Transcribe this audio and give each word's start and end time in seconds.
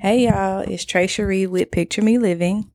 Hey 0.00 0.26
y'all, 0.26 0.60
it's 0.60 0.84
Trey 0.84 1.08
Cherie 1.08 1.48
with 1.48 1.72
Picture 1.72 2.02
Me 2.02 2.18
Living. 2.18 2.70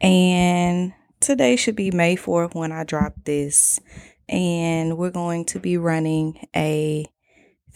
And 0.00 0.94
today 1.20 1.56
should 1.56 1.76
be 1.76 1.90
May 1.90 2.16
4th 2.16 2.54
when 2.54 2.72
I 2.72 2.84
drop 2.84 3.12
this. 3.24 3.78
And 4.26 4.96
we're 4.96 5.10
going 5.10 5.44
to 5.44 5.60
be 5.60 5.76
running 5.76 6.48
a 6.56 7.04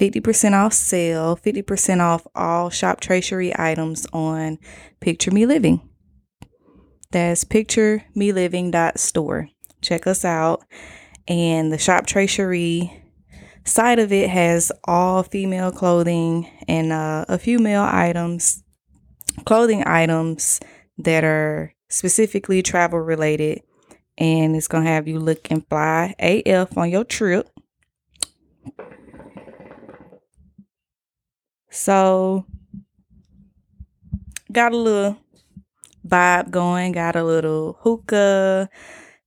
50% 0.01 0.55
off 0.55 0.73
sale, 0.73 1.37
50% 1.37 2.01
off 2.01 2.27
all 2.35 2.71
Shop 2.71 2.99
Trey 2.99 3.53
items 3.55 4.07
on 4.15 4.57
Picture 5.01 5.31
Me 5.31 5.45
Living. 5.45 5.87
That's 7.11 7.45
picturemeliving.store. 7.45 9.51
Check 9.83 10.07
us 10.07 10.25
out. 10.25 10.65
And 11.27 11.71
the 11.71 11.77
Shop 11.77 12.09
Cherie 12.09 13.05
side 13.69 13.99
of 13.99 14.13
it 14.13 14.31
has 14.31 14.73
all 14.85 15.23
female 15.23 15.71
clothing 15.71 16.51
and 16.67 16.93
uh, 16.93 17.25
a 17.29 17.39
few 17.39 17.59
male 17.59 17.87
items, 17.89 18.63
clothing 19.45 19.85
items 19.87 20.61
that 20.99 21.25
are 21.25 21.73
specifically 21.89 22.63
travel 22.63 22.99
related. 22.99 23.63
And 24.17 24.57
it's 24.57 24.69
going 24.69 24.85
to 24.85 24.91
have 24.91 25.07
you 25.07 25.21
looking 25.21 25.61
fly 25.63 26.15
AF 26.19 26.77
on 26.77 26.91
your 26.91 27.05
trip. 27.05 27.49
So, 31.71 32.45
got 34.51 34.73
a 34.73 34.77
little 34.77 35.19
vibe 36.07 36.51
going, 36.51 36.93
got 36.93 37.15
a 37.15 37.23
little 37.23 37.79
hookah 37.83 38.69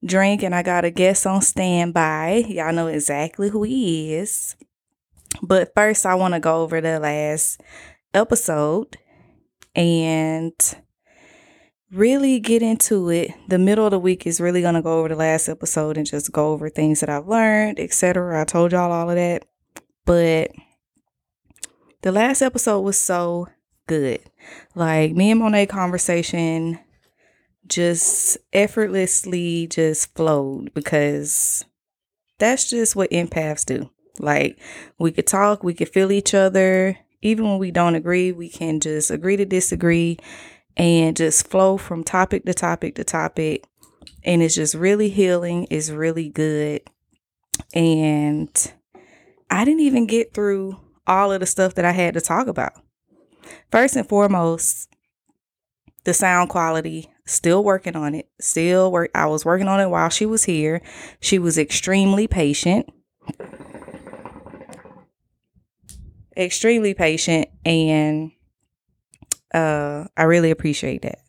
drink, 0.04 0.44
and 0.44 0.54
I 0.54 0.64
got 0.64 0.86
a 0.86 0.92
guest 0.92 1.26
on 1.26 1.42
standby. 1.42 2.46
Y'all 2.48 2.74
know 2.74 2.88
exactly 2.88 3.50
who 3.50 3.64
he 3.64 4.14
is. 4.14 4.56
But 5.42 5.74
first, 5.76 6.06
I 6.06 6.16
want 6.16 6.34
to 6.34 6.40
go 6.40 6.62
over 6.62 6.82
the 6.82 7.00
last 7.00 7.62
episode 8.14 8.98
and 9.76 10.54
really 11.92 12.40
get 12.40 12.62
into 12.62 13.10
it. 13.10 13.32
The 13.48 13.60
middle 13.60 13.86
of 13.86 13.92
the 13.92 14.00
week 14.00 14.26
is 14.26 14.42
really 14.42 14.62
going 14.62 14.76
to 14.76 14.82
go 14.82 15.00
over 15.00 15.10
the 15.10 15.16
last 15.16 15.50
episode 15.50 15.98
and 15.98 16.06
just 16.06 16.32
go 16.32 16.52
over 16.52 16.70
things 16.70 17.00
that 17.00 17.10
I've 17.10 17.28
learned, 17.28 17.80
etc. 17.80 18.42
I 18.42 18.46
told 18.46 18.72
y'all 18.72 18.92
all 18.92 19.10
of 19.10 19.16
that. 19.16 19.46
But 20.06 20.52
the 22.02 22.12
last 22.12 22.42
episode 22.42 22.82
was 22.82 22.98
so 22.98 23.48
good. 23.88 24.22
Like 24.76 25.14
me 25.14 25.32
and 25.32 25.40
Monet 25.40 25.68
conversation 25.68 26.80
just 27.68 28.38
effortlessly 28.54 29.68
just 29.68 30.14
flowed 30.16 30.74
because 30.74 31.66
that's 32.40 32.70
just 32.70 32.96
what 32.96 33.12
empaths 33.12 33.66
do. 33.66 33.90
Like 34.20 34.60
we 35.00 35.12
could 35.12 35.28
talk, 35.28 35.64
we 35.64 35.74
could 35.74 35.90
feel 35.90 36.12
each 36.12 36.34
other. 36.34 36.98
Even 37.22 37.46
when 37.46 37.60
we 37.60 37.72
don't 37.72 37.96
agree, 37.96 38.32
we 38.32 38.50
can 38.50 38.80
just 38.80 39.12
agree 39.12 39.38
to 39.38 39.46
disagree 39.46 40.18
and 40.76 41.16
just 41.16 41.48
flow 41.48 41.78
from 41.78 42.04
topic 42.04 42.46
to 42.46 42.54
topic 42.54 42.96
to 42.96 43.04
topic. 43.04 43.64
And 44.24 44.42
it's 44.42 44.56
just 44.56 44.74
really 44.74 45.10
healing, 45.10 45.68
it's 45.70 45.90
really 45.90 46.30
good. 46.30 46.82
And 47.74 48.74
I 49.50 49.66
didn't 49.66 49.82
even 49.82 50.08
get 50.08 50.34
through 50.34 50.80
all 51.06 51.32
of 51.32 51.40
the 51.42 51.46
stuff 51.46 51.76
that 51.76 51.86
I 51.86 51.92
had 51.92 52.14
to 52.16 52.22
talk 52.22 52.48
about. 52.48 52.74
First 53.72 53.96
and 53.96 54.08
foremost, 54.08 54.90
the 56.04 56.14
sound 56.14 56.50
quality, 56.50 57.11
still 57.26 57.64
working 57.64 57.96
on 57.96 58.16
it. 58.16 58.30
Still 58.40 58.92
work 58.92 59.12
I 59.16 59.26
was 59.26 59.46
working 59.46 59.68
on 59.68 59.80
it 59.80 59.90
while 59.90 60.10
she 60.10 60.26
was 60.26 60.46
here. 60.46 60.82
She 61.20 61.40
was 61.40 61.58
extremely 61.58 62.28
patient. 62.28 62.90
Extremely 66.36 66.94
patient 66.94 67.50
and 67.66 68.32
uh 69.54 70.06
I 70.16 70.24
really 70.24 70.52
appreciate 70.52 71.02
that. 71.04 71.20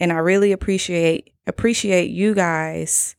And 0.00 0.12
I 0.12 0.16
really 0.16 0.52
appreciate 0.52 1.32
appreciate 1.46 2.10
you 2.10 2.34
guys 2.34 3.16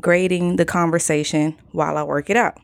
grading 0.00 0.56
the 0.56 0.64
conversation 0.64 1.56
while 1.72 1.96
I 1.96 2.02
work 2.02 2.30
it 2.30 2.36
out. 2.36 2.58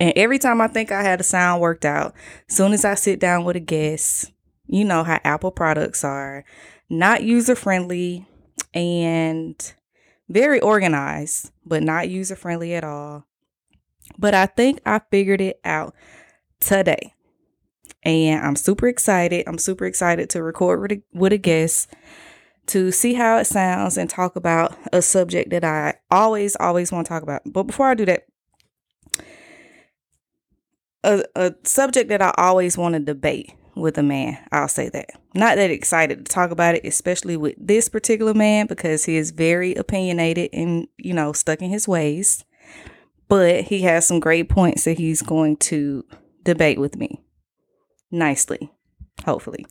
And 0.00 0.12
every 0.16 0.38
time 0.38 0.60
I 0.60 0.68
think 0.68 0.92
I 0.92 1.02
had 1.02 1.20
a 1.20 1.24
sound 1.24 1.62
worked 1.62 1.84
out, 1.84 2.14
soon 2.48 2.72
as 2.72 2.84
I 2.84 2.94
sit 2.94 3.20
down 3.20 3.44
with 3.44 3.56
a 3.56 3.60
guest, 3.60 4.32
you 4.66 4.84
know 4.84 5.04
how 5.04 5.20
Apple 5.24 5.52
products 5.52 6.04
are 6.04 6.44
not 6.88 7.22
user 7.22 7.54
friendly 7.54 8.26
and 8.74 9.74
very 10.28 10.60
organized, 10.60 11.50
but 11.64 11.82
not 11.82 12.08
user 12.08 12.36
friendly 12.36 12.74
at 12.74 12.84
all. 12.84 13.26
But 14.18 14.34
I 14.34 14.46
think 14.46 14.80
I 14.86 15.00
figured 15.10 15.40
it 15.40 15.60
out 15.64 15.94
today. 16.60 17.14
And 18.02 18.44
I'm 18.44 18.56
super 18.56 18.86
excited. 18.86 19.44
I'm 19.46 19.58
super 19.58 19.84
excited 19.84 20.30
to 20.30 20.42
record 20.42 20.80
with 20.80 20.92
a, 20.92 21.02
with 21.12 21.32
a 21.32 21.38
guest 21.38 21.92
to 22.66 22.90
see 22.90 23.14
how 23.14 23.38
it 23.38 23.46
sounds 23.46 23.96
and 23.96 24.08
talk 24.08 24.36
about 24.36 24.76
a 24.92 25.02
subject 25.02 25.50
that 25.50 25.64
I 25.64 25.94
always, 26.10 26.56
always 26.56 26.92
want 26.92 27.06
to 27.06 27.08
talk 27.08 27.22
about. 27.22 27.42
But 27.44 27.64
before 27.64 27.88
I 27.88 27.94
do 27.94 28.04
that, 28.06 28.26
a, 31.04 31.24
a 31.34 31.54
subject 31.64 32.08
that 32.08 32.22
I 32.22 32.34
always 32.36 32.76
want 32.76 32.94
to 32.94 33.00
debate 33.00 33.52
with 33.76 33.98
a 33.98 34.02
man. 34.02 34.38
I'll 34.50 34.68
say 34.68 34.88
that. 34.88 35.10
Not 35.34 35.56
that 35.56 35.70
excited 35.70 36.24
to 36.24 36.32
talk 36.32 36.50
about 36.50 36.74
it, 36.74 36.84
especially 36.84 37.36
with 37.36 37.54
this 37.58 37.88
particular 37.88 38.34
man 38.34 38.66
because 38.66 39.04
he 39.04 39.16
is 39.16 39.30
very 39.30 39.74
opinionated 39.74 40.50
and, 40.52 40.88
you 40.96 41.12
know, 41.12 41.32
stuck 41.32 41.60
in 41.60 41.70
his 41.70 41.86
ways. 41.86 42.44
But 43.28 43.64
he 43.64 43.82
has 43.82 44.06
some 44.06 44.18
great 44.18 44.48
points 44.48 44.84
that 44.84 44.98
he's 44.98 45.20
going 45.20 45.58
to 45.58 46.04
debate 46.42 46.78
with 46.78 46.96
me 46.96 47.20
nicely, 48.10 48.70
hopefully. 49.24 49.66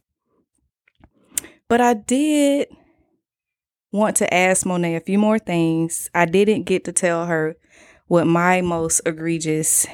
But 1.68 1.82
I 1.82 1.96
did 1.96 2.68
want 3.92 4.18
to 4.18 4.32
ask 4.32 4.66
Monet 4.66 4.96
a 4.96 5.00
few 5.00 5.18
more 5.18 5.40
things. 5.40 6.10
I 6.14 6.26
didn't 6.26 6.64
get 6.64 6.84
to 6.86 6.92
tell 6.92 7.26
her 7.26 7.56
what 8.08 8.28
my 8.28 8.62
most 8.62 9.02
egregious 9.06 9.88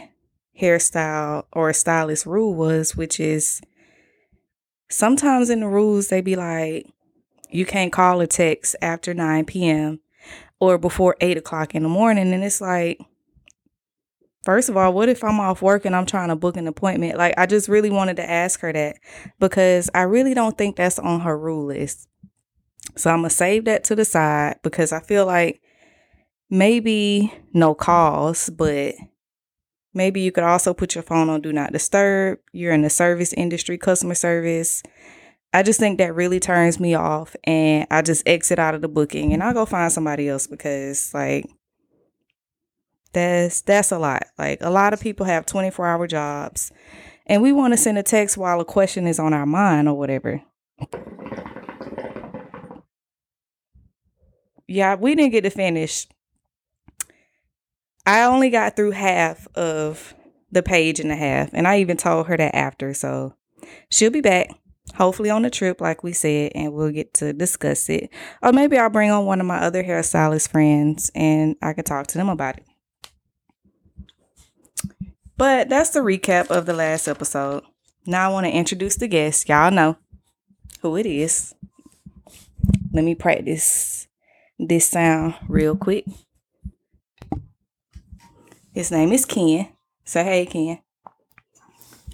hairstyle 0.59 1.45
or 1.53 1.71
stylist 1.71 2.25
rule 2.25 2.53
was, 2.53 2.95
which 2.95 3.19
is 3.19 3.61
sometimes 4.91 5.49
in 5.49 5.61
the 5.61 5.67
rules 5.67 6.07
they 6.07 6.21
be 6.21 6.35
like, 6.35 6.87
you 7.49 7.65
can't 7.65 7.91
call 7.91 8.21
or 8.21 8.27
text 8.27 8.75
after 8.81 9.13
9 9.13 9.45
p.m. 9.45 9.99
or 10.59 10.77
before 10.77 11.15
8 11.19 11.37
o'clock 11.37 11.75
in 11.75 11.83
the 11.83 11.89
morning. 11.89 12.33
And 12.33 12.43
it's 12.43 12.61
like, 12.61 12.99
first 14.43 14.69
of 14.69 14.77
all, 14.77 14.93
what 14.93 15.09
if 15.09 15.23
I'm 15.23 15.39
off 15.39 15.61
work 15.61 15.85
and 15.85 15.95
I'm 15.95 16.05
trying 16.05 16.29
to 16.29 16.35
book 16.35 16.57
an 16.57 16.67
appointment? 16.67 17.17
Like, 17.17 17.33
I 17.37 17.45
just 17.45 17.67
really 17.67 17.89
wanted 17.89 18.17
to 18.17 18.29
ask 18.29 18.59
her 18.61 18.71
that 18.71 18.97
because 19.39 19.89
I 19.93 20.03
really 20.03 20.33
don't 20.33 20.57
think 20.57 20.75
that's 20.75 20.99
on 20.99 21.21
her 21.21 21.37
rule 21.37 21.65
list. 21.65 22.07
So 22.95 23.09
I'm 23.09 23.19
to 23.29 23.35
save 23.35 23.65
that 23.65 23.83
to 23.85 23.95
the 23.95 24.05
side 24.05 24.59
because 24.63 24.91
I 24.91 24.99
feel 24.99 25.25
like 25.25 25.61
maybe 26.49 27.33
no 27.53 27.73
calls, 27.73 28.49
but 28.49 28.95
Maybe 29.93 30.21
you 30.21 30.31
could 30.31 30.43
also 30.43 30.73
put 30.73 30.95
your 30.95 31.03
phone 31.03 31.29
on 31.29 31.41
do 31.41 31.51
not 31.51 31.73
disturb. 31.73 32.39
You're 32.53 32.73
in 32.73 32.81
the 32.81 32.89
service 32.89 33.33
industry, 33.33 33.77
customer 33.77 34.15
service. 34.15 34.83
I 35.53 35.63
just 35.63 35.79
think 35.79 35.97
that 35.97 36.15
really 36.15 36.39
turns 36.39 36.79
me 36.79 36.95
off 36.95 37.35
and 37.43 37.85
I 37.91 38.01
just 38.01 38.25
exit 38.25 38.57
out 38.57 38.73
of 38.73 38.81
the 38.81 38.87
booking 38.87 39.33
and 39.33 39.43
I'll 39.43 39.53
go 39.53 39.65
find 39.65 39.91
somebody 39.91 40.29
else 40.29 40.47
because 40.47 41.13
like 41.13 41.45
that's 43.11 43.61
that's 43.61 43.91
a 43.91 43.99
lot. 43.99 44.23
Like 44.37 44.59
a 44.61 44.69
lot 44.69 44.93
of 44.93 45.01
people 45.01 45.25
have 45.25 45.45
24-hour 45.45 46.07
jobs 46.07 46.71
and 47.25 47.41
we 47.41 47.51
want 47.51 47.73
to 47.73 47.77
send 47.77 47.97
a 47.97 48.03
text 48.03 48.37
while 48.37 48.61
a 48.61 48.65
question 48.65 49.07
is 49.07 49.19
on 49.19 49.33
our 49.33 49.45
mind 49.45 49.89
or 49.89 49.97
whatever. 49.97 50.41
Yeah, 54.67 54.95
we 54.95 55.15
didn't 55.15 55.33
get 55.33 55.41
to 55.41 55.49
finish 55.49 56.07
I 58.05 58.23
only 58.23 58.49
got 58.49 58.75
through 58.75 58.91
half 58.91 59.47
of 59.55 60.15
the 60.51 60.63
page 60.63 60.99
and 60.99 61.11
a 61.11 61.15
half, 61.15 61.49
and 61.53 61.67
I 61.67 61.79
even 61.79 61.97
told 61.97 62.27
her 62.27 62.37
that 62.37 62.55
after. 62.55 62.93
So 62.93 63.35
she'll 63.89 64.11
be 64.11 64.21
back, 64.21 64.49
hopefully 64.95 65.29
on 65.29 65.43
the 65.43 65.49
trip, 65.49 65.79
like 65.79 66.03
we 66.03 66.13
said, 66.13 66.51
and 66.55 66.73
we'll 66.73 66.91
get 66.91 67.13
to 67.15 67.33
discuss 67.33 67.89
it. 67.89 68.09
Or 68.41 68.51
maybe 68.51 68.77
I'll 68.77 68.89
bring 68.89 69.11
on 69.11 69.25
one 69.25 69.39
of 69.39 69.47
my 69.47 69.59
other 69.59 69.83
hairstylist 69.83 70.49
friends 70.49 71.11
and 71.15 71.55
I 71.61 71.73
can 71.73 71.83
talk 71.83 72.07
to 72.07 72.17
them 72.17 72.29
about 72.29 72.57
it. 72.57 72.65
But 75.37 75.69
that's 75.69 75.91
the 75.91 76.01
recap 76.01 76.51
of 76.51 76.65
the 76.65 76.73
last 76.73 77.07
episode. 77.07 77.63
Now 78.05 78.29
I 78.29 78.33
want 78.33 78.45
to 78.45 78.51
introduce 78.51 78.95
the 78.95 79.07
guest. 79.07 79.47
Y'all 79.49 79.71
know 79.71 79.97
who 80.81 80.97
it 80.97 81.05
is. 81.05 81.55
Let 82.91 83.03
me 83.03 83.15
practice 83.15 84.07
this 84.59 84.87
sound 84.87 85.35
real 85.47 85.75
quick. 85.75 86.05
His 88.73 88.91
name 88.91 89.11
is 89.11 89.25
Ken. 89.25 89.67
Say 90.05 90.23
hey, 90.23 90.45
Ken. 90.45 90.79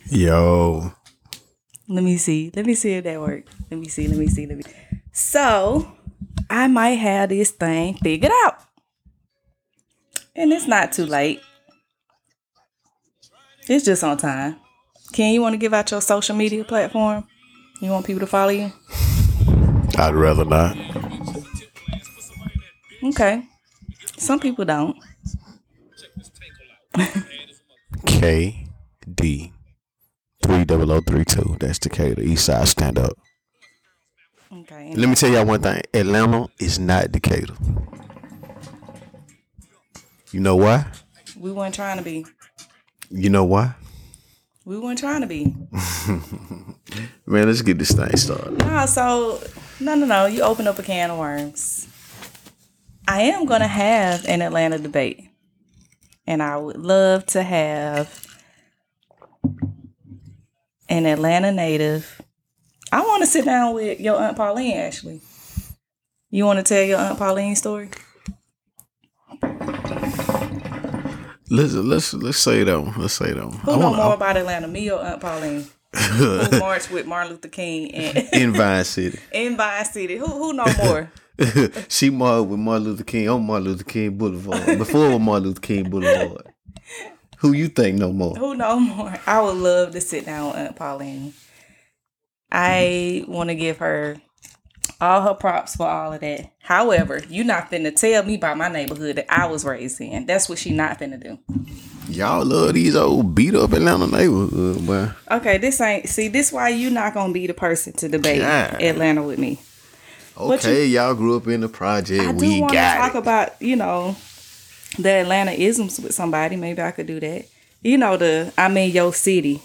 Yo. 0.09 0.91
Let 1.87 2.03
me 2.03 2.17
see. 2.17 2.51
Let 2.55 2.65
me 2.65 2.73
see 2.73 2.93
if 2.93 3.03
that 3.03 3.19
works. 3.19 3.51
Let 3.69 3.79
me 3.79 3.87
see. 3.87 4.07
Let 4.07 4.17
me 4.17 4.27
see. 4.27 4.45
Let 4.45 4.57
me. 4.57 4.63
So, 5.11 5.91
I 6.49 6.67
might 6.67 6.95
have 6.95 7.29
this 7.29 7.51
thing 7.51 7.95
figured 7.95 8.31
out, 8.43 8.55
and 10.35 10.51
it's 10.53 10.67
not 10.67 10.91
too 10.91 11.05
late. 11.05 11.41
It's 13.67 13.85
just 13.85 14.03
on 14.03 14.17
time. 14.17 14.57
Ken, 15.11 15.33
you 15.33 15.41
want 15.41 15.53
to 15.53 15.57
give 15.57 15.73
out 15.73 15.91
your 15.91 16.01
social 16.01 16.35
media 16.35 16.63
platform? 16.63 17.27
You 17.81 17.91
want 17.91 18.05
people 18.05 18.21
to 18.21 18.27
follow 18.27 18.49
you? 18.49 18.71
I'd 19.97 20.13
rather 20.15 20.45
not. 20.45 20.77
Okay. 23.03 23.43
Some 24.17 24.39
people 24.39 24.65
don't. 24.65 24.97
K 28.05 28.67
D 29.13 29.51
three 30.43 30.65
double 30.65 30.91
O 30.91 31.01
three 31.01 31.25
two. 31.25 31.57
That's 31.59 31.79
Decatur 31.79 32.21
East 32.21 32.45
Side 32.45 32.67
stand 32.67 32.97
up. 32.97 33.17
Okay. 34.51 34.93
Let 34.95 35.09
me 35.09 35.15
tell 35.15 35.29
y'all 35.29 35.45
one 35.45 35.61
thing. 35.61 35.81
Atlanta 35.93 36.47
is 36.59 36.79
not 36.79 37.11
Decatur. 37.11 37.55
You 40.31 40.39
know 40.39 40.55
why? 40.55 40.85
We 41.39 41.51
weren't 41.51 41.75
trying 41.75 41.97
to 41.97 42.03
be. 42.03 42.25
You 43.09 43.29
know 43.29 43.43
why? 43.43 43.75
We 44.65 44.77
weren't 44.77 44.99
trying 44.99 45.21
to 45.21 45.27
be. 45.27 45.55
Man, 47.25 47.47
let's 47.47 47.61
get 47.61 47.77
this 47.77 47.91
thing 47.91 48.15
started. 48.17 48.59
No, 48.59 48.85
so 48.85 49.41
no, 49.79 49.95
no, 49.95 50.05
no. 50.05 50.25
You 50.25 50.41
open 50.41 50.67
up 50.67 50.79
a 50.79 50.83
can 50.83 51.09
of 51.09 51.17
worms. 51.17 51.87
I 53.07 53.21
am 53.21 53.45
gonna 53.45 53.67
have 53.67 54.25
an 54.25 54.41
Atlanta 54.41 54.77
debate, 54.77 55.29
and 56.27 56.43
I 56.43 56.57
would 56.57 56.77
love 56.77 57.25
to 57.27 57.41
have 57.41 58.37
an 60.89 61.05
Atlanta 61.05 61.51
native. 61.51 62.21
I 62.91 63.01
want 63.01 63.23
to 63.23 63.27
sit 63.27 63.45
down 63.45 63.73
with 63.73 63.99
your 63.99 64.17
aunt 64.17 64.37
Pauline. 64.37 64.77
Actually, 64.77 65.21
you 66.29 66.45
want 66.45 66.59
to 66.59 66.63
tell 66.63 66.83
your 66.83 66.99
aunt 66.99 67.17
Pauline 67.17 67.55
story? 67.55 67.89
Let's 71.49 71.73
let's 71.73 72.13
let's 72.13 72.37
say 72.37 72.63
them. 72.65 72.93
Let's 72.97 73.13
say 73.13 73.31
them. 73.31 73.51
Who 73.51 73.77
know 73.77 73.93
more 73.93 74.13
about 74.13 74.35
Atlanta, 74.35 74.67
me 74.67 74.91
or 74.91 75.01
Aunt 75.01 75.21
Pauline? 75.21 75.65
who 75.95 76.59
marched 76.59 76.91
with 76.91 77.05
Martin 77.05 77.31
Luther 77.31 77.47
King 77.47 77.93
and 77.95 78.17
in 78.33 78.51
Vine 78.51 78.83
City. 78.83 79.19
in 79.31 79.55
Vine 79.55 79.85
City? 79.85 80.17
Who 80.17 80.25
who 80.25 80.53
know 80.53 80.65
more? 80.83 81.11
she 81.87 82.09
marched 82.09 82.49
with 82.49 82.59
Martin 82.59 82.85
Luther 82.85 83.03
King 83.03 83.29
on 83.29 83.45
Martin 83.45 83.67
Luther 83.67 83.83
King 83.83 84.17
Boulevard. 84.17 84.77
Before 84.77 85.19
Martin 85.19 85.49
Luther 85.49 85.61
King 85.61 85.89
Boulevard. 85.89 86.53
Who 87.39 87.53
you 87.53 87.67
think 87.67 87.99
no 87.99 88.11
more? 88.11 88.35
Who 88.35 88.55
no 88.55 88.79
more? 88.79 89.13
I 89.27 89.41
would 89.41 89.57
love 89.57 89.91
to 89.91 90.01
sit 90.01 90.25
down 90.25 90.47
with 90.47 90.55
Aunt 90.55 90.75
Pauline. 90.75 91.33
I 92.51 93.21
mm-hmm. 93.21 93.31
want 93.31 93.49
to 93.49 93.55
give 93.55 93.77
her 93.77 94.17
all 94.99 95.21
her 95.21 95.35
props 95.35 95.75
for 95.75 95.87
all 95.87 96.13
of 96.13 96.21
that. 96.21 96.51
However, 96.59 97.21
you 97.29 97.43
not 97.43 97.69
finna 97.69 97.95
tell 97.95 98.23
me 98.23 98.35
about 98.35 98.57
my 98.57 98.69
neighborhood 98.69 99.17
that 99.17 99.27
I 99.29 99.45
was 99.45 99.63
raised 99.63 100.01
in. 100.01 100.25
That's 100.25 100.49
what 100.49 100.57
she 100.57 100.71
not 100.71 100.99
finna 100.99 101.21
do. 101.21 101.37
Y'all 102.09 102.45
love 102.45 102.73
these 102.73 102.95
old 102.95 103.35
beat 103.35 103.53
up 103.53 103.73
Atlanta 103.73 104.07
neighborhood, 104.07 104.85
boy. 104.87 105.09
Okay, 105.29 105.57
this 105.57 105.79
ain't 105.81 106.09
see 106.09 106.29
this 106.29 106.51
why 106.51 106.69
you 106.69 106.89
not 106.89 107.13
gonna 107.13 107.33
be 107.33 107.45
the 107.45 107.53
person 107.53 107.93
to 107.93 108.07
debate 108.07 108.41
God. 108.41 108.81
Atlanta 108.81 109.21
with 109.21 109.37
me. 109.37 109.59
Okay, 110.39 110.85
y'all 110.85 111.15
grew 111.15 111.35
up 111.35 111.47
in 111.47 111.61
the 111.61 111.67
project. 111.69 112.23
I 112.23 112.31
we 112.31 112.55
do 112.55 112.61
want 112.61 112.71
to 112.71 112.75
got 112.75 112.97
talk 112.97 113.15
it. 113.15 113.17
about, 113.17 113.61
you 113.61 113.75
know, 113.75 114.15
the 114.99 115.09
Atlanta 115.09 115.51
isms 115.51 115.99
with 115.99 116.13
somebody. 116.13 116.55
Maybe 116.55 116.81
I 116.81 116.91
could 116.91 117.07
do 117.07 117.19
that. 117.19 117.45
You 117.81 117.97
know, 117.97 118.17
the 118.17 118.53
I'm 118.57 118.77
in 118.77 118.91
your 118.91 119.13
city. 119.13 119.61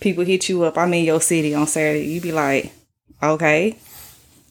People 0.00 0.24
hit 0.24 0.48
you 0.48 0.62
up, 0.64 0.76
I'm 0.76 0.92
in 0.94 1.04
your 1.04 1.20
city 1.20 1.54
on 1.54 1.66
Saturday. 1.66 2.06
You 2.06 2.20
be 2.20 2.32
like, 2.32 2.72
okay. 3.22 3.78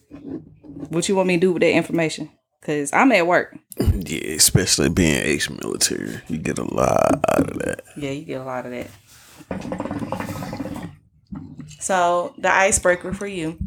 What 0.10 1.08
you 1.10 1.16
want 1.16 1.28
me 1.28 1.36
to 1.36 1.42
do 1.42 1.54
with 1.54 1.62
that 1.62 1.72
information? 1.72 2.30
Because 2.60 2.92
I'm 2.94 3.12
at 3.12 3.28
work. 3.28 3.58
yeah, 3.80 4.36
especially 4.36 4.90
being 4.90 5.22
ex-military, 5.24 6.22
you 6.28 6.38
get 6.38 6.60
a 6.60 6.64
lot 6.64 7.24
out 7.30 7.50
of 7.50 7.60
that. 7.60 7.82
Yeah, 7.96 8.12
you 8.12 8.26
get 8.26 8.42
a 8.42 8.44
lot 8.44 8.66
of 8.66 8.72
that. 8.72 8.90
So 11.80 12.34
the 12.38 12.54
icebreaker 12.54 13.14
for 13.14 13.28
you 13.28 13.58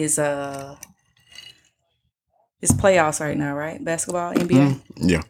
is 0.00 0.18
uh 0.18 0.76
it's 2.60 2.72
playoffs 2.72 3.20
right 3.20 3.36
now, 3.36 3.54
right? 3.54 3.82
Basketball, 3.84 4.32
NBA. 4.32 4.80
Yeah, 4.96 5.22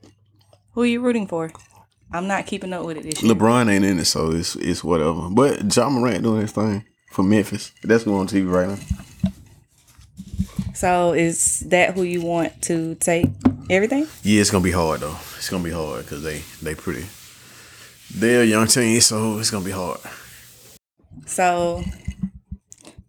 Who 0.72 0.82
are 0.82 0.86
you 0.86 1.00
rooting 1.00 1.26
for? 1.26 1.50
I'm 2.12 2.28
not 2.28 2.46
keeping 2.46 2.72
up 2.72 2.84
with 2.84 2.98
it 2.98 3.02
this 3.02 3.22
year. 3.22 3.34
LeBron 3.34 3.68
ain't 3.68 3.84
in 3.84 3.98
it, 3.98 4.04
so 4.04 4.30
it's 4.30 4.54
it's 4.56 4.84
whatever. 4.84 5.28
But 5.30 5.74
Ja 5.74 5.88
Morant 5.88 6.22
doing 6.22 6.42
his 6.42 6.52
thing 6.52 6.84
for 7.10 7.22
Memphis. 7.24 7.72
That's 7.82 8.04
who 8.04 8.16
on 8.16 8.28
TV 8.28 8.48
right 8.50 8.68
now. 8.68 8.78
So 10.74 11.12
is 11.12 11.60
that 11.70 11.94
who 11.94 12.02
you 12.02 12.20
want 12.22 12.60
to 12.62 12.94
take 12.96 13.26
everything? 13.70 14.06
Yeah, 14.22 14.40
it's 14.40 14.50
gonna 14.50 14.62
be 14.62 14.72
hard 14.72 15.00
though. 15.00 15.16
It's 15.36 15.48
gonna 15.48 15.64
be 15.64 15.70
hard 15.70 16.02
because 16.04 16.22
they 16.22 16.42
they 16.62 16.74
pretty. 16.74 17.06
They're 18.14 18.42
a 18.42 18.46
young 18.46 18.66
team, 18.66 19.00
so 19.00 19.38
it's 19.38 19.50
gonna 19.50 19.64
be 19.64 19.70
hard. 19.72 19.98
So 21.26 21.82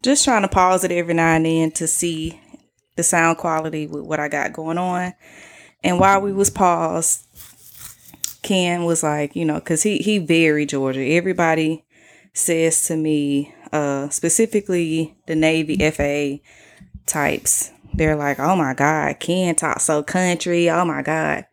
just 0.06 0.24
trying 0.24 0.44
to 0.44 0.48
pause 0.48 0.84
it 0.84 0.92
every 0.92 1.14
now 1.14 1.36
and 1.36 1.46
then 1.46 1.72
to 1.72 1.88
see 1.88 2.40
the 2.96 3.04
sound 3.04 3.38
quality 3.38 3.88
with 3.88 4.04
what 4.04 4.20
I 4.20 4.28
got 4.30 4.54
going 4.54 4.78
on. 4.78 5.14
And 5.84 6.00
while 6.00 6.22
we 6.22 6.32
was 6.32 6.50
paused, 6.50 7.26
Ken 8.42 8.86
was 8.86 9.04
like, 9.04 9.36
you 9.36 9.44
know, 9.44 9.60
cause 9.60 9.84
he 9.84 9.98
he 9.98 10.20
very 10.20 10.66
Georgia. 10.66 11.02
Everybody 11.04 11.84
says 12.34 12.84
to 12.84 12.96
me, 12.96 13.54
uh, 13.72 14.10
specifically 14.10 15.18
the 15.26 15.36
Navy 15.36 15.78
FA 15.90 16.40
types, 17.06 17.72
they're 17.94 18.16
like, 18.16 18.40
oh 18.40 18.56
my 18.56 18.74
God, 18.74 19.20
Ken 19.20 19.56
talk 19.56 19.80
so 19.80 20.04
country. 20.04 20.70
Oh 20.70 20.86
my 20.86 21.02
God. 21.02 21.46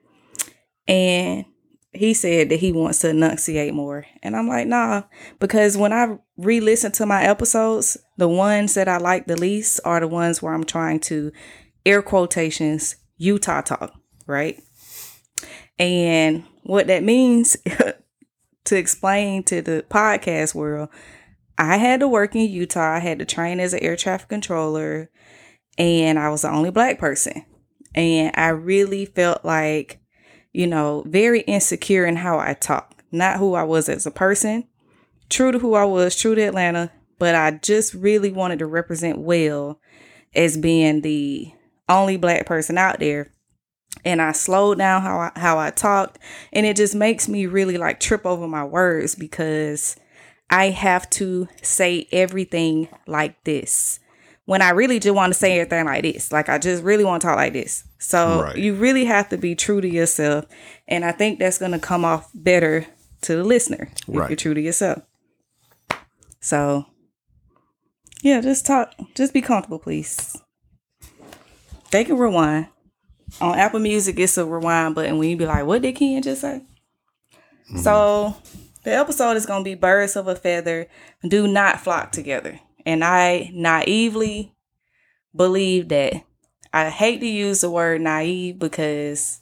And 0.86 1.46
he 1.92 2.14
said 2.14 2.48
that 2.48 2.60
he 2.60 2.72
wants 2.72 3.00
to 3.00 3.10
enunciate 3.10 3.74
more. 3.74 4.06
And 4.22 4.34
I'm 4.34 4.48
like, 4.48 4.66
nah, 4.66 5.02
because 5.38 5.76
when 5.76 5.92
I 5.92 6.18
re 6.36 6.60
listen 6.60 6.92
to 6.92 7.06
my 7.06 7.22
episodes, 7.22 7.98
the 8.16 8.28
ones 8.28 8.74
that 8.74 8.88
I 8.88 8.96
like 8.96 9.26
the 9.26 9.36
least 9.36 9.80
are 9.84 10.00
the 10.00 10.08
ones 10.08 10.40
where 10.40 10.54
I'm 10.54 10.64
trying 10.64 11.00
to 11.00 11.32
air 11.84 12.02
quotations 12.02 12.96
Utah 13.18 13.60
talk, 13.60 13.92
right? 14.26 14.60
And 15.78 16.44
what 16.64 16.86
that 16.86 17.02
means 17.02 17.56
to 18.64 18.76
explain 18.76 19.42
to 19.44 19.62
the 19.62 19.84
podcast 19.88 20.54
world, 20.54 20.88
I 21.58 21.76
had 21.76 22.00
to 22.00 22.08
work 22.08 22.34
in 22.34 22.48
Utah. 22.48 22.94
I 22.94 22.98
had 22.98 23.18
to 23.18 23.24
train 23.24 23.60
as 23.60 23.74
an 23.74 23.80
air 23.80 23.96
traffic 23.96 24.28
controller, 24.28 25.10
and 25.78 26.18
I 26.18 26.30
was 26.30 26.42
the 26.42 26.50
only 26.50 26.70
black 26.70 26.98
person. 26.98 27.44
And 27.94 28.32
I 28.34 28.48
really 28.48 29.04
felt 29.04 29.44
like, 29.44 30.01
you 30.52 30.66
know, 30.66 31.02
very 31.06 31.40
insecure 31.42 32.04
in 32.04 32.16
how 32.16 32.38
I 32.38 32.54
talk, 32.54 33.02
not 33.10 33.38
who 33.38 33.54
I 33.54 33.62
was 33.62 33.88
as 33.88 34.06
a 34.06 34.10
person, 34.10 34.68
true 35.28 35.52
to 35.52 35.58
who 35.58 35.74
I 35.74 35.84
was, 35.84 36.16
true 36.16 36.34
to 36.34 36.42
Atlanta, 36.42 36.92
but 37.18 37.34
I 37.34 37.52
just 37.52 37.94
really 37.94 38.30
wanted 38.30 38.58
to 38.58 38.66
represent 38.66 39.18
well 39.18 39.80
as 40.34 40.56
being 40.56 41.00
the 41.00 41.52
only 41.88 42.16
black 42.16 42.46
person 42.46 42.78
out 42.78 43.00
there. 43.00 43.30
And 44.04 44.20
I 44.20 44.32
slowed 44.32 44.78
down 44.78 45.02
how 45.02 45.18
I, 45.18 45.32
how 45.38 45.58
I 45.58 45.70
talked, 45.70 46.18
and 46.52 46.64
it 46.66 46.76
just 46.76 46.94
makes 46.94 47.28
me 47.28 47.46
really 47.46 47.76
like 47.76 48.00
trip 48.00 48.24
over 48.26 48.48
my 48.48 48.64
words 48.64 49.14
because 49.14 49.96
I 50.50 50.70
have 50.70 51.08
to 51.10 51.48
say 51.62 52.08
everything 52.10 52.88
like 53.06 53.44
this 53.44 54.00
when 54.44 54.60
I 54.62 54.70
really 54.70 54.98
just 54.98 55.14
want 55.14 55.32
to 55.32 55.38
say 55.38 55.58
everything 55.60 55.86
like 55.86 56.02
this. 56.02 56.32
Like 56.32 56.48
I 56.48 56.58
just 56.58 56.82
really 56.82 57.04
want 57.04 57.22
to 57.22 57.28
talk 57.28 57.36
like 57.36 57.52
this. 57.52 57.84
So 57.98 58.42
Right. 58.42 58.56
you 58.56 58.74
really 58.74 59.04
have 59.04 59.28
to 59.30 59.36
be 59.38 59.54
true 59.54 59.80
to 59.80 59.88
yourself, 59.88 60.46
and 60.88 61.04
I 61.04 61.12
think 61.12 61.38
that's 61.38 61.58
going 61.58 61.72
to 61.72 61.78
come 61.78 62.04
off 62.04 62.30
better 62.34 62.86
to 63.22 63.36
the 63.36 63.44
listener 63.44 63.88
if 64.08 64.08
Right. 64.08 64.30
you're 64.30 64.36
true 64.36 64.54
to 64.54 64.60
yourself. 64.60 65.02
So 66.40 66.86
yeah, 68.22 68.40
just 68.40 68.66
talk. 68.66 68.92
Just 69.14 69.32
be 69.32 69.40
comfortable, 69.40 69.78
please. 69.78 70.36
They 71.90 72.04
can 72.04 72.16
rewind. 72.18 72.68
On 73.40 73.58
Apple 73.58 73.80
Music, 73.80 74.18
it's 74.18 74.36
a 74.36 74.44
rewind 74.44 74.94
button 74.94 75.18
when 75.18 75.28
you 75.30 75.36
be 75.36 75.46
like, 75.46 75.64
what 75.64 75.80
did 75.82 75.94
Ken 75.96 76.20
just 76.22 76.42
say? 76.42 76.62
Mm-hmm. 77.70 77.78
So 77.78 78.36
the 78.84 78.92
episode 78.92 79.36
is 79.36 79.46
gonna 79.46 79.64
be 79.64 79.74
birds 79.74 80.16
of 80.16 80.28
a 80.28 80.34
feather 80.36 80.86
do 81.26 81.46
not 81.48 81.80
flock 81.80 82.12
together. 82.12 82.60
And 82.86 83.04
I 83.04 83.50
naively 83.52 84.54
believe 85.34 85.88
that 85.88 86.14
I 86.72 86.90
hate 86.90 87.20
to 87.20 87.26
use 87.26 87.60
the 87.60 87.70
word 87.70 88.00
naive 88.00 88.58
because 88.58 89.40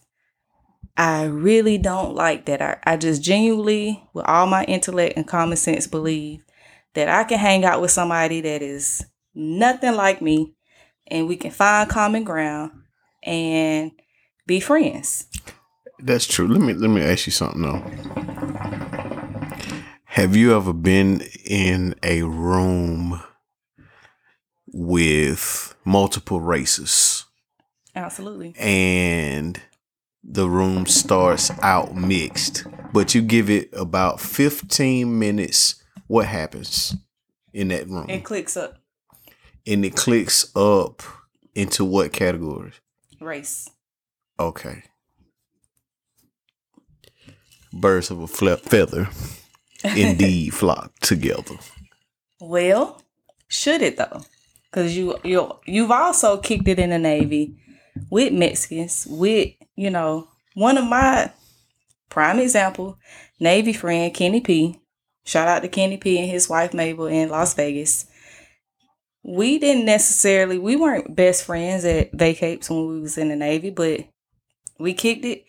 I 0.97 1.25
really 1.25 1.79
don't 1.79 2.15
like 2.15 2.47
that. 2.47 2.61
I, 2.61 2.79
I 2.85 2.97
just 2.97 3.23
genuinely, 3.23 4.05
with 4.13 4.27
all 4.27 4.47
my 4.47 4.65
intellect 4.65 5.17
and 5.17 5.27
common 5.27 5.57
sense, 5.57 5.87
believe 5.87 6.45
that 6.95 7.09
I 7.09 7.25
can 7.25 7.39
hang 7.39 7.65
out 7.65 7.81
with 7.81 7.91
somebody 7.91 8.41
that 8.41 8.63
is 8.63 9.07
nothing 9.35 9.95
like 9.95 10.21
me 10.21 10.55
and 11.07 11.29
we 11.29 11.37
can 11.37 11.51
find 11.51 11.89
common 11.89 12.25
ground 12.25 12.73
and 13.23 13.93
be 14.47 14.61
friends. 14.61 15.27
That's 15.99 16.27
true. 16.27 16.49
Let 16.49 16.61
me 16.61 16.73
let 16.73 16.91
me 16.91 17.03
ask 17.03 17.27
you 17.27 17.33
something 17.33 17.63
though. 17.63 17.85
Have 20.05 20.35
you 20.35 20.57
ever 20.57 20.73
been 20.73 21.23
in 21.45 21.95
a 22.03 22.23
room 22.23 23.23
with 24.73 25.75
multiple 25.85 26.41
races 26.41 27.25
Absolutely. 27.95 28.55
and 28.59 29.61
the 30.23 30.49
room 30.49 30.87
starts 30.87 31.51
out 31.63 31.95
mixed, 31.97 32.65
but 32.93 33.15
you 33.15 33.23
give 33.23 33.49
it 33.51 33.69
about 33.73 34.21
15 34.21 35.19
minutes, 35.19 35.83
what 36.07 36.27
happens? 36.27 36.95
in 37.53 37.67
that 37.69 37.89
room, 37.89 38.09
It 38.09 38.23
clicks 38.25 38.57
up 38.57 38.79
and 39.67 39.85
it 39.85 39.97
clicks 39.97 40.55
up 40.55 41.03
into 41.55 41.85
what 41.85 42.13
categories? 42.13 42.75
race. 43.21 43.69
Okay. 44.39 44.85
Birds 47.73 48.11
of 48.11 48.21
a 48.21 48.27
fle- 48.27 48.57
feather 48.57 49.09
indeed 49.85 50.51
flock 50.55 50.93
together. 51.01 51.57
Well, 52.41 53.03
should 53.49 53.83
it 53.83 53.97
though? 53.97 54.23
Because 54.71 54.97
you 54.97 55.19
you 55.25 55.53
you've 55.67 55.91
also 55.91 56.39
kicked 56.39 56.69
it 56.69 56.79
in 56.79 56.91
the 56.91 56.99
Navy 56.99 57.57
with 58.11 58.33
Mexicans, 58.33 59.07
with 59.09 59.51
you 59.75 59.91
know 59.91 60.29
one 60.55 60.79
of 60.79 60.85
my 60.85 61.33
prime 62.09 62.39
example 62.39 62.99
Navy 63.41 63.73
friend 63.73 64.13
Kenny 64.13 64.41
P. 64.41 64.79
Shout 65.25 65.49
out 65.49 65.63
to 65.63 65.69
Kenny 65.69 65.97
P 65.97 66.19
and 66.19 66.31
his 66.31 66.49
wife 66.49 66.75
Mabel 66.75 67.07
in 67.07 67.31
Las 67.31 67.55
Vegas. 67.55 68.07
We 69.23 69.59
didn't 69.59 69.85
necessarily 69.85 70.59
we 70.59 70.77
weren't 70.77 71.17
best 71.17 71.45
friends 71.45 71.85
at 71.85 72.13
vacates 72.13 72.71
when 72.71 72.89
we 72.89 73.01
was 73.01 73.19
in 73.19 73.29
the 73.29 73.37
Navy, 73.37 73.71
but 73.71 74.07
we 74.79 74.95
kicked 74.95 75.25
it. 75.25 75.45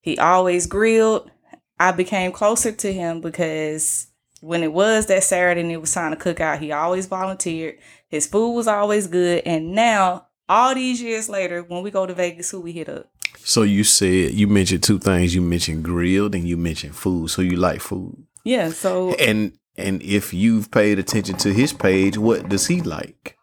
He 0.00 0.18
always 0.18 0.66
grilled. 0.66 1.30
I 1.78 1.92
became 1.92 2.32
closer 2.32 2.72
to 2.72 2.92
him 2.92 3.20
because 3.20 4.08
when 4.40 4.62
it 4.62 4.72
was 4.72 5.06
that 5.06 5.24
Saturday 5.24 5.60
and 5.60 5.72
it 5.72 5.80
was 5.80 5.92
time 5.92 6.12
to 6.12 6.16
cook 6.16 6.40
out, 6.40 6.60
he 6.60 6.72
always 6.72 7.06
volunteered. 7.06 7.78
His 8.08 8.26
food 8.26 8.52
was 8.52 8.66
always 8.68 9.06
good. 9.06 9.42
And 9.46 9.72
now, 9.72 10.26
all 10.48 10.74
these 10.74 11.02
years 11.02 11.28
later, 11.28 11.62
when 11.62 11.82
we 11.82 11.90
go 11.90 12.06
to 12.06 12.14
Vegas, 12.14 12.50
who 12.50 12.60
we 12.60 12.72
hit 12.72 12.88
up? 12.88 13.10
So 13.38 13.62
you 13.62 13.84
said 13.84 14.32
you 14.32 14.46
mentioned 14.48 14.82
two 14.82 14.98
things. 14.98 15.34
You 15.34 15.42
mentioned 15.42 15.84
grilled 15.84 16.34
and 16.34 16.46
you 16.48 16.56
mentioned 16.56 16.96
food. 16.96 17.30
So 17.30 17.42
you 17.42 17.56
like 17.56 17.80
food. 17.80 18.16
Yeah, 18.44 18.70
so 18.70 19.12
And 19.14 19.52
and 19.76 20.00
if 20.02 20.32
you've 20.32 20.70
paid 20.70 20.98
attention 20.98 21.36
to 21.38 21.52
his 21.52 21.72
page, 21.72 22.16
what 22.16 22.48
does 22.48 22.66
he 22.68 22.80
like? 22.80 23.36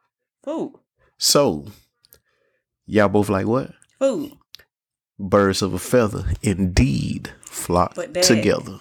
food. 0.43 0.73
So 1.17 1.65
y'all 2.85 3.07
both 3.09 3.29
like 3.29 3.45
what? 3.47 3.71
Food. 3.99 4.33
Birds 5.19 5.61
of 5.61 5.73
a 5.73 5.79
feather 5.79 6.25
indeed 6.41 7.31
flock 7.45 7.95
that- 7.95 8.23
together. 8.23 8.79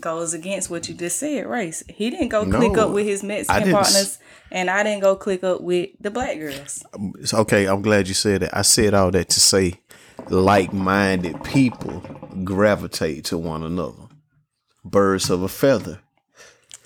Goes 0.00 0.34
against 0.34 0.70
what 0.70 0.88
you 0.88 0.94
just 0.94 1.18
said, 1.18 1.46
race. 1.46 1.82
He 1.88 2.10
didn't 2.10 2.28
go 2.28 2.44
No, 2.44 2.58
click 2.58 2.76
up 2.78 2.90
with 2.90 3.06
his 3.06 3.22
Mexican 3.22 3.70
partners, 3.72 4.18
and 4.50 4.68
I 4.70 4.82
didn't 4.82 5.00
go 5.02 5.14
click 5.16 5.44
up 5.44 5.60
with 5.60 5.90
the 6.00 6.10
black 6.10 6.38
girls. 6.38 6.82
Um, 6.94 7.12
it's 7.20 7.32
okay, 7.34 7.66
I'm 7.66 7.82
glad 7.82 8.08
you 8.08 8.14
said 8.14 8.42
that. 8.42 8.56
I 8.56 8.62
said 8.62 8.94
all 8.94 9.10
that 9.12 9.28
to 9.30 9.40
say 9.40 9.80
like-minded 10.28 11.42
people 11.44 12.00
gravitate 12.44 13.24
to 13.26 13.38
one 13.38 13.62
another. 13.62 14.02
Birds 14.84 15.30
of 15.30 15.42
a 15.42 15.48
feather. 15.48 16.00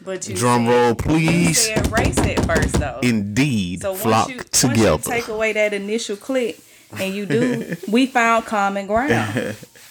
But 0.05 0.29
you 0.29 0.37
Drum 0.37 0.67
said, 0.67 0.71
roll, 0.71 0.89
you 0.91 0.95
please. 1.29 1.67
said 1.67 1.91
race 1.91 2.19
at 2.19 2.45
first, 2.47 2.75
though. 2.75 3.01
Indeed, 3.03 3.83
So 3.83 3.95
flock 3.95 4.29
you, 4.29 4.37
once 4.37 4.63
you 4.63 4.69
together. 4.71 5.03
take 5.03 5.29
away 5.29 5.53
that 5.55 5.73
initial 5.75 6.17
click 6.17 6.59
and 6.99 7.13
you 7.15 7.27
do, 7.27 7.77
we 7.89 8.07
found 8.07 8.47
common 8.47 8.87
ground, 8.87 9.57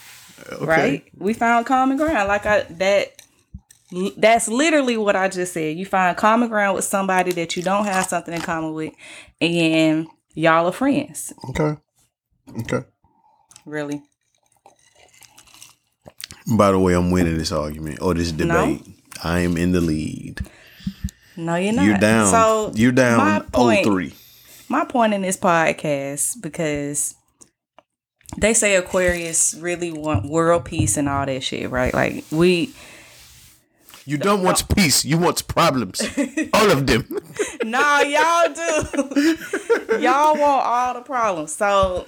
right? 0.61 1.03
We 1.17 1.33
found 1.33 1.65
common 1.65 1.97
ground. 1.97 2.27
Like 2.27 2.45
I 2.45 2.61
that, 2.63 3.21
that's 4.17 4.47
literally 4.47 4.97
what 4.97 5.15
I 5.15 5.27
just 5.29 5.53
said. 5.53 5.77
You 5.77 5.85
find 5.85 6.15
common 6.17 6.49
ground 6.49 6.75
with 6.75 6.85
somebody 6.85 7.31
that 7.33 7.55
you 7.55 7.63
don't 7.63 7.85
have 7.85 8.05
something 8.07 8.33
in 8.33 8.41
common 8.41 8.73
with, 8.73 8.93
and 9.41 10.07
y'all 10.33 10.67
are 10.67 10.71
friends. 10.71 11.33
Okay. 11.49 11.77
Okay. 12.61 12.85
Really? 13.65 14.01
By 16.57 16.71
the 16.71 16.79
way, 16.79 16.93
I'm 16.93 17.11
winning 17.11 17.37
this 17.37 17.51
argument 17.51 18.01
or 18.01 18.13
this 18.13 18.31
debate. 18.31 18.81
I 19.23 19.39
am 19.39 19.57
in 19.57 19.71
the 19.73 19.81
lead. 19.81 20.39
No, 21.35 21.55
you're 21.55 21.73
not. 21.73 21.85
You're 21.85 21.97
down. 21.97 22.27
So 22.31 22.71
You're 22.75 22.91
my 22.93 22.95
down 22.95 23.41
point- 23.51 23.85
03. 23.85 24.13
my 24.69 24.85
point 24.85 25.13
in 25.13 25.21
this 25.21 25.37
podcast 25.37 26.41
because 26.41 27.15
they 28.35 28.53
say 28.53 28.75
Aquarius 28.75 29.53
really 29.55 29.91
want 29.91 30.25
world 30.25 30.65
peace 30.65 30.97
and 30.97 31.07
all 31.07 31.25
that 31.25 31.43
shit, 31.43 31.69
right? 31.69 31.93
Like 31.93 32.25
we 32.31 32.73
You 34.05 34.17
don't 34.17 34.43
want 34.43 34.67
peace. 34.75 35.05
You 35.05 35.17
want 35.17 35.47
problems. 35.47 36.01
All 36.53 36.71
of 36.71 36.85
them. 36.87 37.05
No, 37.63 37.99
y'all 38.01 38.53
do. 38.53 39.37
y'all 39.99 40.37
want 40.37 40.65
all 40.65 40.93
the 40.93 41.01
problems. 41.01 41.53
So 41.53 42.07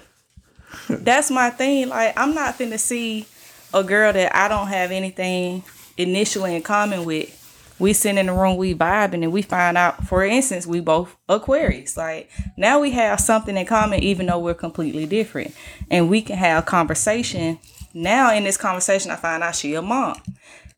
that's 0.88 1.30
my 1.30 1.50
thing. 1.50 1.90
Like, 1.90 2.18
I'm 2.18 2.34
not 2.34 2.58
finna 2.58 2.80
see 2.80 3.26
a 3.74 3.84
girl 3.84 4.14
that 4.14 4.34
I 4.34 4.48
don't 4.48 4.68
have 4.68 4.92
anything 4.92 5.64
initially 5.98 6.56
in 6.56 6.62
common 6.62 7.04
with. 7.04 7.36
We 7.80 7.94
sit 7.94 8.18
in 8.18 8.26
the 8.26 8.34
room, 8.34 8.58
we 8.58 8.76
vibing, 8.76 9.24
and 9.24 9.32
we 9.32 9.42
find 9.42 9.78
out, 9.78 10.06
for 10.06 10.24
instance, 10.24 10.68
we 10.68 10.82
both 10.82 11.16
Aquarius. 11.30 11.96
Like, 11.96 12.30
now 12.58 12.80
we 12.80 12.92
have 12.92 13.20
something 13.22 13.56
in 13.56 13.66
common, 13.66 14.04
even 14.04 14.26
though 14.26 14.40
we're 14.40 14.54
completely 14.54 15.06
different. 15.06 15.56
And 15.90 16.10
we 16.10 16.22
can 16.22 16.38
have 16.38 16.66
conversation. 16.66 17.58
Now, 17.94 18.34
in 18.34 18.44
this 18.44 18.58
conversation, 18.58 19.12
I 19.12 19.16
find 19.16 19.42
out 19.44 19.56
she 19.56 19.74
a 19.76 19.82
mom. 19.82 20.22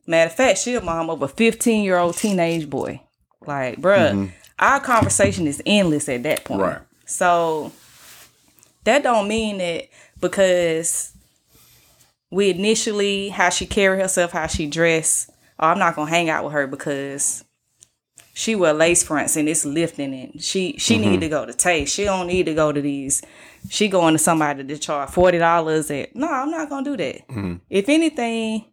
Matter 0.06 0.30
of 0.30 0.36
fact, 0.36 0.58
she 0.58 0.74
a 0.74 0.80
mom 0.80 1.10
of 1.10 1.22
a 1.22 1.28
15 1.28 1.84
year 1.84 1.98
old 1.98 2.16
teenage 2.16 2.70
boy. 2.70 3.00
Like, 3.46 3.80
bruh, 3.80 4.12
mm-hmm. 4.12 4.26
our 4.58 4.80
conversation 4.80 5.46
is 5.46 5.62
endless 5.66 6.08
at 6.08 6.22
that 6.22 6.44
point. 6.44 6.62
Right. 6.62 6.80
So 7.04 7.72
that 8.84 9.02
don't 9.02 9.28
mean 9.28 9.58
that 9.58 9.88
because 10.20 11.12
we 12.30 12.50
initially 12.50 13.28
how 13.28 13.50
she 13.50 13.66
carry 13.66 14.00
herself, 14.00 14.32
how 14.32 14.46
she 14.46 14.66
dress. 14.66 15.30
Oh, 15.62 15.68
I'm 15.68 15.78
not 15.78 15.94
gonna 15.94 16.10
hang 16.10 16.28
out 16.28 16.42
with 16.42 16.52
her 16.54 16.66
because 16.66 17.44
she 18.34 18.56
wear 18.56 18.72
lace 18.72 19.04
fronts 19.04 19.36
and 19.36 19.48
it's 19.48 19.64
lifting 19.64 20.12
and 20.12 20.42
she 20.42 20.74
she 20.76 20.98
need 20.98 21.12
mm-hmm. 21.12 21.20
to 21.20 21.28
go 21.28 21.46
to 21.46 21.54
taste. 21.54 21.94
She 21.94 22.02
don't 22.04 22.26
need 22.26 22.46
to 22.46 22.54
go 22.54 22.72
to 22.72 22.80
these. 22.80 23.22
She 23.70 23.86
going 23.86 24.14
to 24.14 24.18
somebody 24.18 24.64
to 24.64 24.78
charge 24.78 25.10
forty 25.10 25.38
dollars. 25.38 25.88
At 25.90 26.16
no, 26.16 26.26
I'm 26.26 26.50
not 26.50 26.68
gonna 26.68 26.84
do 26.84 26.96
that. 26.96 27.28
Mm-hmm. 27.28 27.54
If 27.70 27.88
anything, 27.88 28.64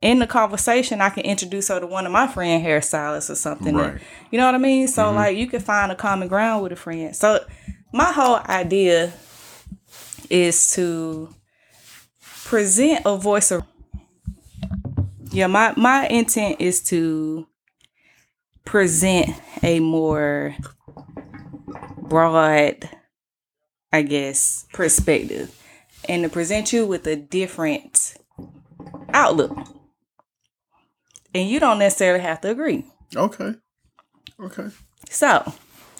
in 0.00 0.20
the 0.20 0.26
conversation, 0.26 1.00
I 1.00 1.10
can 1.10 1.24
introduce 1.24 1.68
her 1.68 1.80
to 1.80 1.86
one 1.86 2.06
of 2.06 2.12
my 2.12 2.26
friend 2.26 2.64
hairstylists 2.64 3.28
or 3.28 3.34
something. 3.34 3.68
and- 3.68 3.94
Right. 3.94 4.00
you 4.30 4.38
know 4.38 4.46
what 4.46 4.54
I 4.54 4.58
mean? 4.58 4.86
So 4.86 5.04
mm-hmm. 5.04 5.16
like 5.16 5.36
you 5.36 5.48
can 5.48 5.60
find 5.60 5.90
a 5.90 5.96
common 5.96 6.28
ground 6.28 6.62
with 6.62 6.70
a 6.72 6.76
friend. 6.76 7.14
So 7.14 7.44
my 7.92 8.12
whole 8.12 8.40
idea 8.48 9.12
is 10.30 10.70
to 10.74 11.34
present 12.44 13.02
a 13.04 13.16
voice 13.16 13.50
of 13.50 13.64
yeah, 15.30 15.46
my 15.46 15.74
my 15.76 16.06
intent 16.08 16.60
is 16.60 16.80
to 16.84 17.46
present 18.64 19.30
a 19.62 19.80
more 19.80 20.54
broad, 22.02 22.88
I 23.92 24.02
guess, 24.02 24.66
perspective 24.72 25.56
and 26.08 26.22
to 26.22 26.28
present 26.28 26.72
you 26.72 26.86
with 26.86 27.06
a 27.06 27.16
different 27.16 28.14
outlook. 29.12 29.56
And 31.34 31.48
you 31.48 31.60
don't 31.60 31.78
necessarily 31.78 32.20
have 32.20 32.40
to 32.40 32.50
agree. 32.50 32.84
Okay. 33.14 33.54
Okay. 34.40 34.68
So, 35.08 35.52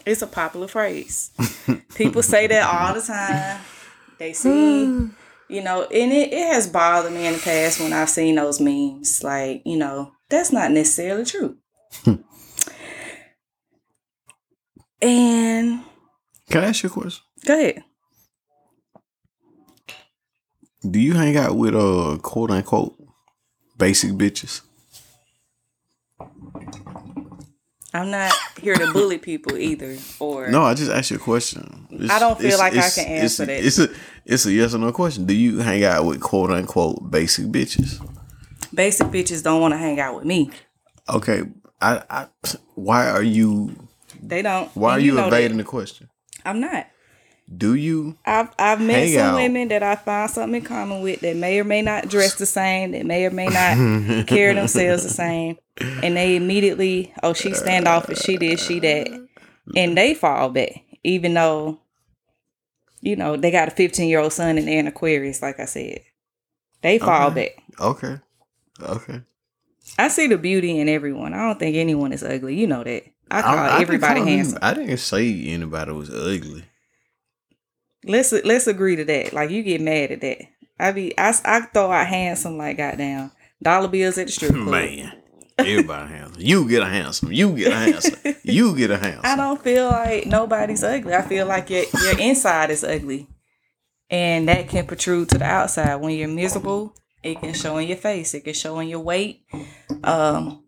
it's 0.05 0.23
a 0.23 0.27
popular 0.27 0.67
phrase. 0.67 1.31
People 1.95 2.23
say 2.23 2.47
that 2.49 2.63
all 2.67 2.95
the 2.95 3.03
time. 3.03 3.61
They 4.19 4.33
see, 4.33 5.09
you 5.51 5.63
know, 5.63 5.83
and 5.83 6.13
it, 6.13 6.33
it 6.33 6.53
has 6.53 6.67
bothered 6.67 7.13
me 7.13 7.27
in 7.27 7.35
the 7.35 7.39
past 7.39 7.81
when 7.81 7.93
I've 7.93 8.09
seen 8.11 8.37
those 8.37 8.61
memes. 8.61 9.23
Like, 9.23 9.63
you 9.65 9.77
know, 9.77 10.13
that's 10.29 10.53
not 10.53 10.71
necessarily 10.71 11.25
true. 11.25 11.57
and 15.03 15.81
Can 16.51 16.65
I 16.65 16.67
ask 16.67 16.83
you 16.83 16.89
a 16.89 16.93
question? 16.93 17.25
go 17.45 17.55
ahead. 17.59 17.85
Do 20.89 20.99
you 20.99 21.13
hang 21.15 21.37
out 21.37 21.57
with 21.57 21.75
uh 21.75 22.19
quote 22.23 22.51
unquote 22.51 22.97
basic 23.77 24.13
bitches? 24.13 24.63
I'm 27.93 28.11
not 28.11 28.33
here 28.61 28.75
to 28.75 28.93
bully 28.93 29.19
people 29.19 29.57
either. 29.57 29.97
Or 30.21 30.49
No, 30.49 30.63
I 30.63 30.75
just 30.75 30.91
asked 30.91 31.11
you 31.11 31.17
a 31.17 31.21
question. 31.21 31.87
It's- 31.91 32.11
I 32.11 32.19
don't 32.21 32.39
feel 32.41 32.57
like 32.59 32.75
I 32.77 32.89
can 32.89 33.07
answer 33.07 33.47
that. 33.47 33.65
It's 33.65 33.79
a 33.79 33.89
it's 34.25 34.47
a 34.47 34.53
yes 34.53 34.75
or 34.75 34.79
no 34.79 34.93
question. 34.93 35.25
Do 35.27 35.35
you 35.35 35.59
hang 35.59 35.83
out 35.85 36.05
with 36.07 36.21
quote 36.21 36.51
unquote 36.51 37.11
basic 37.11 37.47
bitches? 37.47 38.01
basic 38.73 39.09
bitches 39.09 39.43
don't 39.43 39.61
want 39.61 39.73
to 39.75 39.79
hang 39.79 39.99
out 39.99 40.15
with 40.17 40.25
me. 40.25 40.51
Okay, 41.09 41.43
I, 41.81 42.03
I 42.09 42.27
why 42.77 43.09
are 43.11 43.23
you 43.23 43.75
They 44.23 44.43
don't. 44.43 44.69
why 44.77 44.93
are 44.93 45.01
you, 45.01 45.17
that. 45.17 45.27
evading 45.29 45.57
the 45.57 45.65
question? 45.65 46.09
I'm 46.45 46.61
not. 46.61 46.87
Do 47.55 47.75
you 47.75 48.17
I've 48.25 48.51
I've 48.61 48.81
met 48.81 49.09
some 49.09 49.21
out. 49.23 49.35
women 49.35 49.67
that 49.69 49.83
I 49.83 49.97
find 49.97 50.31
something 50.31 50.61
in 50.61 50.65
common 50.65 51.03
with 51.03 51.21
that 51.23 51.35
may 51.35 51.59
or 51.59 51.65
may 51.65 51.83
not 51.83 52.09
dress 52.09 52.37
the 52.37 52.47
same, 52.47 52.93
that 52.93 53.05
may 53.05 53.25
or 53.27 53.31
may 53.33 53.47
not 53.49 54.27
carry 54.29 54.55
themselves 54.55 55.03
the 55.03 55.09
same, 55.09 55.59
and 55.81 56.17
they 56.17 56.37
immediately, 56.37 57.13
oh, 57.23 57.33
she 57.33 57.55
stand 57.55 57.89
off, 57.89 58.05
standoffish, 58.05 58.19
she 58.25 58.37
did, 58.37 58.59
she 58.61 58.79
that, 58.81 59.09
and 59.77 59.97
they 59.97 60.15
fall 60.15 60.51
back, 60.51 60.83
even 61.05 61.35
though, 61.35 61.79
you 63.01 63.17
know, 63.17 63.37
they 63.37 63.51
got 63.51 63.69
a 63.69 63.71
15 63.71 64.09
year 64.09 64.21
old 64.21 64.33
son 64.33 64.59
and 64.59 64.69
they're 64.69 64.79
in 64.79 64.87
Aquarius, 64.87 65.43
like 65.43 65.59
I 65.61 65.65
said, 65.65 66.01
they 66.83 66.99
fall 66.99 67.29
Okay. 67.31 67.55
back. 67.57 67.81
okay? 67.81 68.19
Okay. 68.83 69.23
I 69.99 70.09
see 70.09 70.27
the 70.29 70.39
beauty 70.39 70.79
in 70.79 70.89
everyone. 70.89 71.35
I 71.35 71.39
don't 71.47 71.59
think 71.59 71.77
anyone 71.77 72.13
is 72.13 72.23
ugly. 72.23 72.59
You 72.59 72.67
know 72.67 72.85
that. 72.85 73.05
I 73.31 73.43
call 73.43 73.59
I 73.59 73.69
didn't 73.69 73.83
everybody 73.83 74.21
handsome. 74.21 74.59
I 74.63 74.75
didn't 74.75 74.97
say 74.99 75.45
anybody 75.47 75.93
was 75.93 76.11
ugly. 76.11 76.65
Let's 78.05 78.33
let's 78.33 78.67
agree 78.67 78.97
to 78.97 79.05
that. 79.05 79.33
Like 79.33 79.51
you 79.51 79.63
get 79.63 79.81
mad 79.81 80.11
at 80.13 80.21
that. 80.23 80.39
I 80.79 80.93
be 80.93 81.19
I, 81.19 81.35
I 81.45 81.61
throw 81.63 81.91
out 81.93 82.07
handsome 82.07 82.57
like 82.57 82.79
goddamn 82.79 83.33
dollar 83.63 83.89
bills 83.89 84.17
at 84.19 84.27
the 84.27 84.33
strip 84.33 84.53
club. 84.53 84.69
Man, 84.69 85.13
everybody 85.61 86.13
handsome. 86.13 86.43
You 86.43 86.69
get 86.69 86.83
a 86.83 86.87
handsome. 86.87 87.33
You 87.33 87.57
get 87.57 87.73
a 87.73 87.77
handsome. 87.77 88.35
You 88.43 88.77
get 88.77 88.91
a 88.91 88.97
handsome. 88.99 89.23
I 89.25 89.37
don't 89.37 89.63
feel 89.63 89.87
like 89.89 90.27
nobody's 90.27 90.83
ugly. 90.85 91.15
I 91.15 91.23
feel 91.23 91.47
like 91.47 91.71
your 91.71 91.85
your 92.03 92.19
inside 92.19 92.71
is 92.71 92.85
ugly, 92.85 93.29
and 94.09 94.49
that 94.49 94.69
can 94.69 94.87
protrude 94.87 95.29
to 95.31 95.39
the 95.39 95.45
outside. 95.45 95.97
When 95.97 96.15
you're 96.15 96.29
miserable, 96.29 96.95
it 97.23 97.41
can 97.41 97.55
show 97.55 97.77
in 97.79 97.89
your 97.89 97.97
face. 97.97 98.35
It 98.35 98.45
can 98.45 98.55
show 98.55 98.79
in 98.79 98.89
your 98.89 99.01
weight. 99.01 99.45
Um, 100.05 100.65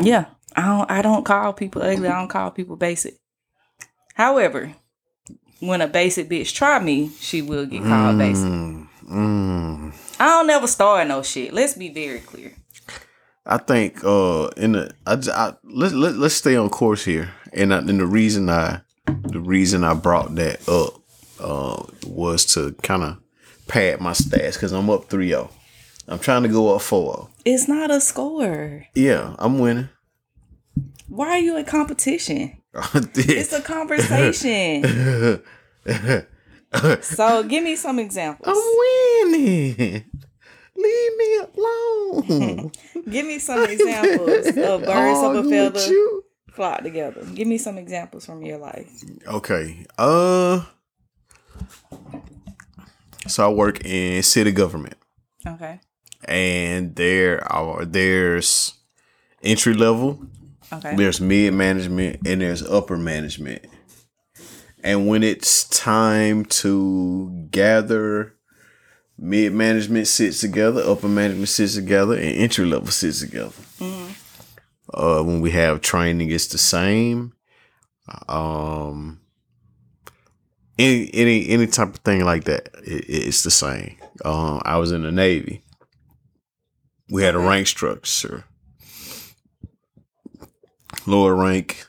yeah, 0.00 0.26
I 0.56 0.62
don't. 0.66 0.90
I 0.90 1.02
don't 1.02 1.24
call 1.24 1.52
people 1.52 1.82
ugly. 1.82 2.08
I 2.08 2.18
don't 2.18 2.28
call 2.28 2.50
people 2.50 2.76
basic. 2.76 3.14
However, 4.14 4.74
when 5.60 5.80
a 5.80 5.86
basic 5.86 6.28
bitch 6.28 6.54
try 6.54 6.78
me, 6.78 7.10
she 7.20 7.40
will 7.40 7.66
get 7.66 7.82
called 7.82 8.18
basic. 8.18 8.44
Mm, 8.44 8.88
mm. 9.08 10.16
I 10.18 10.26
don't 10.26 10.46
never 10.46 10.66
start 10.66 11.06
no 11.08 11.22
shit. 11.22 11.52
Let's 11.52 11.74
be 11.74 11.88
very 11.88 12.20
clear. 12.20 12.52
I 13.44 13.58
think 13.58 14.04
uh 14.04 14.48
in 14.56 14.72
the 14.72 14.94
I, 15.06 15.14
I- 15.32 15.54
let's 15.64 15.94
let, 15.94 16.14
let's 16.16 16.34
stay 16.34 16.56
on 16.56 16.70
course 16.70 17.04
here, 17.04 17.32
and 17.52 17.74
I, 17.74 17.78
and 17.78 17.98
the 18.00 18.06
reason 18.06 18.48
I 18.48 18.80
the 19.06 19.40
reason 19.40 19.82
I 19.84 19.94
brought 19.94 20.34
that 20.36 20.66
up 20.68 21.00
uh 21.40 21.82
was 22.06 22.44
to 22.54 22.72
kind 22.82 23.02
of 23.02 23.18
pad 23.68 24.00
my 24.00 24.12
stats 24.12 24.54
because 24.54 24.72
I'm 24.72 24.88
up 24.90 25.08
3-0. 25.08 25.48
I'm 26.08 26.18
trying 26.18 26.42
to 26.42 26.48
go 26.48 26.74
up 26.74 26.82
4-0. 26.82 27.28
It's 27.44 27.68
not 27.68 27.90
a 27.90 28.00
score. 28.00 28.86
Yeah, 28.94 29.34
I'm 29.38 29.58
winning. 29.58 29.88
Why 31.08 31.28
are 31.28 31.38
you 31.38 31.56
in 31.56 31.64
competition? 31.64 32.58
It's 32.94 33.52
a 33.52 33.60
conversation. 33.62 35.42
So 37.02 37.42
give 37.42 37.62
me 37.62 37.76
some 37.76 37.98
examples. 37.98 38.48
I'm 38.48 39.30
winning. 39.32 40.04
Leave 40.82 41.16
me 41.16 41.38
alone. 41.56 42.72
Give 43.10 43.26
me 43.26 43.38
some 43.38 43.64
examples 43.64 44.46
of 44.56 44.84
birds 44.84 45.20
of 45.22 45.34
a 45.36 45.48
feather 45.48 45.86
you. 45.86 46.24
flock 46.52 46.82
together. 46.82 47.24
Give 47.34 47.46
me 47.48 47.58
some 47.58 47.78
examples 47.78 48.26
from 48.26 48.42
your 48.42 48.58
life. 48.58 48.90
Okay. 49.26 49.86
Uh. 49.98 50.64
So 53.28 53.48
I 53.48 53.52
work 53.52 53.84
in 53.84 54.22
city 54.24 54.50
government, 54.50 54.96
Okay. 55.46 55.78
and 56.24 56.94
there 56.96 57.40
are 57.52 57.84
there's 57.84 58.74
entry 59.44 59.74
level, 59.74 60.26
Okay. 60.72 60.96
there's 60.96 61.20
mid 61.20 61.54
management, 61.54 62.26
and 62.26 62.40
there's 62.40 62.62
upper 62.64 62.96
management. 62.96 63.64
And 64.82 65.06
when 65.06 65.22
it's 65.22 65.68
time 65.68 66.44
to 66.46 67.46
gather, 67.52 68.34
mid 69.18 69.52
management 69.52 70.06
sits 70.08 70.40
together, 70.40 70.82
upper 70.84 71.08
management 71.08 71.48
sits 71.48 71.74
together, 71.74 72.14
and 72.14 72.24
entry 72.36 72.64
level 72.66 72.88
sits 72.88 73.20
together. 73.20 73.52
Uh, 74.92 75.22
when 75.22 75.40
we 75.40 75.50
have 75.52 75.80
training, 75.80 76.30
it's 76.30 76.48
the 76.48 76.58
same. 76.58 77.32
Um, 78.28 79.20
any 80.78 81.10
any 81.14 81.48
any 81.48 81.66
type 81.66 81.88
of 81.88 81.96
thing 81.96 82.24
like 82.24 82.44
that, 82.44 82.68
it, 82.84 83.04
it's 83.08 83.42
the 83.42 83.50
same. 83.50 83.96
Um, 84.24 84.60
I 84.64 84.76
was 84.78 84.92
in 84.92 85.02
the 85.02 85.12
Navy. 85.12 85.62
We 87.10 87.22
had 87.22 87.34
a 87.34 87.38
rank 87.38 87.66
structure. 87.66 88.44
Lower 91.06 91.34
rank, 91.34 91.84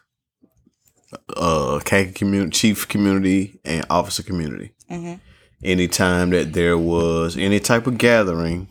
uh, 1.35 1.79
khaki 1.83 2.11
community, 2.13 2.51
chief 2.51 2.87
community, 2.87 3.59
and 3.65 3.85
officer 3.89 4.23
community. 4.23 4.73
Mhm. 4.89 5.19
Anytime 5.63 6.31
that 6.31 6.53
there 6.53 6.77
was 6.77 7.37
any 7.37 7.59
type 7.59 7.87
of 7.87 7.97
gathering, 7.97 8.67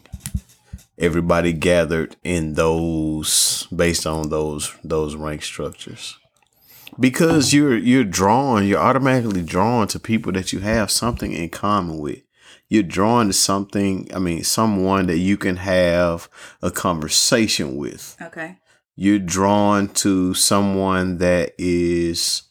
everybody 0.99 1.53
gathered 1.53 2.17
in 2.23 2.55
those 2.55 3.67
based 3.75 4.07
on 4.07 4.29
those 4.29 4.73
those 4.85 5.17
rank 5.17 5.43
structures. 5.43 6.19
Because 7.01 7.55
you're 7.55 7.77
you're 7.79 8.05
drawn 8.05 8.67
you're 8.67 8.79
automatically 8.79 9.43
drawn 9.43 9.89
to 9.89 9.99
people 9.99 10.33
that 10.33 10.53
you 10.53 10.61
have 10.61 10.91
something 10.91 11.33
in 11.33 11.49
common 11.49 11.99
with. 11.99 12.23
You're 12.69 12.83
drawn 12.83 13.27
to 13.29 13.33
something 13.33 14.09
i 14.15 14.19
mean 14.19 14.45
someone 14.45 15.07
that 15.07 15.19
you 15.19 15.37
can 15.39 15.57
have 15.57 16.29
a 16.61 16.71
conversation 16.71 17.77
with. 17.77 18.17
Okay. 18.21 18.59
you're 18.95 19.19
drawn 19.19 19.89
to 19.89 20.35
someone 20.35 21.19
that 21.19 21.55
is 21.59 22.43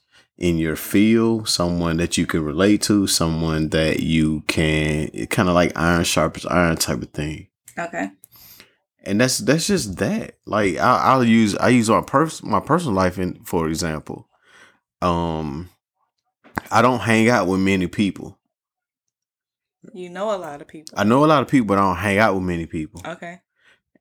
in 0.41 0.57
your 0.57 0.75
field 0.75 1.47
someone 1.47 1.97
that 1.97 2.17
you 2.17 2.25
can 2.25 2.43
relate 2.43 2.81
to 2.81 3.05
someone 3.05 3.69
that 3.69 3.99
you 3.99 4.41
can 4.47 5.07
kind 5.27 5.47
of 5.47 5.53
like 5.53 5.71
iron 5.77 6.03
sharpens 6.03 6.47
iron 6.47 6.75
type 6.75 7.01
of 7.01 7.11
thing 7.11 7.47
Okay. 7.77 8.09
and 9.03 9.21
that's 9.21 9.37
that's 9.37 9.67
just 9.67 9.97
that. 9.97 10.37
Like 10.45 10.77
I, 10.77 10.97
I'll 10.97 11.23
use 11.23 11.55
I 11.57 11.69
use 11.69 11.89
my 11.89 12.01
pers- 12.01 12.41
my 12.43 12.59
personal 12.59 12.95
life 12.95 13.17
in 13.19 13.43
for 13.43 13.67
example. 13.69 14.27
Um, 15.01 15.69
I 16.71 16.81
don't 16.81 16.99
hang 16.99 17.29
out 17.29 17.47
with 17.47 17.59
many 17.59 17.87
people. 17.87 18.37
You 19.93 20.09
know 20.09 20.35
a 20.35 20.37
lot 20.37 20.61
of 20.61 20.67
people. 20.67 20.93
I 20.97 21.03
know 21.03 21.23
a 21.23 21.27
lot 21.27 21.41
of 21.41 21.47
people, 21.47 21.67
but 21.67 21.77
I 21.77 21.81
don't 21.81 21.95
hang 21.97 22.17
out 22.19 22.33
with 22.35 22.43
many 22.43 22.65
people. 22.65 23.01
Okay. 23.05 23.39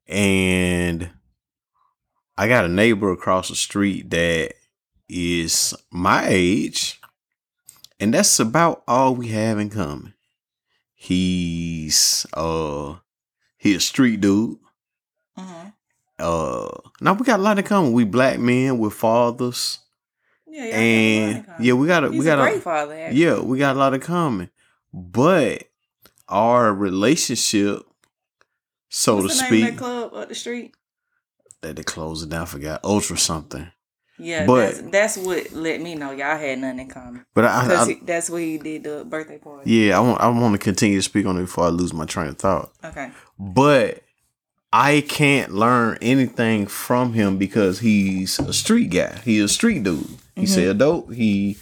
And 0.07 1.09
I 2.37 2.47
got 2.47 2.65
a 2.65 2.69
neighbor 2.69 3.11
across 3.11 3.49
the 3.49 3.55
street 3.55 4.09
that 4.11 4.53
is 5.11 5.75
my 5.91 6.25
age, 6.27 6.99
and 7.99 8.13
that's 8.13 8.39
about 8.39 8.83
all 8.87 9.13
we 9.15 9.27
have 9.29 9.59
in 9.59 9.69
common. 9.69 10.13
He's 10.93 12.25
uh 12.33 12.95
he 13.57 13.75
a 13.75 13.79
street 13.79 14.21
dude. 14.21 14.57
hmm 15.35 15.67
uh 16.19 16.69
now 17.01 17.13
we 17.13 17.25
got 17.25 17.39
a 17.39 17.43
lot 17.43 17.57
in 17.57 17.65
common. 17.65 17.93
We 17.93 18.03
black 18.05 18.39
men, 18.39 18.77
we're 18.77 18.89
fathers. 18.91 19.79
Yeah. 20.47 20.65
yeah. 20.65 20.75
and 20.75 21.45
yeah, 21.59 21.73
we 21.73 21.87
got 21.87 22.03
a 22.03 22.09
He's 22.09 22.19
we 22.19 22.25
got 22.25 22.39
a 22.39 22.55
a, 22.55 22.59
father. 22.59 22.93
Actually. 22.93 23.21
yeah, 23.21 23.39
we 23.39 23.57
got 23.57 23.75
a 23.75 23.79
lot 23.79 23.93
in 23.93 24.01
common. 24.01 24.49
But 24.93 25.63
our 26.27 26.73
relationship, 26.73 27.83
so 28.89 29.17
What's 29.17 29.39
to 29.39 29.45
the 29.45 29.49
name 29.49 29.63
of 29.63 29.67
speak, 29.67 29.77
that 29.77 29.83
club 29.83 30.13
up 30.13 30.29
the 30.29 30.35
street? 30.35 30.75
that 31.61 31.75
they 31.75 31.83
closed 31.83 32.25
it 32.25 32.29
down, 32.29 32.43
I 32.43 32.45
forgot 32.45 32.81
ultra 32.83 33.17
something. 33.17 33.71
Yeah, 34.21 34.45
But- 34.45 34.75
that's, 34.75 34.81
that's 34.91 35.17
what 35.17 35.51
let 35.51 35.81
me 35.81 35.95
know 35.95 36.11
y'all 36.11 36.37
had 36.37 36.59
nothing 36.59 36.79
in 36.79 36.87
common. 36.87 37.25
But 37.33 37.45
I, 37.45 37.83
I 37.83 37.99
that's 38.03 38.29
where 38.29 38.41
he 38.41 38.57
did 38.57 38.83
the 38.83 39.03
birthday 39.03 39.37
party. 39.37 39.71
yeah, 39.71 39.97
I 39.97 39.99
want 40.01 40.21
I 40.21 40.27
want 40.29 40.53
to 40.53 40.59
continue 40.59 40.97
to 40.97 41.03
speak 41.03 41.25
on 41.25 41.37
it 41.37 41.41
before 41.41 41.65
I 41.65 41.69
lose 41.69 41.93
my 41.93 42.05
train 42.05 42.27
of 42.27 42.37
thought. 42.37 42.71
Okay. 42.83 43.11
But 43.39 44.03
I 44.73 45.01
can't 45.01 45.51
learn 45.51 45.97
anything 46.01 46.65
from 46.65 47.13
him 47.13 47.37
because 47.37 47.79
he's 47.79 48.39
a 48.39 48.53
street 48.53 48.91
guy. 48.91 49.19
He's 49.25 49.43
a 49.43 49.47
street 49.49 49.83
dude. 49.83 50.05
He 50.35 50.43
mm-hmm. 50.43 50.45
sell 50.45 50.73
dope. 50.73 51.11
He, 51.11 51.57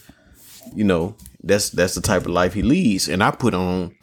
you 0.76 0.84
know, 0.84 1.16
that's 1.44 1.70
that's 1.72 1.96
the 1.96 2.02
type 2.02 2.24
of 2.24 2.30
life 2.30 2.54
he 2.54 2.62
leads. 2.62 3.10
And 3.10 3.24
I 3.24 3.32
put 3.32 3.56
on, 3.56 3.96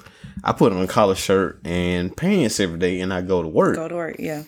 I 0.43 0.53
put 0.53 0.73
on 0.73 0.83
a 0.83 0.89
collar 0.89 1.15
shirt 1.15 1.61
and 1.65 2.17
pants 2.17 2.59
every 2.59 2.79
day, 2.79 3.01
and 3.01 3.15
I 3.15 3.21
go 3.21 3.43
to 3.43 3.49
work. 3.49 3.77
Go 3.77 3.87
to 3.89 3.95
work. 3.95 4.17
Yeah. 4.19 4.43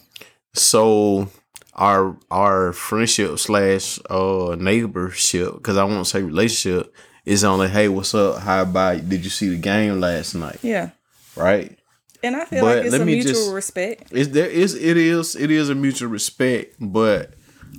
So 0.55 1.29
our 1.79 2.17
our 2.31 2.73
friendship 2.73 3.39
slash 3.39 3.99
uh 4.11 4.57
neighborship, 4.59 5.55
because 5.55 5.77
I 5.77 5.85
won't 5.85 6.07
say 6.07 6.23
relationship, 6.23 6.93
is 7.25 7.45
only 7.45 7.69
hey, 7.69 7.89
what's 7.89 8.15
up? 8.15 8.41
How 8.43 8.63
about 8.63 9.09
did 9.09 9.25
you 9.25 9.31
see 9.31 9.49
the 9.49 9.57
game 9.57 10.01
last 10.01 10.35
night? 10.35 10.59
Yeah. 10.63 10.91
Right. 11.37 11.79
And 12.23 12.35
I 12.35 12.45
feel 12.47 12.63
But 12.65 12.77
like 12.79 12.87
it's 12.87 12.95
a 12.97 13.05
mutual 13.05 13.33
just- 13.33 13.53
respect. 13.53 14.13
is 14.13 14.31
there 14.31 14.51
is 14.51 14.75
it 14.75 14.97
is 14.97 15.37
it 15.37 15.51
is 15.51 15.71
a 15.71 15.75
mutual 15.75 16.09
respect, 16.11 16.75
but 16.81 17.35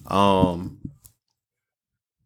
um 0.08 0.80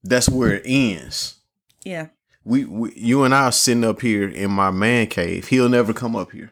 that's 0.03 0.29
where 0.29 0.53
it 0.55 0.63
ends. 0.65 1.39
Yeah. 1.83 2.07
We, 2.43 2.65
we 2.65 2.93
you 2.95 3.23
and 3.23 3.33
I 3.33 3.45
are 3.45 3.51
sitting 3.51 3.83
up 3.85 4.01
here 4.01 4.27
in 4.27 4.51
my 4.51 4.69
man 4.69 5.07
cave. 5.07 5.47
He'll 5.47 5.69
never 5.69 5.93
come 5.93 6.15
up 6.15 6.31
here. 6.31 6.51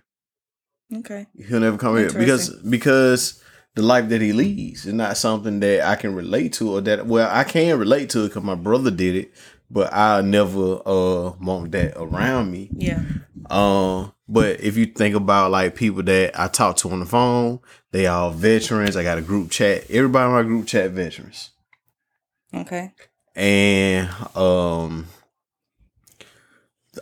Okay. 0.95 1.27
He'll 1.47 1.59
never 1.59 1.77
come 1.77 1.97
here 1.97 2.11
because 2.11 2.49
because 2.61 3.41
the 3.75 3.81
life 3.81 4.09
that 4.09 4.21
he 4.21 4.33
leads 4.33 4.85
is 4.85 4.93
not 4.93 5.17
something 5.17 5.59
that 5.61 5.87
I 5.87 5.95
can 5.95 6.13
relate 6.13 6.53
to 6.53 6.71
or 6.73 6.81
that 6.81 7.05
well 7.05 7.29
I 7.31 7.43
can 7.43 7.79
relate 7.79 8.09
to 8.11 8.25
it 8.25 8.29
because 8.29 8.43
my 8.43 8.55
brother 8.55 8.91
did 8.91 9.15
it, 9.15 9.33
but 9.69 9.93
I 9.93 10.21
never 10.21 10.81
uh 10.85 11.31
want 11.39 11.71
that 11.71 11.93
around 11.95 12.51
me. 12.51 12.69
Yeah. 12.73 13.03
Um, 13.49 14.13
but 14.27 14.61
if 14.61 14.77
you 14.77 14.85
think 14.85 15.15
about 15.15 15.51
like 15.51 15.75
people 15.75 16.03
that 16.03 16.39
I 16.39 16.47
talk 16.47 16.77
to 16.77 16.89
on 16.91 16.99
the 16.99 17.05
phone, 17.05 17.59
they 17.91 18.07
all 18.07 18.31
veterans. 18.31 18.95
I 18.95 19.03
got 19.03 19.17
a 19.17 19.21
group 19.21 19.51
chat. 19.51 19.89
Everybody 19.89 20.25
in 20.25 20.31
my 20.31 20.43
group 20.43 20.67
chat 20.67 20.91
veterans. 20.91 21.51
Okay. 22.53 22.93
And 23.35 24.09
um 24.35 25.07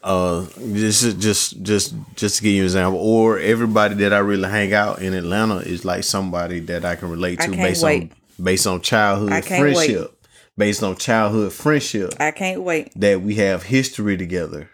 uh 0.04 0.46
just 0.74 1.20
just 1.20 1.62
just 1.64 1.96
just 2.16 2.38
to 2.38 2.44
give 2.44 2.54
you 2.54 2.62
an 2.62 2.66
example, 2.66 3.00
or 3.00 3.40
everybody 3.40 3.96
that 3.96 4.14
I 4.14 4.20
really 4.20 4.50
hang 4.50 4.74
out 4.74 5.02
in 5.02 5.14
Atlanta 5.14 5.58
is 5.58 5.84
like 5.84 6.04
somebody 6.04 6.60
that 6.62 6.86
I 6.86 6.96
can 6.96 7.10
relate 7.10 7.40
to 7.42 7.52
based 7.52 7.84
wait. 7.84 8.12
on 8.12 8.44
based 8.44 8.68
on 8.68 8.82
childhood 8.82 9.32
can't 9.44 9.64
wait. 9.64 9.74
friendship, 9.74 10.26
based 10.58 10.84
on 10.84 10.96
childhood 10.96 11.54
friendship 11.54 12.14
I 12.20 12.32
can't 12.32 12.62
wait. 12.62 12.92
that 12.96 13.22
we 13.22 13.36
have 13.36 13.64
history 13.64 14.16
together. 14.16 14.70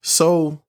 So 0.00 0.62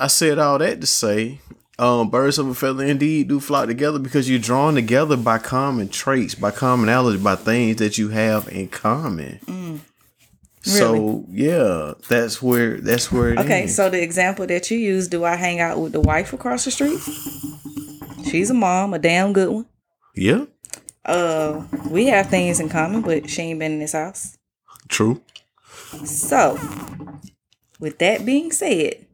I 0.00 0.06
said 0.06 0.38
all 0.38 0.58
that 0.58 0.80
to 0.80 0.86
say, 0.86 1.40
um, 1.78 2.08
birds 2.08 2.38
of 2.38 2.48
a 2.48 2.54
feather 2.54 2.84
indeed 2.84 3.28
do 3.28 3.38
flock 3.38 3.66
together 3.66 3.98
because 3.98 4.30
you're 4.30 4.38
drawn 4.38 4.74
together 4.74 5.18
by 5.18 5.36
common 5.36 5.88
traits, 5.88 6.34
by 6.34 6.50
commonality, 6.50 7.18
by 7.18 7.36
things 7.36 7.76
that 7.76 7.98
you 7.98 8.08
have 8.08 8.48
in 8.48 8.68
common. 8.68 9.40
So 10.66 11.24
yeah, 11.30 11.94
that's 12.08 12.42
where 12.42 12.80
that's 12.80 13.12
where 13.12 13.32
it 13.34 13.38
Okay, 13.38 13.64
is. 13.64 13.76
so 13.76 13.88
the 13.88 14.02
example 14.02 14.46
that 14.48 14.70
you 14.70 14.78
use, 14.78 15.06
do 15.08 15.24
I 15.24 15.36
hang 15.36 15.60
out 15.60 15.78
with 15.78 15.92
the 15.92 16.00
wife 16.00 16.32
across 16.32 16.64
the 16.64 16.70
street? 16.70 16.98
She's 18.28 18.50
a 18.50 18.54
mom, 18.54 18.92
a 18.92 18.98
damn 18.98 19.32
good 19.32 19.48
one. 19.50 19.66
yeah, 20.14 20.46
Uh, 21.04 21.62
we 21.88 22.06
have 22.06 22.28
things 22.28 22.58
in 22.58 22.68
common, 22.68 23.02
but 23.02 23.30
she 23.30 23.42
ain't 23.42 23.60
been 23.60 23.72
in 23.72 23.78
this 23.78 23.92
house. 23.92 24.36
true. 24.88 25.20
So, 26.04 26.58
with 27.78 27.98
that 27.98 28.24
being 28.26 28.50
said, 28.50 29.06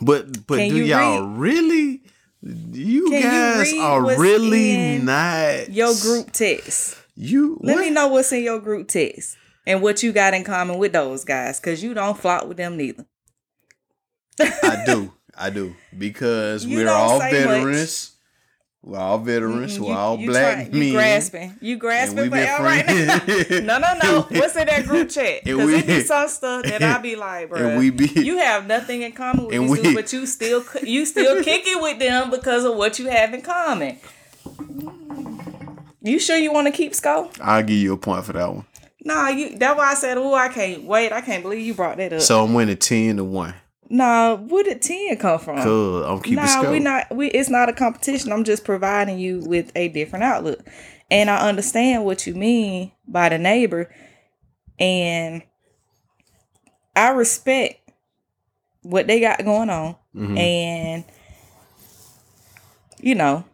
But 0.00 0.46
but 0.46 0.58
do 0.58 0.64
you 0.76 0.84
y'all 0.84 1.22
really? 1.26 2.02
You 2.42 3.10
Can 3.10 3.22
you 3.22 3.28
guys 3.28 3.72
read 3.72 3.78
are 3.80 4.16
really 4.16 4.98
not 5.00 5.70
your 5.70 5.94
group 6.00 6.30
text. 6.30 6.96
You 7.16 7.58
Let 7.60 7.74
what? 7.74 7.80
me 7.82 7.90
know 7.90 8.06
what's 8.08 8.32
in 8.32 8.42
your 8.44 8.60
group 8.60 8.88
text 8.88 9.36
and 9.66 9.82
what 9.82 10.02
you 10.02 10.12
got 10.12 10.34
in 10.34 10.44
common 10.44 10.78
with 10.78 10.92
those 10.92 11.24
guys, 11.24 11.60
cause 11.60 11.82
you 11.82 11.94
don't 11.94 12.18
flock 12.18 12.46
with 12.46 12.56
them 12.56 12.76
neither. 12.76 13.06
I 14.40 14.82
do. 14.86 15.12
I 15.38 15.48
do 15.50 15.74
because 15.96 16.64
You 16.66 16.78
we're 16.78 16.88
all 16.90 17.18
say 17.20 17.30
much. 17.44 17.54
veterans. 17.54 18.16
We're 18.82 18.98
all 18.98 19.18
veterans. 19.18 19.78
Mm, 19.78 19.86
We're 19.88 19.94
all 19.94 20.18
you 20.18 20.30
black 20.30 20.54
try- 20.70 20.78
men. 20.78 20.82
You 20.82 20.92
grasping. 20.92 21.56
You 21.60 21.76
grasping 21.76 22.16
for 22.24 22.30
been 22.30 22.48
L 22.48 22.62
right 22.62 22.86
now. 22.86 23.20
no, 23.60 23.78
no, 23.78 23.94
no. 24.02 24.26
What's 24.30 24.56
in 24.56 24.66
that 24.66 24.86
group 24.86 25.10
chat? 25.10 25.44
Because 25.44 25.66
we- 25.66 25.76
it 25.76 25.86
be 25.86 26.00
some 26.00 26.28
stuff 26.28 26.64
that 26.64 26.82
I 26.82 26.96
be 26.98 27.14
like, 27.16 27.50
bro. 27.50 27.58
and 27.68 27.78
we 27.78 27.90
be- 27.90 28.06
you 28.22 28.38
have 28.38 28.66
nothing 28.66 29.02
in 29.02 29.12
common 29.12 29.46
with 29.46 29.82
these 29.82 29.82
dudes, 29.82 29.94
but 29.94 30.12
you 30.14 30.26
still 30.26 30.64
you 30.82 31.04
still 31.06 31.42
kick 31.44 31.62
it 31.66 31.80
with 31.80 31.98
them 31.98 32.30
because 32.30 32.64
of 32.64 32.74
what 32.76 32.98
you 32.98 33.06
have 33.08 33.34
in 33.34 33.42
common. 33.42 33.98
You 36.02 36.18
sure 36.18 36.36
you 36.36 36.52
want 36.52 36.66
to 36.66 36.72
keep 36.72 36.94
score? 36.94 37.30
I'll 37.42 37.62
give 37.62 37.76
you 37.76 37.92
a 37.92 37.96
point 37.98 38.24
for 38.24 38.32
that 38.32 38.52
one. 38.52 38.64
Nah, 39.04 39.28
you. 39.28 39.56
That's 39.56 39.76
why 39.78 39.90
I 39.90 39.94
said, 39.94 40.18
oh, 40.18 40.34
I 40.34 40.48
can't 40.48 40.84
wait. 40.84 41.12
I 41.12 41.20
can't 41.20 41.42
believe 41.42 41.64
you 41.66 41.74
brought 41.74 41.96
that 41.96 42.12
up. 42.12 42.20
So 42.20 42.44
I'm 42.44 42.52
winning 42.54 42.76
ten 42.76 43.16
to 43.16 43.24
one. 43.24 43.54
nah, 43.88 44.36
where 44.36 44.62
did 44.62 44.82
ten 44.82 45.16
come 45.16 45.38
from? 45.38 45.56
Cause 45.56 46.04
I'm 46.06 46.20
keeping 46.20 46.36
Nah, 46.36 46.70
we 46.70 46.78
not. 46.80 47.14
We 47.14 47.28
it's 47.28 47.48
not 47.50 47.68
a 47.68 47.72
competition. 47.72 48.30
I'm 48.32 48.44
just 48.44 48.64
providing 48.64 49.18
you 49.18 49.40
with 49.46 49.72
a 49.74 49.88
different 49.88 50.24
outlook, 50.24 50.60
and 51.10 51.30
I 51.30 51.48
understand 51.48 52.04
what 52.04 52.26
you 52.26 52.34
mean 52.34 52.92
by 53.08 53.30
the 53.30 53.38
neighbor, 53.38 53.90
and 54.78 55.42
I 56.94 57.08
respect 57.10 57.90
what 58.82 59.06
they 59.06 59.20
got 59.20 59.44
going 59.44 59.70
on, 59.70 59.96
Mm-hmm. 60.14 60.36
and 60.36 61.04
you 63.00 63.14
know, 63.14 63.44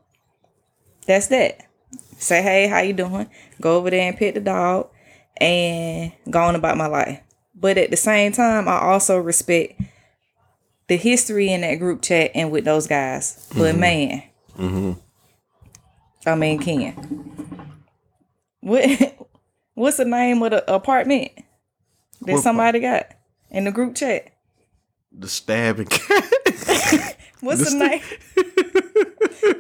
that's 1.07 1.29
that. 1.29 1.61
Say 2.19 2.43
hey, 2.43 2.67
how 2.67 2.81
you 2.81 2.93
doing? 2.95 3.29
Go 3.61 3.77
over 3.77 3.91
there 3.91 4.09
and 4.09 4.17
pet 4.17 4.35
the 4.35 4.41
dog, 4.41 4.89
and 5.39 6.13
go 6.31 6.41
on 6.43 6.55
about 6.55 6.77
my 6.77 6.87
life. 6.87 7.21
But 7.55 7.79
at 7.79 7.91
the 7.91 7.97
same 7.97 8.33
time, 8.33 8.69
I 8.69 8.79
also 8.79 9.19
respect 9.19 9.81
the 10.89 10.97
history 10.97 11.53
in 11.53 11.63
that 11.63 11.77
group 11.77 12.03
chat 12.03 12.31
and 12.35 12.51
with 12.51 12.65
those 12.65 12.87
guys. 12.87 13.49
But 13.51 13.73
mm-hmm. 13.73 13.81
man, 13.81 14.23
mm-hmm. 14.59 14.93
I 16.29 16.35
mean, 16.35 16.59
Ken, 16.59 17.67
what 18.61 19.17
what's 19.75 19.97
the 19.97 20.05
name 20.05 20.43
of 20.43 20.51
the 20.51 20.73
apartment 20.73 21.33
that 22.23 22.35
What 22.35 22.43
somebody 22.43 22.81
got 22.81 23.07
in 23.51 23.65
the 23.65 23.73
group 23.73 23.95
chat? 23.95 24.33
the 25.19 25.29
stabbing. 25.29 25.89
What's 27.41 27.71
the, 27.71 27.79
name? 27.79 28.01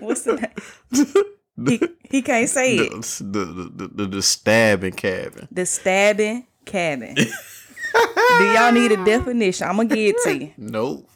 what's 0.00 0.22
the 0.22 0.34
name? 0.36 1.24
He, 1.64 1.80
he 2.10 2.22
can't 2.22 2.48
say 2.48 2.76
it. 2.76 2.90
the, 2.90 3.22
the, 3.22 3.44
the, 3.74 3.88
the, 3.88 4.06
the 4.06 4.22
stabbing 4.22 4.92
cabin. 4.92 5.48
The 5.50 5.64
stabbing 5.66 6.46
cabin. 6.64 7.14
Do 7.14 8.44
y'all 8.52 8.72
need 8.72 8.92
a 8.92 9.02
definition? 9.04 9.66
I'm 9.68 9.76
gonna 9.76 9.88
give 9.88 10.14
it 10.16 10.22
to 10.24 10.38
you. 10.38 10.52
Nope. 10.58 11.08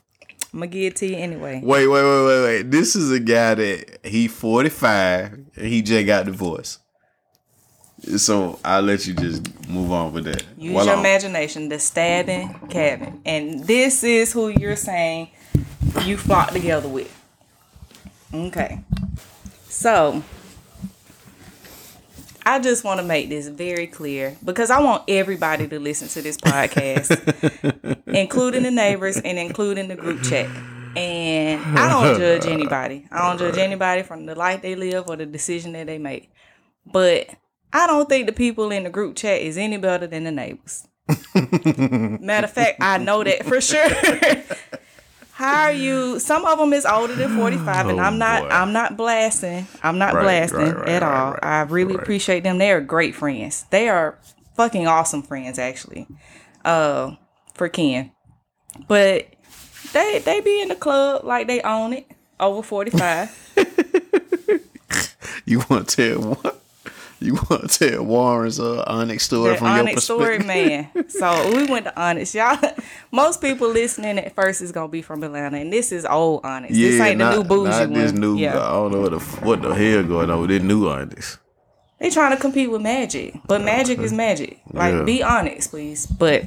I'm 0.53 0.61
gonna 0.61 0.67
give 0.69 0.93
it 0.93 0.97
to 0.97 1.07
you 1.07 1.17
anyway. 1.17 1.61
Wait, 1.63 1.87
wait, 1.87 2.03
wait, 2.03 2.27
wait, 2.27 2.43
wait. 2.43 2.71
This 2.71 2.97
is 2.97 3.13
a 3.13 3.21
guy 3.21 3.55
that 3.55 3.99
he 4.05 4.27
45 4.29 5.33
and 5.33 5.47
he 5.67 5.83
just 5.83 6.07
got 6.07 6.25
divorced. 6.25 6.81
So 8.17 8.59
I'll 8.65 8.81
let 8.83 9.07
you 9.07 9.13
just 9.15 9.43
move 9.69 9.93
on 9.93 10.13
with 10.15 10.25
that. 10.25 10.43
Use 10.57 10.73
While 10.75 10.87
your 10.87 10.95
I'm- 10.95 11.01
imagination. 11.05 11.69
The 11.69 11.79
stabbing 11.79 12.55
cabin, 12.71 13.21
and 13.27 13.65
this 13.65 14.03
is 14.03 14.33
who 14.33 14.49
you're 14.49 14.75
saying 14.75 15.29
you 16.05 16.17
flock 16.17 16.51
together 16.53 16.89
with. 16.89 17.15
Okay, 18.33 18.81
so 19.81 20.23
I 22.45 22.59
just 22.59 22.85
want 22.85 23.01
to 23.01 23.07
make 23.07 23.31
this 23.31 23.49
very 23.49 23.87
clear 23.87 24.37
because 24.45 24.71
I 24.71 24.79
want 24.83 25.05
everybody 25.09 25.67
to 25.69 25.79
listen 25.79 26.07
to 26.09 26.21
this 26.21 26.37
podcast, 26.37 27.09
including 28.07 28.65
the 28.65 28.71
neighbors 28.71 29.17
and 29.17 29.39
including 29.39 29.89
the 29.89 29.97
group 29.97 30.23
chat. 30.23 30.51
And 30.95 31.79
I 31.79 31.89
don't 31.89 32.19
judge 32.19 32.45
anybody. 32.45 33.07
I 33.11 33.27
don't 33.27 33.39
judge 33.39 33.57
anybody 33.57 34.03
from 34.03 34.27
the 34.27 34.35
life 34.35 34.61
they 34.61 34.75
live 34.75 35.09
or 35.09 35.17
the 35.17 35.25
decision 35.25 35.73
that 35.73 35.87
they 35.87 35.97
make. 35.97 36.31
But 36.85 37.31
I 37.73 37.87
don't 37.87 38.07
think 38.07 38.27
the 38.27 38.33
people 38.35 38.71
in 38.71 38.85
the 38.85 38.91
group 38.91 39.17
chat 39.17 39.41
is 39.41 39.57
any 39.57 39.79
better 39.79 40.07
than 40.07 40.25
the 40.25 40.31
neighbors. 40.31 40.87
Matter 41.35 42.45
of 42.45 42.53
fact, 42.53 42.83
I 42.83 42.99
know 42.99 43.25
that 43.25 43.47
for 43.47 43.63
sure. 43.63 43.89
How 45.41 45.63
are 45.63 45.73
you? 45.73 46.19
Some 46.21 46.45
of 46.45 46.59
them 46.59 46.73
is 46.75 46.85
older 46.85 47.15
than 47.15 47.35
forty 47.37 47.57
five, 47.57 47.89
and 47.89 47.99
Oh, 47.99 48.03
I'm 48.03 48.19
not. 48.19 48.43
boy. 48.43 48.49
I'm 48.51 48.73
not 48.75 48.97
blasting. 48.97 49.67
I'm 49.83 49.97
not 49.99 50.13
Right, 50.15 50.23
blasting 50.23 50.59
right, 50.61 50.77
right, 50.77 50.89
at 50.89 51.03
all. 51.03 51.37
I 51.43 51.63
really 51.63 51.95
appreciate 51.95 52.43
them. 52.43 52.59
They 52.59 52.71
are 52.73 52.81
great 52.83 53.15
friends. 53.15 53.65
They 53.71 53.89
are 53.89 54.19
fucking 54.55 54.87
awesome 54.87 55.23
friends, 55.23 55.59
actually. 55.59 56.07
Uh, 56.65 57.13
for 57.55 57.69
Ken, 57.71 58.13
but 58.87 59.29
they 59.95 60.19
they 60.25 60.41
be 60.43 60.61
in 60.61 60.69
the 60.69 60.77
club 60.77 61.25
like 61.25 61.47
they 61.47 61.63
own 61.63 61.95
it. 61.95 62.07
Over 62.39 62.63
forty 62.63 62.91
five. 62.91 63.35
You 65.47 65.63
want 65.69 65.89
to 65.89 65.97
tell 66.15 66.35
what? 66.35 66.63
You 67.27 67.35
want 67.35 67.69
to 67.71 67.91
tell 67.91 68.03
Warren's 68.03 68.59
uh, 68.59 68.83
Onyx 68.87 69.25
story 69.25 69.51
the 69.53 69.57
from 69.59 69.77
your 69.77 69.95
perspective? 69.95 69.95
Onyx 69.95 70.05
story 70.05 70.39
man. 70.39 70.89
So 71.09 71.53
we 71.55 71.67
went 71.67 71.85
to 71.85 72.01
Onyx, 72.01 72.35
y'all. 72.35 72.59
Most 73.13 73.43
people 73.43 73.69
listening 73.69 74.19
at 74.19 74.35
first 74.35 74.63
is 74.63 74.73
gonna 74.73 74.89
be 74.89 75.03
from 75.03 75.23
Atlanta, 75.23 75.59
and 75.59 75.71
this 75.73 75.93
is 75.93 76.07
old 76.07 76.45
Onyx. 76.47 76.73
this 76.75 76.99
ain't 77.01 77.19
not, 77.19 77.33
the 77.33 77.43
new 77.43 77.45
bougie 77.45 77.71
not 77.71 77.93
this 77.93 78.13
one. 78.13 78.21
new. 78.23 78.37
yeah, 78.39 78.59
I 78.59 78.71
don't 78.71 78.93
know 78.93 79.01
what 79.03 79.11
the 79.13 79.19
what 79.45 79.61
the 79.63 79.75
hell 79.75 80.03
going 80.05 80.31
on 80.31 80.41
with 80.41 80.49
this 80.51 80.63
new 80.63 80.89
Onyx. 80.89 81.39
they 81.99 82.09
trying 82.09 82.35
to 82.35 82.41
compete 82.41 82.71
with 82.71 82.81
Magic, 82.81 83.35
but 83.47 83.61
Magic 83.61 83.99
is 83.99 84.13
Magic. 84.15 84.59
Like, 84.73 84.95
Yeah. 84.95 85.03
be 85.03 85.23
honest, 85.23 85.69
please. 85.71 86.07
But 86.07 86.45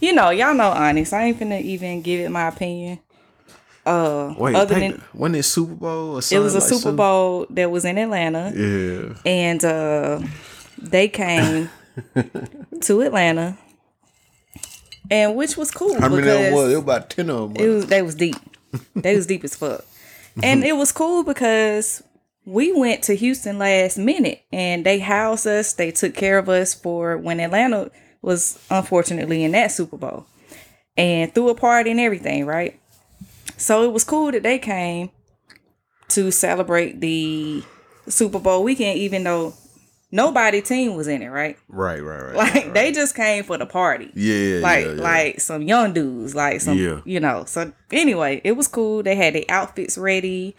you 0.00 0.12
know, 0.12 0.28
y'all 0.28 0.52
know 0.54 0.70
Onyx. 0.70 1.12
I 1.14 1.24
ain't 1.24 1.40
finna 1.40 1.60
even 1.62 2.02
give 2.02 2.20
it 2.20 2.30
my 2.30 2.48
opinion. 2.48 2.98
Uh, 3.86 4.34
Wait, 4.38 4.54
other 4.54 4.74
than 4.78 5.02
wasn't 5.14 5.36
it 5.36 5.42
Super 5.44 5.74
Bowl 5.74 6.14
or 6.16 6.18
it 6.18 6.38
was 6.38 6.54
a 6.54 6.58
like 6.58 6.68
Super 6.68 6.80
something? 6.80 6.96
Bowl 6.96 7.46
that 7.50 7.70
was 7.70 7.84
in 7.84 7.96
Atlanta. 7.98 8.52
Yeah. 8.54 9.14
and 9.24 9.64
uh, 9.64 10.20
they 10.78 11.08
came 11.08 11.70
to 12.82 13.00
Atlanta, 13.02 13.56
and 15.10 15.34
which 15.34 15.56
was 15.56 15.70
cool 15.70 15.98
How 16.00 16.08
many 16.08 16.28
of 16.28 16.52
was? 16.52 16.72
It 16.72 16.74
was 16.76 16.82
about 16.82 17.10
ten 17.10 17.30
of 17.30 17.54
them. 17.54 17.64
it 17.64 17.68
was 17.68 17.86
they 17.86 18.02
was 18.02 18.14
deep, 18.14 18.36
they 18.94 19.16
was 19.16 19.26
deep 19.26 19.44
as 19.44 19.56
fuck, 19.56 19.84
and 20.42 20.62
it 20.64 20.76
was 20.76 20.92
cool 20.92 21.24
because 21.24 22.02
we 22.44 22.72
went 22.72 23.02
to 23.04 23.14
Houston 23.14 23.58
last 23.58 23.96
minute, 23.98 24.42
and 24.52 24.84
they 24.84 24.98
housed 24.98 25.46
us, 25.46 25.72
they 25.72 25.90
took 25.90 26.14
care 26.14 26.38
of 26.38 26.48
us 26.48 26.74
for 26.74 27.16
when 27.16 27.40
Atlanta 27.40 27.90
was 28.22 28.58
unfortunately 28.70 29.42
in 29.44 29.52
that 29.52 29.72
Super 29.72 29.96
Bowl, 29.96 30.26
and 30.96 31.34
threw 31.34 31.48
a 31.48 31.54
party 31.54 31.90
and 31.90 32.00
everything, 32.00 32.44
right? 32.46 32.78
So 33.60 33.84
it 33.84 33.92
was 33.92 34.04
cool 34.04 34.32
that 34.32 34.42
they 34.42 34.58
came 34.58 35.10
to 36.08 36.30
celebrate 36.32 37.00
the 37.00 37.62
Super 38.08 38.38
Bowl 38.38 38.64
weekend, 38.64 38.98
even 38.98 39.22
though 39.22 39.54
nobody 40.10 40.60
team 40.62 40.96
was 40.96 41.06
in 41.06 41.22
it, 41.22 41.28
right? 41.28 41.56
right, 41.68 42.00
right, 42.02 42.22
right. 42.22 42.34
Like 42.34 42.54
right. 42.54 42.74
they 42.74 42.90
just 42.92 43.14
came 43.14 43.44
for 43.44 43.58
the 43.58 43.66
party. 43.66 44.10
yeah, 44.14 44.60
Like 44.60 44.86
yeah, 44.86 44.92
yeah. 44.92 45.02
like 45.02 45.40
some 45.40 45.62
young 45.62 45.92
dudes, 45.92 46.34
like 46.34 46.60
some 46.60 46.76
Yeah. 46.78 47.00
you 47.04 47.20
know. 47.20 47.44
So 47.44 47.72
anyway, 47.92 48.40
it 48.44 48.52
was 48.52 48.66
cool. 48.66 49.02
They 49.02 49.14
had 49.14 49.34
their 49.34 49.44
outfits 49.48 49.98
ready. 49.98 50.56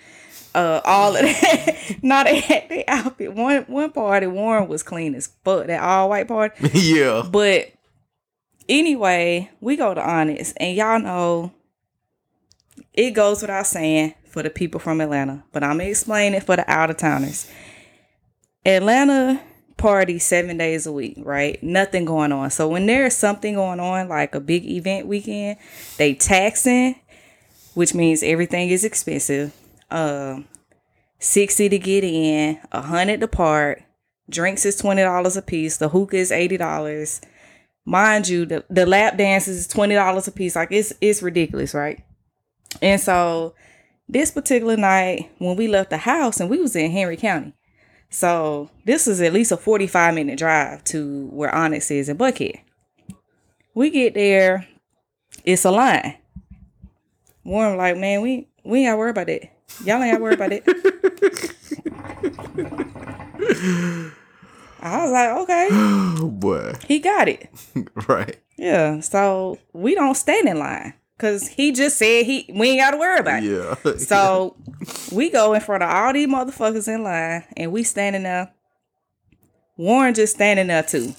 Uh, 0.54 0.82
all 0.86 1.16
of 1.16 1.22
that. 1.22 1.96
no, 2.04 2.24
they 2.24 2.40
had 2.42 2.70
their 2.70 2.84
outfit. 2.88 3.34
One 3.34 3.64
one 3.64 3.92
party, 3.92 4.28
Warren 4.28 4.68
was 4.68 4.84
clean 4.84 5.16
as 5.16 5.28
fuck. 5.44 5.68
That 5.68 5.82
all 5.82 6.10
white 6.10 6.28
party. 6.28 6.70
yeah. 6.74 7.24
But 7.30 7.72
anyway, 8.70 9.50
we 9.60 9.76
go 9.76 9.94
to 9.94 10.02
Onyx, 10.02 10.54
and 10.58 10.76
y'all 10.76 11.00
know 11.00 11.52
it 13.02 13.12
goes 13.12 13.42
without 13.42 13.68
saying 13.68 14.14
for 14.26 14.44
the 14.44 14.50
people 14.50 14.80
from 14.80 15.02
Atlanta, 15.02 15.44
but 15.52 15.64
I'm 15.64 15.78
gonna 15.78 15.90
explain 15.90 16.34
it 16.34 16.44
for 16.44 16.56
the 16.56 16.70
out 16.72 16.90
of 16.90 16.98
towners. 16.98 17.50
Atlanta 18.66 19.42
party 19.78 20.20
seven 20.20 20.58
days 20.58 20.86
a 20.86 20.92
week, 20.92 21.18
right? 21.18 21.62
Nothing 21.64 22.06
going 22.06 22.32
on. 22.32 22.52
So 22.52 22.68
when 22.68 22.86
there's 22.86 23.16
something 23.16 23.56
going 23.56 23.80
on, 23.80 24.08
like 24.08 24.36
a 24.36 24.40
big 24.40 24.66
event 24.66 25.08
weekend, 25.08 25.58
they 25.98 26.14
taxing, 26.14 26.96
which 27.74 27.94
means 27.96 28.22
everything 28.22 28.70
is 28.70 28.86
expensive. 28.86 29.54
Um, 29.90 30.48
sixty 31.20 31.68
to 31.68 31.80
get 31.80 32.04
in, 32.04 32.60
a 32.72 32.82
hundred 32.82 33.22
to 33.22 33.28
park. 33.28 33.82
Drinks 34.30 34.66
is 34.66 34.78
twenty 34.78 35.02
dollars 35.02 35.36
a 35.36 35.42
piece. 35.42 35.78
The 35.78 35.90
hookah 35.90 36.18
is 36.18 36.32
eighty 36.32 36.58
dollars. 36.58 37.20
Mind 37.84 38.28
you, 38.28 38.46
the, 38.46 38.64
the 38.70 38.86
lap 38.86 39.18
dances 39.18 39.58
is 39.58 39.68
twenty 39.68 39.96
dollars 39.96 40.28
a 40.28 40.32
piece. 40.32 40.56
Like 40.56 40.72
it's 40.72 40.94
it's 41.02 41.24
ridiculous, 41.24 41.74
right? 41.74 42.04
And 42.82 43.00
so 43.02 43.54
this 44.08 44.32
particular 44.32 44.78
night, 44.78 45.32
when 45.40 45.56
we 45.56 45.68
left 45.68 45.90
the 45.90 45.98
house 45.98 46.40
and 46.40 46.50
we 46.50 46.60
was 46.60 46.76
in 46.76 46.92
Henry 46.92 47.18
County, 47.18 47.54
so 48.10 48.70
this 48.86 49.08
is 49.08 49.22
at 49.22 49.34
least 49.34 49.52
a 49.52 49.58
45 49.58 50.14
minute 50.14 50.38
drive 50.38 50.84
to 50.86 51.28
where 51.28 51.54
Onyx 51.54 51.90
is 51.92 52.10
in 52.10 52.18
Buckhead. 52.18 52.60
We 53.74 53.90
get 53.90 54.14
there, 54.14 54.68
it's 55.46 55.64
a 55.66 55.72
line. 55.72 56.18
Warren 57.46 57.78
like, 57.78 57.98
man, 57.98 58.22
we 58.22 58.48
we 58.64 58.80
ain't 58.80 58.88
gotta 58.88 58.98
worry 58.98 59.12
about 59.12 59.30
it. 59.30 59.50
Y'all 59.86 60.02
ain't 60.04 60.12
gotta 60.12 60.24
worry 60.24 60.34
about 60.34 60.52
it. 60.52 60.64
I 64.84 65.04
was 65.04 65.12
like, 65.12 65.30
okay, 65.44 65.68
Oh 65.72 66.28
boy. 66.34 66.74
he 66.88 67.00
got 67.00 67.28
it. 67.28 67.50
right. 68.08 68.38
Yeah. 68.58 69.00
So 69.00 69.58
we 69.74 69.96
don't 69.96 70.16
stand 70.16 70.48
in 70.48 70.60
line. 70.60 70.94
Cause 71.22 71.48
he 71.48 71.72
just 71.72 72.00
said 72.00 72.26
he 72.26 72.50
we 72.52 72.70
ain't 72.72 72.80
gotta 72.80 72.98
worry 72.98 73.20
about 73.20 73.44
it. 73.44 73.78
Yeah. 73.86 73.98
So 73.98 74.56
we 75.12 75.30
go 75.30 75.54
in 75.54 75.62
front 75.62 75.84
of 75.84 75.90
all 75.92 76.12
these 76.12 76.28
motherfuckers 76.28 76.88
in 76.88 77.04
line 77.04 77.44
and 77.56 77.72
we 77.72 77.84
standing 77.84 78.24
there. 78.24 78.52
Warren 79.78 80.16
just 80.16 80.34
standing 80.34 80.66
there 80.66 80.82
too. 80.82 81.14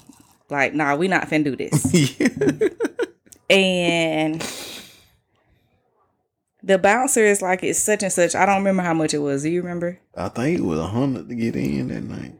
Like, 0.49 0.73
nah, 0.73 0.97
we 0.97 1.07
not 1.07 1.29
finna 1.29 1.45
do 1.45 1.55
this. 1.55 2.19
yeah. 2.19 2.67
and 3.49 4.45
the 6.61 6.77
bouncer 6.77 7.23
is 7.23 7.41
like 7.41 7.63
it's 7.63 7.79
such 7.79 8.03
and 8.03 8.11
such. 8.11 8.35
I 8.35 8.45
don't 8.45 8.57
remember 8.57 8.83
how 8.83 8.93
much 8.93 9.13
it 9.13 9.19
was. 9.19 9.43
Do 9.43 9.51
you 9.51 9.61
remember? 9.61 10.01
I 10.17 10.27
think 10.27 10.59
it 10.59 10.63
was 10.63 10.79
a 10.79 10.87
hundred 10.87 11.29
to 11.29 11.35
get 11.35 11.55
in 11.55 11.87
that 11.87 12.03
night. 12.03 12.33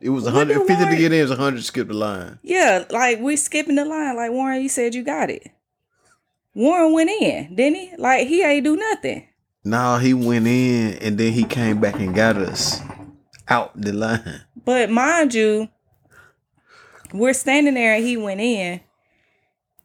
It 0.00 0.08
was 0.08 0.26
a 0.26 0.32
What 0.32 0.48
hundred 0.48 0.66
to 0.66 0.96
get 0.96 1.12
in. 1.12 1.12
It 1.12 1.22
was 1.22 1.30
a 1.30 1.36
hundred 1.36 1.58
to 1.58 1.62
skip 1.62 1.86
the 1.86 1.94
line. 1.94 2.40
Yeah, 2.42 2.84
like 2.90 3.20
we 3.20 3.36
skipping 3.36 3.76
the 3.76 3.84
line. 3.84 4.16
Like 4.16 4.32
Warren, 4.32 4.60
you 4.60 4.68
said 4.68 4.96
you 4.96 5.04
got 5.04 5.30
it. 5.30 5.53
Warren 6.54 6.92
went 6.92 7.10
in, 7.10 7.54
didn't 7.54 7.76
he? 7.78 7.90
Like 7.98 8.26
he 8.28 8.42
ain't 8.42 8.64
do 8.64 8.76
nothing. 8.76 9.26
Nah, 9.64 9.98
he 9.98 10.14
went 10.14 10.46
in 10.46 10.94
and 10.98 11.18
then 11.18 11.32
he 11.32 11.44
came 11.44 11.80
back 11.80 11.94
and 11.96 12.14
got 12.14 12.36
us 12.36 12.80
out 13.48 13.72
the 13.80 13.92
line. 13.92 14.42
But 14.64 14.90
mind 14.90 15.34
you, 15.34 15.68
we're 17.12 17.32
standing 17.34 17.74
there 17.74 17.94
and 17.94 18.04
he 18.04 18.16
went 18.16 18.40
in, 18.40 18.80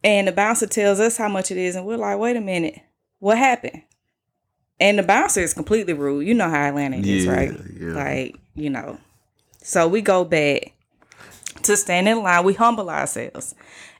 and 0.03 0.27
the 0.27 0.31
bouncer 0.31 0.67
tells 0.67 0.99
us 0.99 1.17
how 1.17 1.27
much 1.27 1.51
it 1.51 1.57
is, 1.57 1.75
and 1.75 1.85
we're 1.85 1.97
like, 1.97 2.17
wait 2.17 2.35
a 2.37 2.41
minute, 2.41 2.79
what 3.19 3.37
happened? 3.37 3.83
And 4.79 4.97
the 4.97 5.03
bouncer 5.03 5.41
is 5.41 5.53
completely 5.53 5.93
rude. 5.93 6.25
You 6.25 6.33
know 6.33 6.49
how 6.49 6.55
Atlanta 6.69 6.97
is, 6.97 7.25
Yeah, 7.25 7.31
right? 7.31 7.51
yeah. 7.79 7.93
Like, 7.93 8.35
you 8.55 8.69
know. 8.69 8.97
So 9.61 9.87
we 9.89 10.01
go 10.01 10.23
back 10.23 10.71
to 11.63 11.75
stand 11.75 12.07
in 12.07 12.23
line. 12.23 12.45
We 12.45 12.53
humble 12.53 12.89
ourselves. 12.89 13.53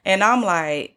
And 0.06 0.24
I'm 0.24 0.42
like, 0.42 0.96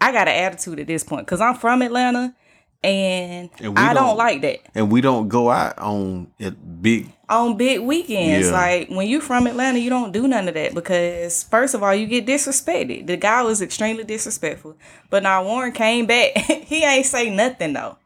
I 0.00 0.12
got 0.12 0.28
an 0.28 0.34
attitude 0.34 0.80
at 0.80 0.86
this 0.86 1.04
point 1.04 1.26
because 1.26 1.40
I'm 1.40 1.54
from 1.54 1.82
Atlanta 1.82 2.34
and, 2.82 3.48
And 3.60 3.78
I 3.78 3.94
don't, 3.94 4.08
don't- 4.08 4.16
like 4.18 4.42
that. 4.42 4.58
And 4.74 4.92
we 4.92 5.00
don't 5.00 5.28
go 5.28 5.50
out 5.50 5.78
on 5.78 6.30
it 6.38 6.82
big. 6.82 7.10
on 7.30 7.56
big 7.56 7.80
weekends. 7.80 8.48
Yeah. 8.48 8.52
Like 8.52 8.88
when 8.90 9.06
you 9.08 9.20
from 9.22 9.46
Atlanta, 9.46 9.78
you 9.78 9.88
don't 9.88 10.12
do 10.12 10.28
none 10.28 10.46
of 10.48 10.54
that 10.54 10.74
because 10.74 11.44
first 11.44 11.74
of 11.74 11.82
all, 11.82 11.94
you 11.94 12.06
get 12.06 12.26
disrespected. 12.26 13.06
The 13.06 13.16
guy 13.16 13.42
was 13.42 13.62
extremely 13.62 14.04
disrespectful. 14.04 14.76
But 15.08 15.22
now 15.22 15.44
Warren 15.44 15.72
came 15.72 16.04
back. 16.06 16.36
he 16.36 16.84
ain't 16.84 17.06
say 17.06 17.34
nothing 17.34 17.72
though. 17.72 17.96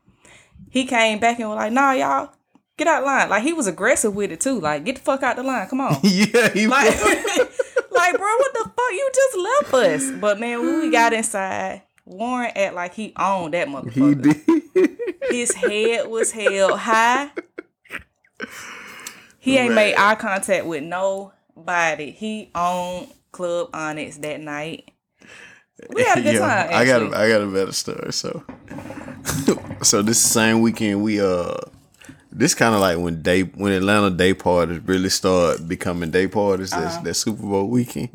He 0.70 0.84
came 0.84 1.18
back 1.18 1.40
and 1.40 1.48
was 1.48 1.56
like, 1.56 1.72
"Nah, 1.72 1.92
y'all, 1.92 2.30
get 2.76 2.86
out 2.86 3.02
line." 3.04 3.30
Like 3.30 3.42
he 3.42 3.52
was 3.54 3.66
aggressive 3.66 4.14
with 4.14 4.30
it 4.30 4.40
too. 4.40 4.60
Like 4.60 4.84
get 4.84 4.96
the 4.96 5.00
fuck 5.00 5.22
out 5.24 5.34
the 5.36 5.42
line. 5.42 5.66
Come 5.66 5.80
on. 5.80 5.98
yeah, 6.04 6.50
he 6.50 6.68
like, 6.68 6.94
was. 7.02 7.48
like, 7.98 8.16
bro, 8.16 8.36
what 8.36 8.52
the 8.54 8.64
fuck? 8.64 8.92
You 8.92 9.10
just 9.14 9.36
left 9.36 9.74
us. 9.74 10.10
But 10.20 10.40
man, 10.40 10.60
when 10.60 10.80
we 10.80 10.90
got 10.90 11.12
inside, 11.12 11.82
Warren 12.04 12.52
act 12.56 12.74
like 12.74 12.94
he 12.94 13.12
owned 13.18 13.54
that 13.54 13.68
motherfucker. 13.68 14.24
He 14.24 14.84
did. 14.84 14.98
His 15.30 15.52
head 15.52 16.08
was 16.08 16.32
held 16.32 16.78
high. 16.78 17.30
He 19.38 19.56
ain't 19.58 19.74
made 19.74 19.94
eye 19.94 20.14
contact 20.14 20.66
with 20.66 20.82
nobody. 20.82 22.10
He 22.10 22.50
owned 22.54 23.08
Club 23.32 23.70
Onyx 23.74 24.18
that 24.18 24.40
night. 24.40 24.90
We 25.90 26.02
had 26.02 26.18
a 26.18 26.22
good 26.22 26.38
time. 26.38 26.70
I 26.72 26.84
got 26.84 27.02
a, 27.02 27.16
I 27.16 27.28
got 27.28 27.42
a 27.42 27.46
better 27.46 27.72
story. 27.72 28.12
So, 28.12 28.42
so 29.82 30.02
this 30.02 30.20
same 30.20 30.60
weekend 30.60 31.02
we 31.02 31.20
uh, 31.20 31.56
this 32.30 32.54
kind 32.54 32.74
of 32.74 32.80
like 32.80 32.98
when 32.98 33.22
day 33.22 33.42
when 33.42 33.72
Atlanta 33.72 34.10
day 34.10 34.34
parties 34.34 34.80
really 34.84 35.08
start 35.08 35.66
becoming 35.68 36.10
day 36.10 36.26
parties. 36.28 36.70
That's 36.70 36.94
Uh-huh. 36.96 37.04
that 37.04 37.14
Super 37.14 37.42
Bowl 37.42 37.68
weekend. 37.68 38.10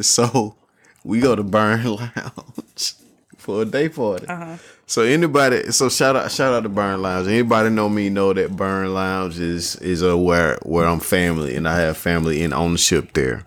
So 0.00 0.56
we 1.04 1.20
go 1.20 1.34
to 1.36 1.42
Burn 1.42 1.84
Lounge 1.96 2.94
for 3.36 3.62
a 3.62 3.64
day 3.64 3.88
party. 3.88 4.26
Uh-huh. 4.26 4.56
So 4.86 5.02
anybody, 5.02 5.72
so 5.72 5.88
shout 5.88 6.16
out, 6.16 6.30
shout 6.30 6.52
out 6.52 6.62
to 6.64 6.68
Burn 6.68 7.00
Lounge. 7.02 7.26
Anybody 7.28 7.70
know 7.70 7.88
me 7.88 8.08
know 8.10 8.32
that 8.32 8.56
Burn 8.56 8.92
Lounge 8.92 9.38
is 9.38 9.76
is 9.76 10.02
a 10.02 10.16
where 10.16 10.58
where 10.62 10.86
I'm 10.86 11.00
family 11.00 11.54
and 11.56 11.66
I 11.68 11.78
have 11.80 11.96
family 11.96 12.42
in 12.42 12.52
ownership 12.52 13.12
there. 13.14 13.44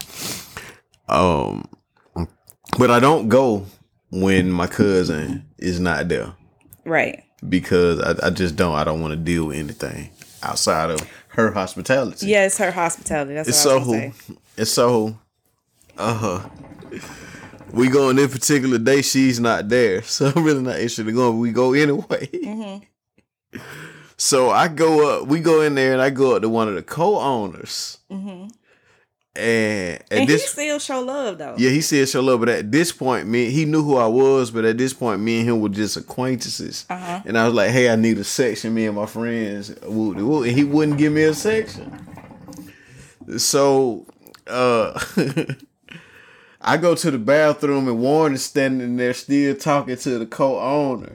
Um, 1.07 1.65
but 2.79 2.89
I 2.91 2.99
don't 2.99 3.29
go 3.29 3.65
when 4.11 4.51
my 4.51 4.67
cousin 4.67 5.45
is 5.57 5.79
not 5.79 6.07
there 6.07 6.33
right. 6.85 7.23
Because 7.49 7.99
I, 8.01 8.27
I 8.27 8.29
just 8.29 8.55
don't. 8.55 8.75
I 8.75 8.83
don't 8.83 9.01
want 9.01 9.11
to 9.13 9.17
deal 9.19 9.45
with 9.45 9.57
anything 9.57 10.09
outside 10.43 10.89
of 10.91 11.01
her 11.29 11.51
hospitality. 11.51 12.27
Yeah, 12.27 12.45
it's 12.45 12.57
her 12.57 12.71
hospitality. 12.71 13.33
That's 13.33 13.49
It's 13.49 13.65
what 13.65 13.75
I 13.77 13.83
so 13.83 13.91
gonna 13.91 14.13
it's 14.57 14.71
so 14.71 15.19
uh 15.97 16.13
huh. 16.13 16.49
we 17.71 17.89
go 17.89 18.09
on 18.09 18.15
this 18.15 18.31
particular 18.31 18.77
day 18.77 19.01
she's 19.01 19.39
not 19.39 19.67
there 19.69 20.01
so 20.15 20.31
i'm 20.35 20.43
really 20.43 20.61
not 20.61 20.75
interested 20.75 21.07
in 21.07 21.15
going 21.15 21.33
but 21.33 21.39
we 21.39 21.51
go 21.51 21.73
anyway 21.73 22.27
Mm-hmm. 22.27 23.57
so 24.17 24.49
i 24.49 24.67
go 24.67 25.21
up 25.21 25.27
we 25.27 25.39
go 25.39 25.61
in 25.61 25.75
there 25.75 25.93
and 25.93 26.01
i 26.01 26.09
go 26.09 26.35
up 26.35 26.41
to 26.41 26.49
one 26.49 26.67
of 26.67 26.75
the 26.75 26.83
co-owners 26.83 27.97
Mm-hmm. 28.11 28.47
And 29.37 30.01
And 30.11 30.29
he 30.29 30.37
still 30.37 30.79
show 30.79 31.01
love 31.01 31.37
though. 31.37 31.55
yeah 31.57 31.69
he 31.69 31.81
said 31.81 32.07
show 32.07 32.21
love 32.21 32.39
but 32.39 32.49
at 32.49 32.71
this 32.71 32.91
point 32.91 33.27
me 33.27 33.49
he 33.49 33.65
knew 33.65 33.83
who 33.83 33.97
i 33.97 34.07
was 34.07 34.49
but 34.51 34.63
at 34.65 34.77
this 34.77 34.93
point 34.93 35.19
me 35.21 35.39
and 35.39 35.49
him 35.49 35.59
were 35.61 35.69
just 35.69 35.97
acquaintances 35.97 36.85
Uh-huh. 36.89 37.21
and 37.25 37.37
i 37.37 37.45
was 37.45 37.53
like 37.53 37.71
hey 37.71 37.89
i 37.89 37.95
need 37.95 38.17
a 38.17 38.23
section 38.23 38.73
me 38.73 38.85
and 38.85 38.95
my 38.95 39.05
friends 39.05 39.69
and 39.71 40.45
he 40.45 40.63
wouldn't 40.63 40.97
give 40.97 41.11
me 41.11 41.23
a 41.23 41.33
section 41.33 41.91
so 43.37 44.05
uh 44.47 44.99
I 46.67 46.77
go 46.77 46.95
to 46.95 47.11
the 47.11 47.19
bathroom 47.19 47.87
and 47.87 47.99
Warren 47.99 48.33
is 48.33 48.43
standing 48.43 48.97
there 48.97 49.13
still 49.13 49.55
talking 49.55 49.95
to 49.97 50.17
the 50.17 50.25
co-owner. 50.25 51.13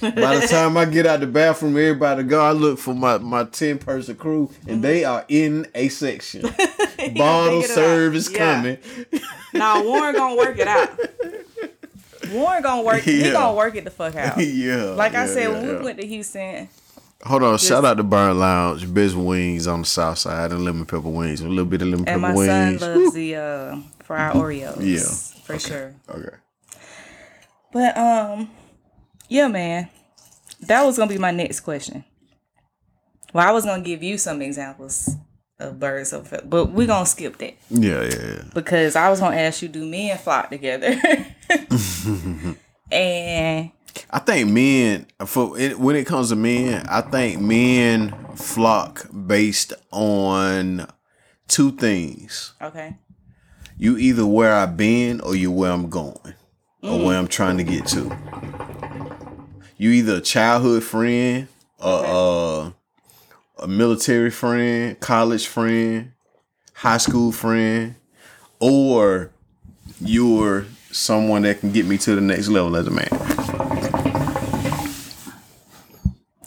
By 0.00 0.36
the 0.38 0.46
time 0.50 0.76
I 0.78 0.86
get 0.86 1.04
out 1.06 1.20
the 1.20 1.26
bathroom, 1.26 1.72
everybody 1.76 2.22
go. 2.22 2.40
I 2.42 2.52
look 2.52 2.78
for 2.78 2.94
my 2.94 3.18
my 3.18 3.44
ten 3.44 3.78
person 3.78 4.16
crew, 4.16 4.50
and 4.66 4.82
they 4.82 5.04
are 5.04 5.24
in 5.28 5.66
a 5.74 5.88
section. 5.90 6.46
Bottle 7.14 7.62
service 7.62 8.30
Yeah. 8.30 8.38
coming. 8.38 8.78
Now 9.52 9.84
Warren 9.84 10.14
gonna 10.14 10.34
work 10.36 10.58
it 10.58 10.66
out. 10.66 10.98
Warren 12.32 12.62
gonna 12.62 12.82
work. 12.82 13.02
He 13.02 13.30
gonna 13.30 13.54
work 13.54 13.74
it 13.76 13.84
the 13.84 13.90
fuck 13.90 14.16
out. 14.16 14.38
yeah. 14.38 14.84
Like 14.94 15.14
I 15.14 15.26
said, 15.26 15.42
yeah, 15.42 15.48
when 15.60 15.68
yeah. 15.68 15.78
we 15.78 15.84
went 15.84 16.00
to 16.00 16.06
Houston, 16.06 16.68
Hold 17.22 17.42
on, 17.42 17.58
shout 17.58 17.84
out 17.84 17.96
to 17.98 18.02
Burn 18.02 18.38
Lounge, 18.38 18.92
best 18.92 19.14
wings 19.14 19.66
on 19.66 19.80
the 19.80 19.86
south 19.86 20.18
side, 20.18 20.52
and 20.52 20.64
lemon 20.64 20.86
pepper 20.86 21.08
wings, 21.08 21.40
a 21.40 21.48
little 21.48 21.64
bit 21.64 21.82
of 21.82 21.88
lemon 21.88 22.08
and 22.08 22.22
pepper 22.22 22.34
my 22.34 22.46
son 22.46 22.68
wings. 22.70 22.80
loves 22.82 23.14
the 23.14 23.34
uh, 23.36 23.76
fried 24.06 24.34
Oreos. 24.34 24.76
Yeah. 24.80 25.42
for 25.44 25.58
sure. 25.58 25.94
Okay. 26.08 26.36
But 27.72 27.96
um, 27.98 28.50
yeah, 29.28 29.48
man, 29.48 29.88
that 30.62 30.82
was 30.84 30.96
gonna 30.96 31.10
be 31.10 31.18
my 31.18 31.32
next 31.32 31.60
question. 31.60 32.04
Well, 33.32 33.46
I 33.46 33.50
was 33.52 33.64
gonna 33.64 33.82
give 33.82 34.02
you 34.02 34.16
some 34.18 34.40
examples 34.40 35.10
of 35.58 35.80
birds 35.80 36.12
of, 36.12 36.32
but 36.44 36.66
we're 36.66 36.86
gonna 36.86 37.06
skip 37.06 37.38
that 37.38 37.54
Yeah, 37.70 38.02
yeah, 38.02 38.08
yeah. 38.36 38.42
because 38.54 38.94
I 38.96 39.08
was 39.10 39.20
gonna 39.20 39.36
ask 39.36 39.60
you, 39.62 39.68
do 39.68 39.84
men 39.84 40.16
flock 40.18 40.50
together? 40.50 40.98
and 42.90 43.70
I 44.10 44.18
think 44.20 44.50
men 44.50 45.06
for 45.26 45.58
it, 45.58 45.78
when 45.78 45.96
it 45.96 46.06
comes 46.06 46.28
to 46.30 46.36
men, 46.36 46.86
I 46.88 47.00
think 47.00 47.40
men 47.40 48.14
flock 48.36 49.06
based 49.26 49.72
on 49.90 50.86
two 51.48 51.72
things. 51.72 52.54
okay, 52.62 52.96
You 53.78 53.98
either 53.98 54.26
where 54.26 54.54
I've 54.54 54.76
been 54.76 55.20
or 55.20 55.36
you're 55.36 55.50
where 55.50 55.70
I'm 55.70 55.90
going 55.90 56.34
or 56.82 57.04
where 57.04 57.18
I'm 57.18 57.28
trying 57.28 57.58
to 57.58 57.64
get 57.64 57.86
to. 57.88 58.16
You 59.76 59.90
either 59.90 60.16
a 60.16 60.20
childhood 60.20 60.82
friend, 60.82 61.48
or 61.78 62.04
uh, 62.66 62.70
a 63.62 63.68
military 63.68 64.30
friend, 64.30 64.98
college 65.00 65.46
friend, 65.46 66.12
high 66.72 66.96
school 66.96 67.32
friend, 67.32 67.96
or 68.60 69.30
you're 70.00 70.64
someone 70.90 71.42
that 71.42 71.60
can 71.60 71.72
get 71.72 71.84
me 71.84 71.98
to 71.98 72.14
the 72.14 72.22
next 72.22 72.48
level 72.48 72.76
as 72.76 72.86
a 72.86 72.90
man. 72.90 73.08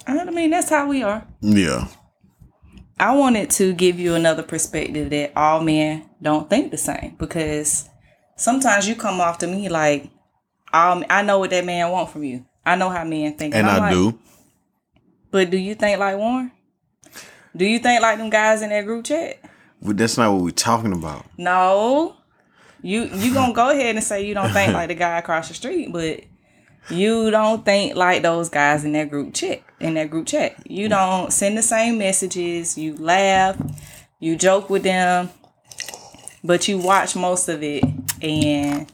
I 0.08 0.32
mean, 0.32 0.50
that's 0.52 0.70
how 0.70 0.88
we 0.88 1.04
are. 1.04 1.26
Yeah. 1.42 1.88
I 3.00 3.16
wanted 3.16 3.50
to 3.52 3.74
give 3.74 4.00
you 4.00 4.16
another 4.16 4.44
perspective 4.44 5.10
that 5.12 5.32
all 5.36 5.62
men 5.62 6.10
don't 6.22 6.50
think 6.50 6.72
the 6.72 6.78
same 6.78 7.16
because 7.18 7.90
sometimes 8.36 8.88
you 8.88 8.96
come 8.96 9.22
off 9.22 9.38
to 9.40 9.48
me 9.48 9.70
like, 9.70 10.10
um, 10.74 11.06
I 11.10 11.22
know 11.22 11.40
what 11.40 11.50
that 11.52 11.66
man 11.66 11.90
want 11.92 12.10
from 12.10 12.24
you. 12.24 12.46
I 12.66 12.76
know 12.76 12.90
how 12.90 13.04
men 13.04 13.36
think, 13.36 13.56
And 13.56 13.68
I'm 13.68 13.76
I 13.76 13.80
like, 13.80 13.94
do. 13.94 14.20
But 15.32 15.50
do 15.50 15.58
you 15.58 15.76
think 15.76 16.00
like 16.00 16.18
Warren? 16.18 16.52
Do 17.56 17.66
you 17.66 17.80
think 17.80 18.02
like 18.02 18.18
them 18.18 18.30
guys 18.30 18.62
in 18.62 18.70
that 18.70 18.86
group 18.86 19.06
chat? 19.06 19.40
But 19.82 19.98
that's 19.98 20.18
not 20.18 20.34
what 20.34 20.44
we're 20.44 20.52
talking 20.52 20.94
about. 20.94 21.26
No. 21.38 22.16
You 22.82 23.04
you 23.06 23.34
gonna 23.34 23.54
go 23.54 23.70
ahead 23.72 23.96
and 23.96 24.04
say 24.04 24.26
you 24.26 24.34
don't 24.34 24.52
think 24.52 24.74
like 24.74 24.88
the 24.90 24.96
guy 24.96 25.18
across 25.18 25.48
the 25.48 25.54
street, 25.54 25.92
but 25.92 26.22
you 26.90 27.32
don't 27.32 27.64
think 27.64 27.96
like 27.96 28.22
those 28.22 28.50
guys 28.50 28.86
in 28.86 28.94
that 28.94 29.10
group 29.10 29.34
chat. 29.34 29.62
In 29.80 29.94
that 29.94 30.10
group 30.10 30.28
chat, 30.28 30.56
you 30.70 30.88
mm. 30.88 30.90
don't 30.90 31.32
send 31.32 31.58
the 31.58 31.62
same 31.62 31.98
messages. 31.98 32.78
You 32.78 32.98
laugh, 32.98 33.58
you 34.20 34.36
joke 34.36 34.70
with 34.70 34.84
them, 34.84 35.30
but 36.44 36.68
you 36.68 36.78
watch 36.78 37.16
most 37.16 37.48
of 37.48 37.64
it, 37.64 37.84
and 38.22 38.92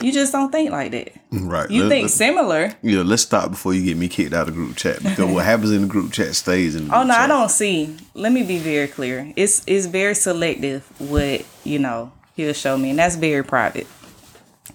you 0.00 0.12
just 0.12 0.32
don't 0.32 0.50
think 0.50 0.70
like 0.70 0.92
that. 0.92 1.12
Right. 1.30 1.70
You 1.70 1.84
Let- 1.84 1.88
think 1.88 2.02
let- 2.04 2.10
similar. 2.10 2.74
yeah, 2.82 3.02
let's 3.02 3.22
stop 3.22 3.50
before 3.50 3.74
you 3.74 3.84
get 3.84 3.96
me 3.96 4.08
kicked 4.08 4.32
out 4.32 4.48
of 4.48 4.54
group 4.54 4.76
chat. 4.76 5.02
Because 5.02 5.30
what 5.30 5.44
happens 5.44 5.72
in 5.72 5.82
the 5.82 5.88
group 5.88 6.12
chat 6.12 6.34
stays 6.34 6.74
in 6.74 6.88
the 6.88 6.96
Oh 6.96 7.02
no, 7.02 7.14
I 7.14 7.26
don't 7.26 7.50
see. 7.50 7.96
Let 8.14 8.32
me 8.32 8.42
be 8.42 8.58
very 8.58 8.88
clear. 8.88 9.32
It's 9.36 9.62
it's 9.66 9.86
very 9.86 10.14
selective 10.14 10.84
what 11.00 11.44
you 11.64 11.78
know 11.78 12.12
he'll 12.34 12.52
show 12.52 12.76
me, 12.76 12.90
and 12.90 12.98
that's 12.98 13.16
very 13.16 13.44
private. 13.44 13.86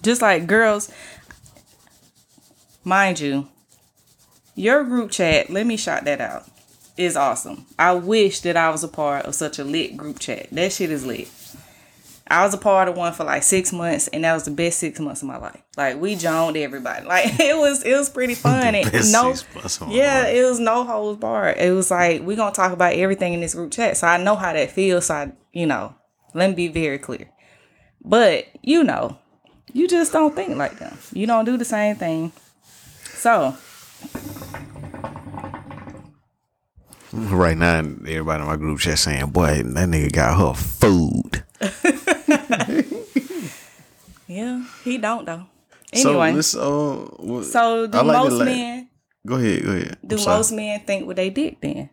Just 0.02 0.22
like 0.22 0.46
girls, 0.46 0.90
mind 2.90 3.20
you, 3.20 3.48
your 4.54 4.84
group 4.84 5.10
chat. 5.12 5.48
Let 5.48 5.64
me 5.64 5.78
shout 5.78 6.04
that 6.04 6.20
out. 6.20 6.44
Is 6.96 7.16
awesome. 7.16 7.64
I 7.78 7.94
wish 7.94 8.40
that 8.40 8.58
I 8.58 8.68
was 8.68 8.84
a 8.84 8.88
part 8.88 9.24
of 9.24 9.34
such 9.34 9.58
a 9.58 9.64
lit 9.64 9.96
group 9.96 10.18
chat. 10.18 10.48
That 10.50 10.70
shit 10.72 10.90
is 10.90 11.06
lit. 11.06 11.30
I 12.26 12.44
was 12.44 12.52
a 12.52 12.58
part 12.58 12.88
of 12.88 12.96
one 12.96 13.12
for 13.12 13.24
like 13.24 13.42
six 13.42 13.72
months, 13.72 14.08
and 14.08 14.24
that 14.24 14.34
was 14.34 14.44
the 14.44 14.50
best 14.50 14.78
six 14.78 15.00
months 15.00 15.22
of 15.22 15.28
my 15.28 15.38
life. 15.38 15.62
Like 15.76 16.00
we 16.00 16.14
joned 16.14 16.56
everybody. 16.56 17.06
Like 17.10 17.40
it 17.40 17.56
was, 17.56 17.82
it 17.84 17.96
was 17.96 18.10
pretty 18.10 18.34
fun. 18.34 18.74
and 18.74 18.92
no, 19.12 19.32
six 19.32 19.54
months 19.54 19.80
of 19.80 19.88
my 19.88 19.94
yeah, 19.94 20.26
it 20.26 20.42
was 20.42 20.60
no 20.60 20.84
holds 20.84 21.18
barred. 21.18 21.56
It 21.58 21.72
was 21.72 21.90
like 21.90 22.22
we 22.22 22.36
gonna 22.36 22.54
talk 22.54 22.72
about 22.72 22.94
everything 22.94 23.32
in 23.32 23.40
this 23.40 23.54
group 23.54 23.72
chat, 23.72 23.96
so 23.96 24.06
I 24.06 24.22
know 24.22 24.36
how 24.36 24.52
that 24.52 24.72
feels. 24.72 25.06
So 25.06 25.14
I, 25.14 25.32
you 25.52 25.66
know, 25.66 25.94
let 26.34 26.50
me 26.50 26.56
be 26.56 26.68
very 26.68 26.98
clear. 26.98 27.30
But 28.04 28.46
you 28.62 28.84
know, 28.84 29.16
you 29.72 29.88
just 29.88 30.12
don't 30.12 30.34
think 30.34 30.56
like 30.56 30.78
them. 30.78 30.98
You 31.12 31.26
don't 31.26 31.44
do 31.46 31.56
the 31.56 31.64
same 31.64 31.96
thing. 31.96 32.32
So 33.20 33.54
Right 37.12 37.58
now, 37.58 37.80
everybody 37.80 38.42
in 38.42 38.46
my 38.48 38.56
group 38.56 38.78
chat 38.78 38.98
saying, 38.98 39.26
boy, 39.26 39.62
that 39.62 39.88
nigga 39.88 40.10
got 40.10 40.38
her 40.38 40.54
food. 40.54 41.44
yeah, 44.26 44.64
he 44.84 44.96
don't 44.96 45.26
though. 45.26 45.44
So, 45.92 46.10
Anyway, 46.10 46.32
let's, 46.32 46.54
uh, 46.54 47.42
so 47.42 47.86
do 47.88 48.02
like 48.02 48.16
most 48.16 48.42
men 48.44 48.88
Go 49.26 49.34
ahead, 49.34 49.64
go 49.64 49.70
ahead. 49.72 49.98
do 50.06 50.16
most 50.24 50.52
men 50.52 50.80
think 50.80 51.06
with 51.06 51.18
they 51.18 51.28
dick 51.28 51.60
then? 51.60 51.90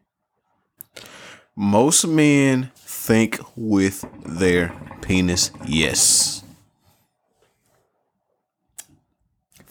Most 1.57 2.07
men 2.07 2.71
think 2.77 3.39
with 3.57 4.05
their 4.23 4.71
penis, 5.01 5.51
yes. 5.65 6.43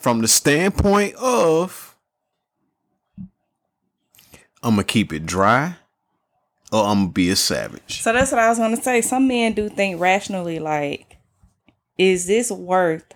From 0.06 0.20
the 0.20 0.28
standpoint 0.28 1.16
of, 1.16 1.96
I'm 4.62 4.76
to 4.76 4.84
keep 4.84 5.12
it 5.12 5.26
dry 5.26 5.78
or 6.70 6.84
I'm 6.84 7.08
to 7.08 7.12
be 7.12 7.28
a 7.30 7.34
savage. 7.34 8.02
So 8.02 8.12
that's 8.12 8.30
what 8.30 8.38
I 8.38 8.48
was 8.48 8.58
gonna 8.58 8.80
say. 8.80 9.00
Some 9.00 9.26
men 9.26 9.54
do 9.54 9.68
think 9.68 10.00
rationally, 10.00 10.60
like, 10.60 11.16
is 11.98 12.28
this 12.28 12.52
worth 12.52 13.14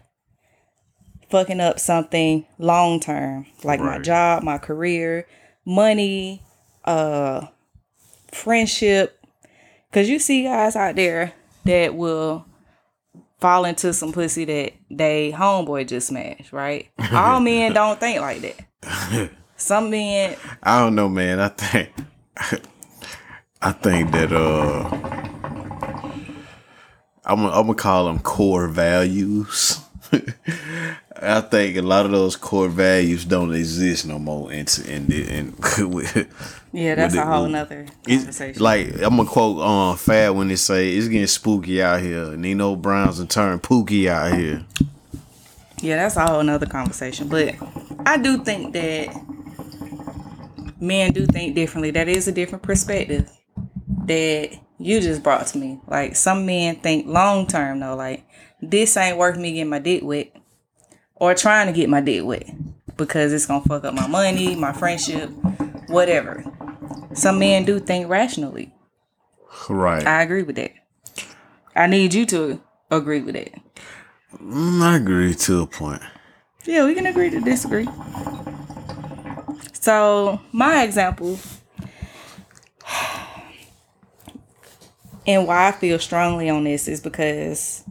fucking 1.30 1.60
up 1.60 1.78
something 1.78 2.44
long 2.58 2.98
term, 2.98 3.46
like 3.62 3.78
my 3.78 4.00
job, 4.00 4.42
my 4.42 4.58
career, 4.58 5.28
money, 5.64 6.42
uh, 6.86 7.46
friendship? 8.32 9.24
Because 9.88 10.08
you 10.08 10.18
see 10.18 10.42
guys 10.42 10.74
out 10.74 10.96
there 10.96 11.34
that 11.66 11.94
will 11.94 12.46
fall 13.40 13.64
into 13.64 13.92
some 13.92 14.12
pussy 14.12 14.44
that 14.44 14.72
they 14.90 15.32
homeboy 15.32 15.86
just 15.86 16.08
smashed, 16.08 16.52
right? 16.52 16.88
All 17.12 17.40
men 17.40 17.72
don't 17.72 17.98
think 17.98 18.20
like 18.20 18.40
that. 18.42 19.30
Some 19.56 19.90
men, 19.90 20.36
I 20.62 20.80
don't 20.80 20.94
know, 20.94 21.08
man. 21.08 21.40
I 21.40 21.48
think, 21.48 21.90
I 23.62 23.72
think 23.72 24.10
that, 24.12 24.32
uh, 24.32 24.88
I'm 27.24 27.36
gonna 27.36 27.50
I'm 27.50 27.66
gonna 27.66 27.74
call 27.74 28.06
them 28.06 28.18
core 28.18 28.68
values. 28.68 29.80
I 31.22 31.42
think 31.42 31.76
a 31.76 31.82
lot 31.82 32.06
of 32.06 32.12
those 32.12 32.34
core 32.34 32.68
values 32.68 33.24
don't 33.24 33.54
exist 33.54 34.06
no 34.06 34.18
more. 34.18 34.50
In 34.50 34.66
in, 34.86 35.12
in 35.12 35.54
with, 35.90 36.59
yeah, 36.72 36.94
that's 36.94 37.14
a 37.14 37.24
whole 37.24 37.48
nother 37.48 37.86
conversation. 38.06 38.62
like 38.62 38.88
I'm 39.02 39.16
gonna 39.16 39.26
quote 39.26 39.60
um 39.60 39.96
Fad 39.96 40.32
when 40.32 40.48
they 40.48 40.56
say 40.56 40.94
it's 40.94 41.08
getting 41.08 41.26
spooky 41.26 41.82
out 41.82 42.00
here. 42.00 42.36
Nino 42.36 42.76
Brown's 42.76 43.18
and 43.18 43.28
turn 43.28 43.58
Pookie 43.58 44.06
out 44.06 44.38
here. 44.38 44.64
Yeah, 45.82 45.96
that's 45.96 46.16
a 46.16 46.26
whole 46.26 46.42
nother 46.42 46.66
conversation. 46.66 47.28
But 47.28 47.54
I 48.06 48.18
do 48.18 48.44
think 48.44 48.72
that 48.74 49.08
men 50.80 51.12
do 51.12 51.26
think 51.26 51.54
differently. 51.54 51.90
That 51.90 52.08
is 52.08 52.28
a 52.28 52.32
different 52.32 52.62
perspective 52.62 53.30
that 54.06 54.50
you 54.78 55.00
just 55.00 55.22
brought 55.22 55.46
to 55.48 55.58
me. 55.58 55.80
Like 55.86 56.16
some 56.16 56.46
men 56.46 56.76
think 56.76 57.06
long 57.06 57.46
term 57.46 57.80
though, 57.80 57.96
like 57.96 58.24
this 58.62 58.96
ain't 58.96 59.16
worth 59.18 59.38
me 59.38 59.52
getting 59.52 59.70
my 59.70 59.78
dick 59.78 60.02
wet 60.02 60.34
or 61.16 61.34
trying 61.34 61.66
to 61.66 61.72
get 61.72 61.88
my 61.88 62.00
dick 62.00 62.24
wet 62.24 62.48
because 62.96 63.32
it's 63.32 63.46
gonna 63.46 63.64
fuck 63.64 63.84
up 63.84 63.94
my 63.94 64.06
money, 64.06 64.54
my 64.54 64.72
friendship, 64.72 65.30
whatever. 65.88 66.44
Some 67.14 67.38
men 67.38 67.64
do 67.64 67.78
think 67.78 68.08
rationally. 68.08 68.74
Right. 69.68 70.06
I 70.06 70.22
agree 70.22 70.42
with 70.42 70.56
that. 70.56 70.72
I 71.74 71.86
need 71.86 72.14
you 72.14 72.26
to 72.26 72.60
agree 72.90 73.20
with 73.20 73.34
that. 73.34 73.52
Mm, 74.36 74.80
I 74.82 74.96
agree 74.96 75.34
to 75.34 75.62
a 75.62 75.66
point. 75.66 76.02
Yeah, 76.64 76.84
we 76.84 76.94
can 76.94 77.06
agree 77.06 77.30
to 77.30 77.40
disagree. 77.40 77.88
So, 79.72 80.40
my 80.52 80.82
example 80.82 81.38
and 85.26 85.46
why 85.46 85.68
I 85.68 85.72
feel 85.72 85.98
strongly 85.98 86.50
on 86.50 86.64
this 86.64 86.88
is 86.88 87.00
because, 87.00 87.84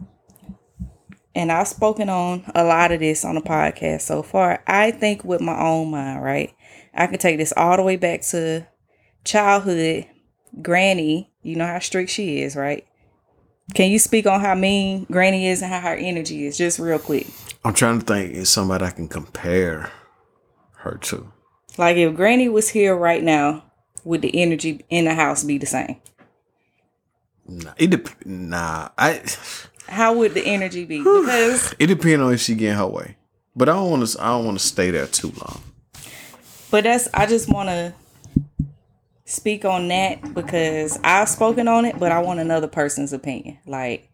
and 1.34 1.50
I've 1.50 1.68
spoken 1.68 2.08
on 2.08 2.44
a 2.54 2.64
lot 2.64 2.92
of 2.92 3.00
this 3.00 3.24
on 3.24 3.34
the 3.34 3.40
podcast 3.40 4.02
so 4.02 4.22
far. 4.22 4.62
I 4.66 4.90
think 4.90 5.24
with 5.24 5.40
my 5.40 5.58
own 5.58 5.90
mind, 5.90 6.22
right? 6.22 6.54
I 6.94 7.06
can 7.06 7.18
take 7.18 7.38
this 7.38 7.52
all 7.56 7.76
the 7.76 7.82
way 7.82 7.96
back 7.96 8.22
to 8.22 8.66
childhood. 9.24 10.06
Granny, 10.60 11.30
you 11.42 11.56
know 11.56 11.66
how 11.66 11.78
strict 11.78 12.10
she 12.10 12.42
is, 12.42 12.56
right? 12.56 12.86
Can 13.74 13.90
you 13.90 13.98
speak 13.98 14.26
on 14.26 14.40
how 14.40 14.54
mean 14.54 15.04
Granny 15.04 15.46
is 15.46 15.62
and 15.62 15.72
how 15.72 15.80
her 15.80 15.94
energy 15.94 16.46
is, 16.46 16.58
just 16.58 16.78
real 16.78 16.98
quick? 16.98 17.26
I'm 17.64 17.74
trying 17.74 18.00
to 18.00 18.04
think 18.04 18.34
is 18.34 18.48
somebody 18.48 18.84
I 18.84 18.90
can 18.90 19.06
compare 19.06 19.92
her 20.78 20.98
to. 21.02 21.32
Like 21.78 21.96
if 21.96 22.16
Granny 22.16 22.48
was 22.48 22.70
here 22.70 22.96
right 22.96 23.22
now, 23.22 23.64
would 24.04 24.22
the 24.22 24.42
energy 24.42 24.84
in 24.90 25.04
the 25.04 25.14
house 25.14 25.44
be 25.44 25.58
the 25.58 25.66
same? 25.66 25.96
Nah, 27.46 27.72
it 27.78 27.90
dep- 27.90 28.26
nah, 28.26 28.88
I 28.98 29.22
How 29.88 30.14
would 30.14 30.34
the 30.34 30.44
energy 30.44 30.84
be? 30.84 30.98
Because 30.98 31.74
it 31.78 31.86
depends 31.86 32.22
on 32.22 32.32
if 32.32 32.40
she 32.40 32.54
getting 32.54 32.76
her 32.76 32.86
way. 32.86 33.16
But 33.54 33.68
I 33.68 33.72
don't 33.72 33.90
want 33.90 34.06
to. 34.06 34.22
I 34.22 34.28
don't 34.28 34.46
want 34.46 34.58
to 34.58 34.64
stay 34.64 34.90
there 34.90 35.06
too 35.06 35.32
long. 35.36 35.62
But 36.70 36.84
that's 36.84 37.08
I 37.14 37.26
just 37.26 37.48
want 37.48 37.68
to 37.68 37.94
speak 39.24 39.64
on 39.64 39.88
that 39.88 40.34
because 40.34 40.98
I've 41.04 41.28
spoken 41.28 41.68
on 41.68 41.84
it, 41.84 41.98
but 41.98 42.12
I 42.12 42.20
want 42.20 42.40
another 42.40 42.68
person's 42.68 43.12
opinion. 43.12 43.58
Like 43.66 44.08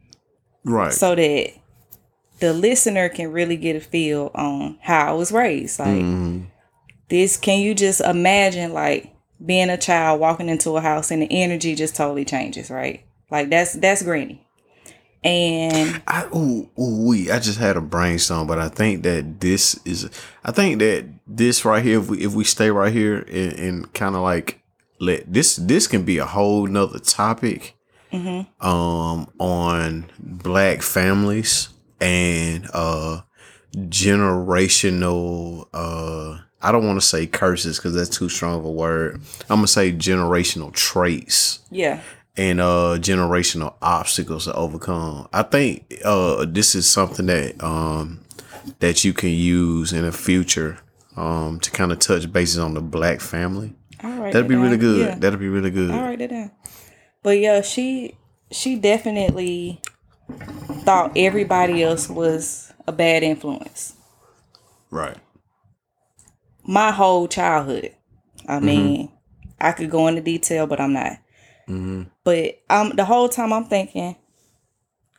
Right. 0.64 0.92
so 0.92 1.14
that 1.14 1.50
the 2.40 2.52
listener 2.52 3.08
can 3.08 3.32
really 3.32 3.56
get 3.56 3.76
a 3.76 3.80
feel 3.80 4.30
on 4.34 4.78
how 4.80 5.10
I 5.10 5.12
was 5.12 5.32
raised. 5.32 5.78
Like 5.78 5.88
mm-hmm. 5.88 6.44
this 7.08 7.36
can 7.36 7.60
you 7.60 7.74
just 7.74 8.00
imagine 8.00 8.72
like 8.72 9.12
being 9.44 9.70
a 9.70 9.76
child 9.76 10.20
walking 10.20 10.48
into 10.48 10.76
a 10.76 10.80
house 10.80 11.10
and 11.10 11.22
the 11.22 11.30
energy 11.30 11.74
just 11.74 11.96
totally 11.96 12.24
changes, 12.24 12.70
right? 12.70 13.04
Like 13.30 13.50
that's 13.50 13.74
that's 13.74 14.02
Granny. 14.02 14.45
And 15.26 16.02
I 16.06 16.26
ooh, 16.34 16.68
ooh 16.78 17.06
we 17.08 17.30
I 17.30 17.38
just 17.38 17.58
had 17.58 17.76
a 17.76 17.80
brainstorm, 17.80 18.46
but 18.46 18.58
I 18.58 18.68
think 18.68 19.02
that 19.02 19.40
this 19.40 19.78
is 19.84 20.08
I 20.44 20.52
think 20.52 20.78
that 20.78 21.04
this 21.26 21.64
right 21.64 21.82
here, 21.84 21.98
if 21.98 22.08
we 22.08 22.24
if 22.24 22.34
we 22.34 22.44
stay 22.44 22.70
right 22.70 22.92
here 22.92 23.18
and, 23.18 23.52
and 23.54 23.92
kind 23.92 24.14
of 24.14 24.22
like 24.22 24.62
let 25.00 25.30
this 25.32 25.56
this 25.56 25.86
can 25.86 26.04
be 26.04 26.18
a 26.18 26.26
whole 26.26 26.66
nother 26.66 26.98
topic 26.98 27.74
um, 28.60 29.28
on 29.38 30.06
black 30.18 30.82
families 30.82 31.68
and 32.00 32.68
uh, 32.72 33.20
generational. 33.74 35.68
Uh, 35.72 36.38
I 36.62 36.72
don't 36.72 36.86
want 36.86 37.00
to 37.00 37.06
say 37.06 37.26
curses 37.26 37.76
because 37.76 37.94
that's 37.94 38.08
too 38.16 38.28
strong 38.28 38.58
of 38.58 38.64
a 38.64 38.70
word. 38.70 39.20
I'm 39.50 39.58
gonna 39.58 39.66
say 39.66 39.92
generational 39.92 40.72
traits 40.72 41.60
Yeah. 41.70 42.00
And 42.36 42.60
uh 42.60 42.96
generational 43.00 43.74
obstacles 43.80 44.44
to 44.44 44.54
overcome. 44.54 45.28
I 45.32 45.42
think 45.42 46.00
uh 46.04 46.44
this 46.46 46.74
is 46.74 46.88
something 46.88 47.26
that 47.26 47.62
um 47.62 48.20
that 48.80 49.04
you 49.04 49.12
can 49.12 49.30
use 49.30 49.92
in 49.92 50.02
the 50.02 50.12
future 50.12 50.78
um 51.16 51.60
to 51.60 51.70
kind 51.70 51.92
of 51.92 51.98
touch 51.98 52.30
bases 52.32 52.58
on 52.58 52.74
the 52.74 52.80
black 52.80 53.20
family. 53.20 53.74
All 54.02 54.10
right. 54.10 54.32
That'd 54.32 54.48
be 54.48 54.56
really 54.56 54.76
good. 54.76 55.06
Yeah. 55.06 55.14
That'd 55.14 55.40
be 55.40 55.48
really 55.48 55.70
good. 55.70 55.90
All 55.90 56.02
right, 56.02 56.18
that 56.18 56.30
down. 56.30 56.50
But 57.22 57.38
yeah, 57.38 57.60
she 57.62 58.16
she 58.50 58.76
definitely 58.76 59.80
thought 60.84 61.12
everybody 61.16 61.82
else 61.82 62.08
was 62.08 62.72
a 62.86 62.92
bad 62.92 63.22
influence. 63.22 63.94
Right. 64.90 65.16
My 66.64 66.90
whole 66.90 67.28
childhood. 67.28 67.94
I 68.48 68.60
mean, 68.60 69.10
I 69.60 69.72
could 69.72 69.90
go 69.90 70.06
into 70.06 70.20
detail, 70.20 70.66
but 70.66 70.80
I'm 70.80 70.92
not. 70.92 71.18
But 72.24 72.60
um, 72.70 72.92
the 72.94 73.04
whole 73.04 73.28
time 73.28 73.52
I'm 73.52 73.64
thinking, 73.64 74.16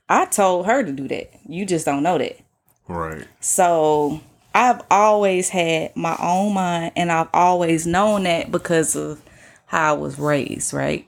I 0.10 0.26
told 0.26 0.66
her 0.66 0.84
to 0.84 0.92
do 0.92 1.08
that. 1.10 1.32
You 1.48 1.66
just 1.66 1.86
don't 1.86 2.04
know 2.04 2.18
that. 2.18 2.40
Right. 2.88 3.28
So 3.42 4.22
I've 4.54 4.82
always 4.90 5.50
had 5.50 5.96
my 5.96 6.16
own 6.20 6.54
mind 6.54 6.94
and 6.96 7.12
I've 7.12 7.30
always 7.34 7.86
known 7.86 8.24
that 8.24 8.52
because 8.52 8.96
of 8.96 9.22
how 9.66 9.96
I 9.96 9.98
was 9.98 10.18
raised, 10.18 10.74
right? 10.74 11.08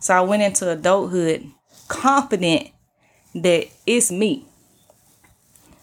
So 0.00 0.14
I 0.14 0.20
went 0.22 0.42
into 0.42 0.68
adulthood 0.68 1.48
confident 1.86 2.70
that 3.34 3.68
it's 3.86 4.10
me. 4.10 4.46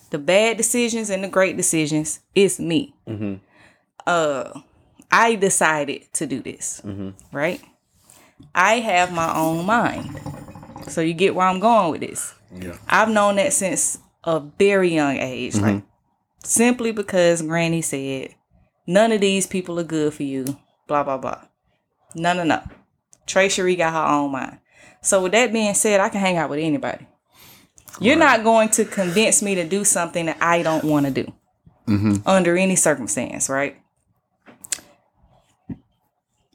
The 0.10 0.18
bad 0.18 0.58
decisions 0.58 1.10
and 1.10 1.24
the 1.24 1.30
great 1.30 1.56
decisions, 1.56 2.20
it's 2.36 2.60
me. 2.60 2.94
Uh, 4.06 4.60
I 5.12 5.36
decided 5.36 6.12
to 6.14 6.28
do 6.28 6.42
this, 6.42 6.82
right? 7.32 7.62
I 8.54 8.76
have 8.80 9.12
my 9.12 9.36
own 9.36 9.66
mind. 9.66 10.20
So 10.88 11.02
you 11.02 11.14
get 11.14 11.36
where 11.36 11.48
I'm 11.48 11.60
going 11.60 11.92
with 11.92 12.02
this. 12.02 12.34
Yeah. 12.54 12.78
I've 12.88 13.10
known 13.10 13.36
that 13.36 13.54
since 13.54 14.00
a 14.24 14.40
very 14.40 14.94
young 14.94 15.18
age. 15.18 15.54
Mm-hmm. 15.54 15.66
Like 15.66 15.84
simply 16.44 16.92
because 16.92 17.42
Granny 17.42 17.82
said, 17.82 18.36
none 18.88 19.12
of 19.12 19.22
these 19.22 19.46
people 19.46 19.80
are 19.80 19.84
good 19.84 20.14
for 20.14 20.24
you. 20.24 20.58
Blah 20.88 21.04
blah 21.04 21.18
blah. 21.18 21.44
No 22.16 22.34
no 22.34 22.44
no. 22.44 22.62
Trey 23.28 23.50
Cherie 23.50 23.76
got 23.76 23.94
her 23.94 24.14
own 24.14 24.32
mind. 24.32 24.60
So 25.02 25.22
with 25.24 25.32
that 25.34 25.54
being 25.54 25.74
said, 25.76 26.00
I 26.00 26.10
can 26.10 26.20
hang 26.20 26.38
out 26.38 26.50
with 26.50 26.60
anybody. 26.60 27.08
You're 28.02 28.16
not 28.16 28.44
going 28.44 28.70
to 28.70 28.86
convince 28.86 29.42
me 29.42 29.56
to 29.56 29.68
do 29.68 29.84
something 29.84 30.26
that 30.28 30.38
I 30.42 30.64
don't 30.64 30.84
want 30.86 31.06
to 31.06 31.12
do 31.12 31.34
mm-hmm. 31.88 32.28
under 32.28 32.58
any 32.58 32.76
circumstance, 32.76 33.50
right? 33.50 33.79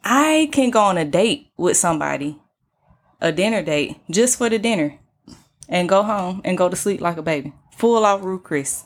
I 0.05 0.51
can 0.53 0.71
go 0.71 0.81
on 0.83 0.99
a 0.99 1.05
date 1.05 1.51
with 1.57 1.79
somebody, 1.79 2.39
a 3.21 3.33
dinner 3.33 3.63
date, 3.63 3.97
just 4.11 4.37
for 4.37 4.51
the 4.51 4.59
dinner, 4.59 4.99
and 5.69 5.89
go 5.89 6.03
home 6.03 6.43
and 6.45 6.59
go 6.59 6.69
to 6.69 6.77
sleep 6.77 7.01
like 7.01 7.17
a 7.17 7.23
baby, 7.23 7.55
full 7.73 8.05
off 8.05 8.23
Ruth 8.23 8.43
Chris. 8.43 8.85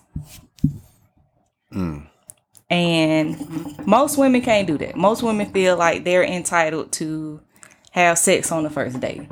Mm. 1.73 2.07
And 2.71 3.87
most 3.87 4.16
women 4.16 4.43
can't 4.43 4.69
do 4.69 4.79
that. 4.79 4.97
Most 4.97 5.23
women 5.23 5.51
feel 5.53 5.77
like 5.77 6.05
they're 6.05 6.25
entitled 6.25 6.93
to 6.93 7.41
have 7.91 8.19
sex 8.19 8.53
on 8.53 8.62
the 8.62 8.71
first 8.71 9.01
date. 9.01 9.29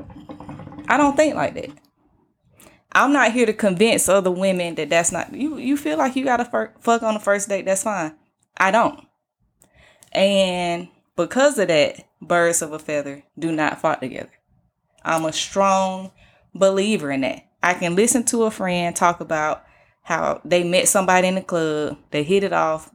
I 0.89 0.97
don't 0.97 1.17
think 1.17 1.37
like 1.37 1.55
that. 1.55 1.71
I'm 2.93 3.13
not 3.13 3.33
here 3.33 3.47
to 3.47 3.53
convince 3.53 4.09
other 4.09 4.31
women 4.31 4.75
that 4.77 4.89
that's 4.89 5.13
not 5.13 5.33
you. 5.33 5.59
You 5.59 5.77
feel 5.77 5.99
like 5.99 6.17
you 6.17 6.25
got 6.25 6.39
to 6.39 6.71
fuck 6.81 7.03
on 7.03 7.15
the 7.15 7.21
first 7.21 7.49
date. 7.49 7.67
That's 7.67 7.83
fine. 7.83 8.17
I 8.57 8.71
don't. 8.71 9.07
And 10.13 10.89
because 11.17 11.59
of 11.59 11.69
that, 11.69 12.07
birds 12.21 12.63
of 12.63 12.73
a 12.73 12.79
feather 12.79 13.25
do 13.39 13.51
not 13.51 13.81
flock 13.81 14.01
together. 14.01 14.31
I'm 15.03 15.25
a 15.25 15.33
strong 15.33 16.13
believer 16.55 17.11
in 17.11 17.23
that. 17.23 17.47
I 17.63 17.75
can 17.75 17.97
listen 17.97 18.25
to 18.25 18.45
a 18.45 18.51
friend 18.51 18.95
talk 18.95 19.21
about 19.21 19.65
how 20.03 20.41
they 20.45 20.63
met 20.63 20.89
somebody 20.89 21.27
in 21.27 21.35
the 21.35 21.43
club, 21.43 21.99
they 22.11 22.23
hit 22.23 22.45
it 22.45 22.53
off, 22.53 22.91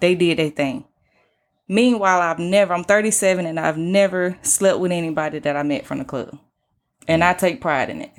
they 0.00 0.14
did 0.14 0.38
their 0.38 0.50
thing. 0.50 0.84
Meanwhile, 1.68 2.20
I've 2.20 2.38
never, 2.38 2.74
I'm 2.74 2.84
37 2.84 3.46
and 3.46 3.58
I've 3.58 3.78
never 3.78 4.36
slept 4.42 4.78
with 4.78 4.92
anybody 4.92 5.38
that 5.38 5.56
I 5.56 5.62
met 5.62 5.86
from 5.86 5.98
the 5.98 6.04
club. 6.04 6.38
And 7.08 7.24
I 7.24 7.32
take 7.32 7.60
pride 7.60 7.88
in 7.88 8.02
it. 8.02 8.12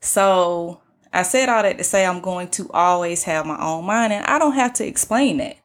So 0.00 0.82
I 1.12 1.22
said 1.22 1.48
all 1.48 1.62
that 1.62 1.78
to 1.78 1.84
say 1.84 2.04
I'm 2.04 2.20
going 2.20 2.48
to 2.48 2.70
always 2.72 3.22
have 3.24 3.46
my 3.46 3.60
own 3.62 3.84
mind 3.84 4.12
and 4.12 4.24
I 4.26 4.38
don't 4.38 4.52
have 4.54 4.72
to 4.74 4.86
explain 4.86 5.38
that 5.38 5.57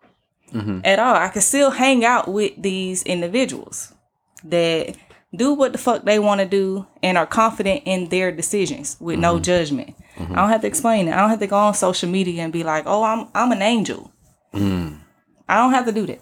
Mm-hmm. 0.53 0.79
at 0.83 0.99
all. 0.99 1.15
I 1.15 1.29
can 1.29 1.41
still 1.41 1.71
hang 1.71 2.05
out 2.05 2.27
with 2.27 2.53
these 2.61 3.03
individuals 3.03 3.93
that 4.43 4.95
do 5.35 5.53
what 5.53 5.71
the 5.71 5.77
fuck 5.77 6.03
they 6.03 6.19
want 6.19 6.41
to 6.41 6.47
do 6.47 6.85
and 7.01 7.17
are 7.17 7.25
confident 7.25 7.83
in 7.85 8.09
their 8.09 8.31
decisions 8.31 8.97
with 8.99 9.17
no 9.19 9.35
mm-hmm. 9.35 9.43
judgment. 9.43 9.95
Mm-hmm. 10.15 10.33
I 10.33 10.35
don't 10.35 10.49
have 10.49 10.61
to 10.61 10.67
explain 10.67 11.07
it. 11.07 11.13
I 11.13 11.17
don't 11.17 11.29
have 11.29 11.39
to 11.39 11.47
go 11.47 11.57
on 11.57 11.73
social 11.73 12.09
media 12.09 12.43
and 12.43 12.53
be 12.53 12.63
like, 12.63 12.83
"Oh, 12.85 13.03
I'm 13.03 13.29
I'm 13.33 13.51
an 13.51 13.61
angel." 13.61 14.11
Mm. 14.53 14.99
I 15.49 15.57
don't 15.57 15.73
have 15.73 15.85
to 15.85 15.91
do 15.91 16.05
that. 16.05 16.21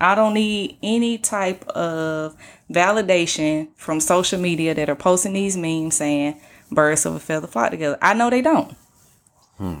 I 0.00 0.14
don't 0.14 0.34
need 0.34 0.78
any 0.82 1.18
type 1.18 1.66
of 1.68 2.36
validation 2.70 3.68
from 3.76 4.00
social 4.00 4.40
media 4.40 4.74
that 4.74 4.88
are 4.88 4.96
posting 4.96 5.32
these 5.32 5.56
memes 5.56 5.96
saying 5.96 6.40
birds 6.70 7.06
of 7.06 7.14
a 7.14 7.20
feather 7.20 7.46
flock 7.46 7.70
together. 7.70 7.98
I 8.02 8.14
know 8.14 8.30
they 8.30 8.42
don't. 8.42 8.76
Hmm. 9.58 9.78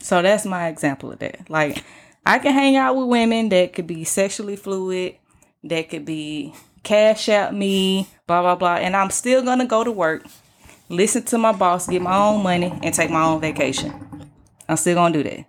So 0.00 0.20
that's 0.20 0.44
my 0.44 0.68
example 0.68 1.12
of 1.12 1.18
that. 1.20 1.48
Like, 1.48 1.82
I 2.26 2.38
can 2.38 2.52
hang 2.52 2.76
out 2.76 2.96
with 2.96 3.08
women 3.08 3.50
that 3.50 3.72
could 3.72 3.86
be 3.86 4.04
sexually 4.04 4.56
fluid, 4.56 5.16
that 5.64 5.90
could 5.90 6.04
be 6.04 6.54
cash 6.82 7.28
out 7.28 7.54
me, 7.54 8.08
blah, 8.26 8.42
blah, 8.42 8.54
blah. 8.54 8.76
And 8.76 8.96
I'm 8.96 9.10
still 9.10 9.42
going 9.42 9.58
to 9.58 9.66
go 9.66 9.84
to 9.84 9.92
work, 9.92 10.24
listen 10.88 11.22
to 11.24 11.38
my 11.38 11.52
boss, 11.52 11.88
get 11.88 12.02
my 12.02 12.16
own 12.16 12.42
money, 12.42 12.78
and 12.82 12.94
take 12.94 13.10
my 13.10 13.22
own 13.22 13.40
vacation. 13.40 14.30
I'm 14.68 14.76
still 14.76 14.94
going 14.94 15.12
to 15.12 15.22
do 15.22 15.28
that. 15.30 15.46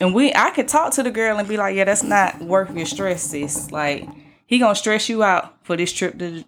And 0.00 0.14
we, 0.14 0.34
I 0.34 0.50
could 0.50 0.68
talk 0.68 0.92
to 0.94 1.02
the 1.02 1.10
girl 1.10 1.38
and 1.38 1.46
be 1.46 1.56
like, 1.56 1.76
yeah, 1.76 1.84
that's 1.84 2.02
not 2.02 2.40
worth 2.40 2.74
your 2.74 2.86
stress, 2.86 3.22
sis. 3.22 3.70
Like, 3.70 4.08
he 4.52 4.58
gonna 4.58 4.74
stress 4.74 5.08
you 5.08 5.22
out 5.22 5.54
for 5.64 5.78
this 5.78 5.90
trip 5.90 6.18
to 6.18 6.44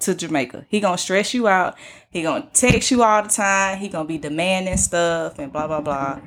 to 0.00 0.14
Jamaica. 0.14 0.66
He 0.68 0.78
gonna 0.78 0.98
stress 0.98 1.32
you 1.32 1.48
out. 1.48 1.74
He 2.10 2.20
gonna 2.20 2.46
text 2.52 2.90
you 2.90 3.02
all 3.02 3.22
the 3.22 3.30
time. 3.30 3.78
He 3.78 3.88
gonna 3.88 4.06
be 4.06 4.18
demanding 4.18 4.76
stuff 4.76 5.38
and 5.38 5.50
blah 5.50 5.66
blah 5.66 5.80
blah. 5.80 6.20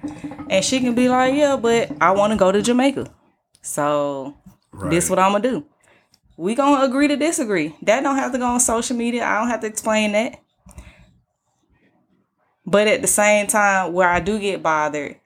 And 0.49 0.65
she 0.65 0.79
can 0.79 0.95
be 0.95 1.09
like, 1.09 1.35
yeah, 1.35 1.55
but 1.55 1.91
I 2.01 2.09
want 2.13 2.33
to 2.33 2.37
go 2.37 2.51
to 2.51 2.63
Jamaica. 2.63 3.13
So 3.61 4.35
this 4.89 5.03
is 5.03 5.09
what 5.11 5.19
I'm 5.19 5.33
gonna 5.33 5.47
do. 5.47 5.65
We 6.35 6.55
gonna 6.55 6.83
agree 6.83 7.07
to 7.09 7.15
disagree. 7.15 7.75
That 7.83 8.01
don't 8.01 8.15
have 8.15 8.31
to 8.31 8.39
go 8.39 8.47
on 8.47 8.59
social 8.59 8.97
media. 8.97 9.23
I 9.23 9.37
don't 9.37 9.49
have 9.49 9.61
to 9.61 9.67
explain 9.67 10.13
that. 10.13 10.41
But 12.65 12.87
at 12.87 13.03
the 13.03 13.07
same 13.07 13.45
time, 13.45 13.93
where 13.93 14.09
I 14.09 14.19
do 14.19 14.39
get 14.39 14.63
bothered 14.63 15.17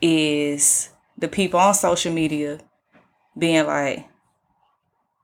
is 0.00 0.88
the 1.18 1.28
people 1.28 1.60
on 1.60 1.74
social 1.74 2.14
media 2.14 2.60
being 3.36 3.66
like, 3.66 4.07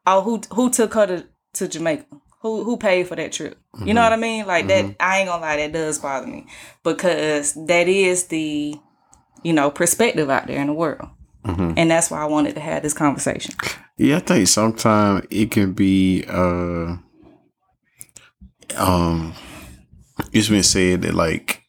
"Oh, 0.06 0.20
who 0.22 0.40
who 0.52 0.70
took 0.70 0.94
her 0.94 1.06
to, 1.06 1.26
to 1.54 1.68
Jamaica? 1.68 2.04
Who 2.42 2.64
who 2.64 2.76
paid 2.76 3.08
for 3.08 3.16
that 3.16 3.32
trip?" 3.32 3.58
You 3.84 3.92
know 3.94 4.02
what 4.02 4.12
I 4.12 4.16
mean? 4.16 4.46
Like 4.46 4.68
that. 4.68 4.94
I 5.00 5.18
ain't 5.18 5.28
gonna 5.28 5.42
lie, 5.42 5.56
that 5.56 5.72
does 5.72 5.98
bother 5.98 6.26
me 6.26 6.46
because 6.82 7.54
that 7.66 7.88
is 7.88 8.26
the 8.28 8.76
you 9.42 9.52
know 9.52 9.70
perspective 9.70 10.30
out 10.30 10.46
there 10.46 10.60
in 10.60 10.68
the 10.68 10.72
world, 10.74 11.08
and 11.44 11.90
that's 11.90 12.10
why 12.10 12.18
I 12.20 12.26
wanted 12.26 12.54
to 12.54 12.60
have 12.60 12.82
this 12.82 12.94
conversation. 12.94 13.54
Yeah, 13.98 14.16
I 14.16 14.20
think 14.20 14.48
sometimes 14.48 15.26
it 15.30 15.50
can 15.50 15.72
be 15.72 16.24
uh 16.28 16.96
um 18.76 19.34
it's 20.32 20.48
been 20.48 20.62
said 20.62 21.02
that 21.02 21.14
like 21.14 21.62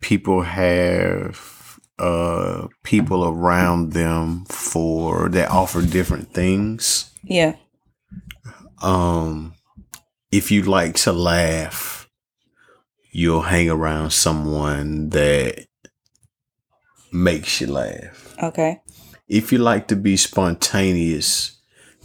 people 0.00 0.42
have 0.42 1.36
uh 1.98 2.68
people 2.84 3.24
around 3.24 3.92
them 3.92 4.44
for 4.46 5.28
that 5.30 5.50
offer 5.50 5.82
different 5.82 6.32
things. 6.32 7.10
Yeah, 7.22 7.56
Um 8.82 9.54
if 10.30 10.50
you 10.50 10.62
like 10.62 10.94
to 10.96 11.12
laugh, 11.12 12.08
you'll 13.10 13.42
hang 13.42 13.70
around 13.70 14.12
someone 14.12 15.08
that 15.10 15.66
makes 17.10 17.60
you 17.60 17.66
laugh 17.66 18.34
okay, 18.42 18.80
if 19.26 19.50
you 19.52 19.58
like 19.58 19.88
to 19.88 19.96
be 19.96 20.16
spontaneous, 20.16 21.58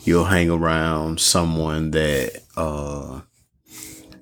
you'll 0.04 0.26
hang 0.26 0.50
around 0.50 1.20
someone 1.20 1.92
that 1.92 2.42
uh 2.58 3.22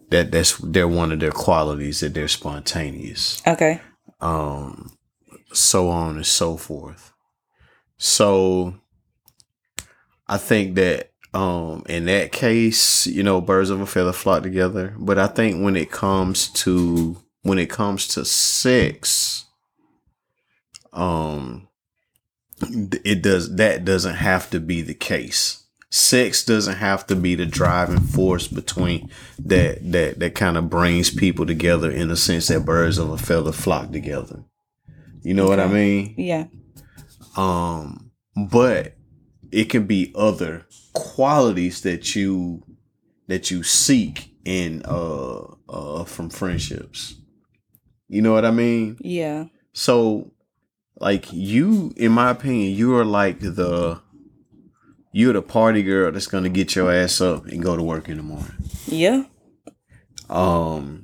that 0.09 0.31
that's 0.31 0.57
they're 0.57 0.87
one 0.87 1.11
of 1.11 1.19
their 1.19 1.31
qualities 1.31 1.99
that 2.01 2.13
they're 2.13 2.27
spontaneous. 2.27 3.41
okay, 3.47 3.79
Um 4.19 4.91
so 5.53 5.89
on 5.89 6.15
and 6.15 6.25
so 6.25 6.57
forth. 6.57 7.13
So 7.97 8.75
I 10.27 10.37
think 10.37 10.75
that 10.75 11.11
um, 11.33 11.83
in 11.87 12.05
that 12.05 12.31
case, 12.31 13.07
you 13.07 13.23
know, 13.23 13.41
birds 13.41 13.69
of 13.69 13.79
a 13.79 13.85
feather 13.85 14.13
flock 14.13 14.43
together. 14.43 14.93
But 14.97 15.17
I 15.17 15.27
think 15.27 15.63
when 15.63 15.75
it 15.75 15.91
comes 15.91 16.49
to 16.49 17.17
when 17.43 17.57
it 17.57 17.69
comes 17.69 18.07
to 18.09 18.25
sex, 18.25 19.45
um, 20.93 21.67
it 22.61 23.21
does 23.21 23.55
that 23.55 23.85
doesn't 23.85 24.15
have 24.15 24.49
to 24.51 24.59
be 24.59 24.81
the 24.81 24.93
case. 24.93 25.63
Sex 25.89 26.45
doesn't 26.45 26.77
have 26.77 27.05
to 27.07 27.15
be 27.15 27.35
the 27.35 27.45
driving 27.45 27.99
force 27.99 28.47
between 28.47 29.09
that 29.39 29.79
that 29.91 30.19
that 30.19 30.35
kind 30.35 30.57
of 30.57 30.69
brings 30.69 31.09
people 31.09 31.45
together 31.45 31.91
in 31.91 32.07
the 32.07 32.17
sense 32.17 32.47
that 32.47 32.65
birds 32.65 32.97
of 32.97 33.09
a 33.09 33.17
feather 33.17 33.51
flock 33.51 33.91
together. 33.91 34.43
You 35.23 35.33
know 35.33 35.43
okay. 35.43 35.49
what 35.49 35.59
I 35.59 35.67
mean? 35.67 36.15
Yeah. 36.17 36.45
Um, 37.37 38.11
but 38.35 38.95
it 39.51 39.65
can 39.65 39.85
be 39.85 40.11
other 40.15 40.65
qualities 40.93 41.81
that 41.81 42.15
you 42.15 42.63
that 43.27 43.51
you 43.51 43.63
seek 43.63 44.35
in 44.43 44.81
uh 44.85 45.41
uh 45.69 46.03
from 46.03 46.29
friendships. 46.29 47.15
You 48.07 48.21
know 48.21 48.33
what 48.33 48.45
I 48.45 48.51
mean? 48.51 48.97
Yeah. 49.01 49.45
So 49.73 50.31
like 50.99 51.31
you 51.31 51.93
in 51.95 52.11
my 52.11 52.31
opinion, 52.31 52.75
you 52.75 52.95
are 52.97 53.05
like 53.05 53.39
the 53.39 54.01
you're 55.13 55.33
the 55.33 55.41
party 55.41 55.83
girl 55.83 56.11
that's 56.11 56.27
gonna 56.27 56.49
get 56.49 56.75
your 56.75 56.91
ass 56.91 57.21
up 57.21 57.45
and 57.47 57.61
go 57.61 57.75
to 57.75 57.83
work 57.83 58.09
in 58.09 58.17
the 58.17 58.23
morning. 58.23 58.53
Yeah. 58.87 59.23
Um 60.29 61.03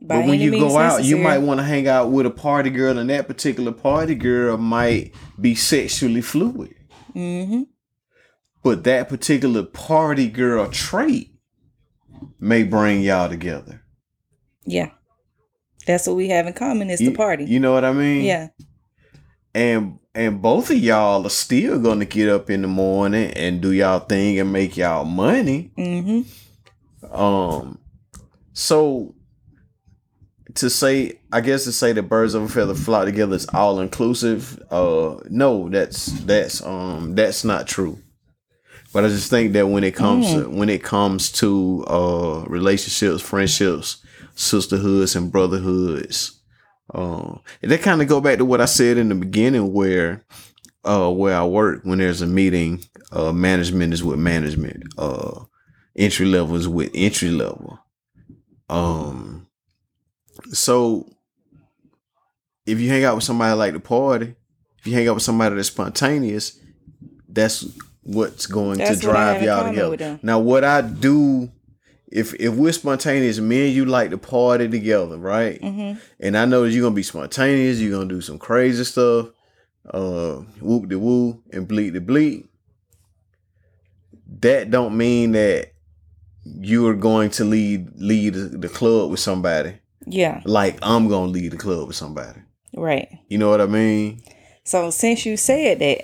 but 0.00 0.26
when 0.26 0.40
you 0.40 0.52
go 0.52 0.78
out, 0.78 1.04
you 1.04 1.16
might 1.16 1.38
want 1.38 1.58
to 1.58 1.64
hang 1.64 1.88
out 1.88 2.10
with 2.10 2.26
a 2.26 2.30
party 2.30 2.70
girl, 2.70 2.98
and 2.98 3.10
that 3.10 3.26
particular 3.26 3.72
party 3.72 4.14
girl 4.14 4.56
might 4.56 5.12
be 5.40 5.54
sexually 5.54 6.20
fluid. 6.20 6.74
Mm-hmm. 7.14 7.62
But 8.62 8.84
that 8.84 9.08
particular 9.08 9.64
party 9.64 10.28
girl 10.28 10.68
trait 10.70 11.32
may 12.38 12.62
bring 12.62 13.02
y'all 13.02 13.28
together. 13.28 13.82
Yeah. 14.64 14.90
That's 15.86 16.06
what 16.06 16.16
we 16.16 16.28
have 16.28 16.46
in 16.46 16.52
common 16.52 16.90
is 16.90 17.00
you, 17.00 17.10
the 17.10 17.16
party. 17.16 17.44
You 17.44 17.60
know 17.60 17.72
what 17.72 17.84
I 17.84 17.92
mean? 17.92 18.22
Yeah. 18.24 18.48
And 19.54 19.98
and 20.14 20.42
both 20.42 20.70
of 20.70 20.76
y'all 20.76 21.24
are 21.26 21.30
still 21.30 21.80
gonna 21.80 22.04
get 22.04 22.28
up 22.28 22.50
in 22.50 22.62
the 22.62 22.68
morning 22.68 23.32
and 23.32 23.60
do 23.60 23.72
y'all 23.72 24.00
thing 24.00 24.38
and 24.38 24.52
make 24.52 24.76
y'all 24.76 25.04
money. 25.04 25.72
Mm-hmm. 25.78 27.14
Um 27.14 27.78
so 28.52 29.14
to 30.58 30.70
say 30.70 31.18
I 31.32 31.40
guess 31.40 31.64
to 31.64 31.72
say 31.72 31.92
that 31.92 32.02
birds 32.04 32.34
of 32.34 32.42
a 32.42 32.48
feather 32.48 32.74
flock 32.74 33.04
together 33.06 33.36
is 33.36 33.46
all 33.52 33.80
inclusive, 33.80 34.62
uh 34.70 35.16
no, 35.28 35.68
that's 35.68 36.06
that's 36.24 36.62
um 36.62 37.14
that's 37.14 37.44
not 37.44 37.66
true. 37.66 37.98
But 38.92 39.04
I 39.04 39.08
just 39.08 39.30
think 39.30 39.52
that 39.52 39.68
when 39.68 39.84
it 39.84 39.94
comes 39.94 40.26
mm. 40.26 40.44
to, 40.44 40.50
when 40.50 40.68
it 40.68 40.82
comes 40.82 41.30
to 41.32 41.84
uh 41.86 42.44
relationships, 42.46 43.22
friendships, 43.22 43.98
sisterhoods 44.34 45.14
and 45.14 45.30
brotherhoods, 45.30 46.40
um, 46.94 47.40
and 47.62 47.70
that 47.70 47.82
kind 47.82 48.00
of 48.00 48.08
go 48.08 48.20
back 48.20 48.38
to 48.38 48.44
what 48.44 48.60
I 48.60 48.64
said 48.64 48.96
in 48.96 49.08
the 49.10 49.14
beginning, 49.14 49.72
where 49.72 50.24
uh 50.84 51.10
where 51.10 51.36
I 51.36 51.44
work 51.44 51.80
when 51.84 51.98
there's 51.98 52.22
a 52.22 52.26
meeting, 52.26 52.84
uh 53.12 53.32
management 53.32 53.92
is 53.92 54.02
with 54.02 54.18
management, 54.18 54.84
uh 54.96 55.44
entry 55.96 56.26
level 56.26 56.56
is 56.56 56.66
with 56.66 56.90
entry 56.94 57.30
level. 57.30 57.78
Um 58.68 59.37
so 60.52 61.08
if 62.66 62.80
you 62.80 62.88
hang 62.88 63.04
out 63.04 63.14
with 63.14 63.24
somebody 63.24 63.54
like 63.54 63.72
the 63.72 63.80
party, 63.80 64.34
if 64.78 64.86
you 64.86 64.94
hang 64.94 65.08
out 65.08 65.14
with 65.14 65.22
somebody 65.22 65.56
that's 65.56 65.68
spontaneous, 65.68 66.58
that's 67.28 67.66
what's 68.02 68.46
going 68.46 68.78
That's 68.78 69.00
to 69.00 69.06
drive 69.06 69.42
y'all 69.42 69.68
together. 69.68 70.18
Now, 70.22 70.38
what 70.38 70.64
I 70.64 70.80
do, 70.80 71.50
if 72.10 72.34
if 72.34 72.54
we're 72.54 72.72
spontaneous, 72.72 73.38
me 73.38 73.66
and 73.66 73.76
you 73.76 73.84
like 73.84 74.10
to 74.10 74.18
party 74.18 74.68
together, 74.68 75.16
right? 75.16 75.60
Mm-hmm. 75.60 75.98
And 76.20 76.36
I 76.36 76.44
know 76.44 76.64
that 76.64 76.70
you're 76.70 76.82
gonna 76.82 76.94
be 76.94 77.02
spontaneous. 77.02 77.78
You're 77.78 77.98
gonna 77.98 78.08
do 78.08 78.20
some 78.20 78.38
crazy 78.38 78.84
stuff, 78.84 79.28
uh, 79.90 80.36
whoop 80.60 80.88
de 80.88 80.98
woo 80.98 81.42
and 81.52 81.68
bleed 81.68 81.90
the 81.90 82.00
bleed. 82.00 82.48
That 84.40 84.70
don't 84.70 84.96
mean 84.96 85.32
that 85.32 85.72
you 86.44 86.86
are 86.88 86.94
going 86.94 87.30
to 87.30 87.44
lead 87.44 88.00
lead 88.00 88.34
the 88.34 88.68
club 88.68 89.10
with 89.10 89.20
somebody. 89.20 89.74
Yeah. 90.10 90.40
Like 90.44 90.78
I'm 90.82 91.08
gonna 91.08 91.30
lead 91.30 91.52
the 91.52 91.56
club 91.56 91.88
with 91.88 91.96
somebody. 91.96 92.40
Right. 92.74 93.08
You 93.28 93.38
know 93.38 93.50
what 93.50 93.60
I 93.60 93.66
mean? 93.66 94.22
So 94.64 94.90
since 94.90 95.24
you 95.24 95.36
said 95.36 95.78
that, 95.80 96.02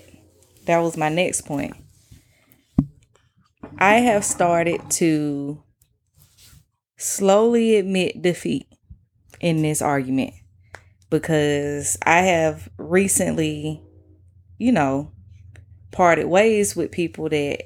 that 0.66 0.78
was 0.78 0.96
my 0.96 1.08
next 1.08 1.42
point. 1.42 1.76
I 3.78 3.94
have 3.94 4.24
started 4.24 4.80
to 4.92 5.62
slowly 6.96 7.76
admit 7.76 8.22
defeat 8.22 8.66
in 9.40 9.62
this 9.62 9.82
argument 9.82 10.32
because 11.10 11.98
I 12.04 12.20
have 12.20 12.68
recently, 12.78 13.82
you 14.58 14.72
know, 14.72 15.12
parted 15.90 16.26
ways 16.26 16.74
with 16.74 16.90
people 16.90 17.28
that 17.28 17.64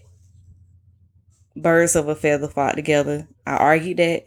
birds 1.57 1.97
of 1.97 2.09
a 2.09 2.14
feather 2.14 2.49
flock 2.49 2.74
together. 2.74 3.28
I 3.47 3.57
argued 3.57 3.99
that. 3.99 4.24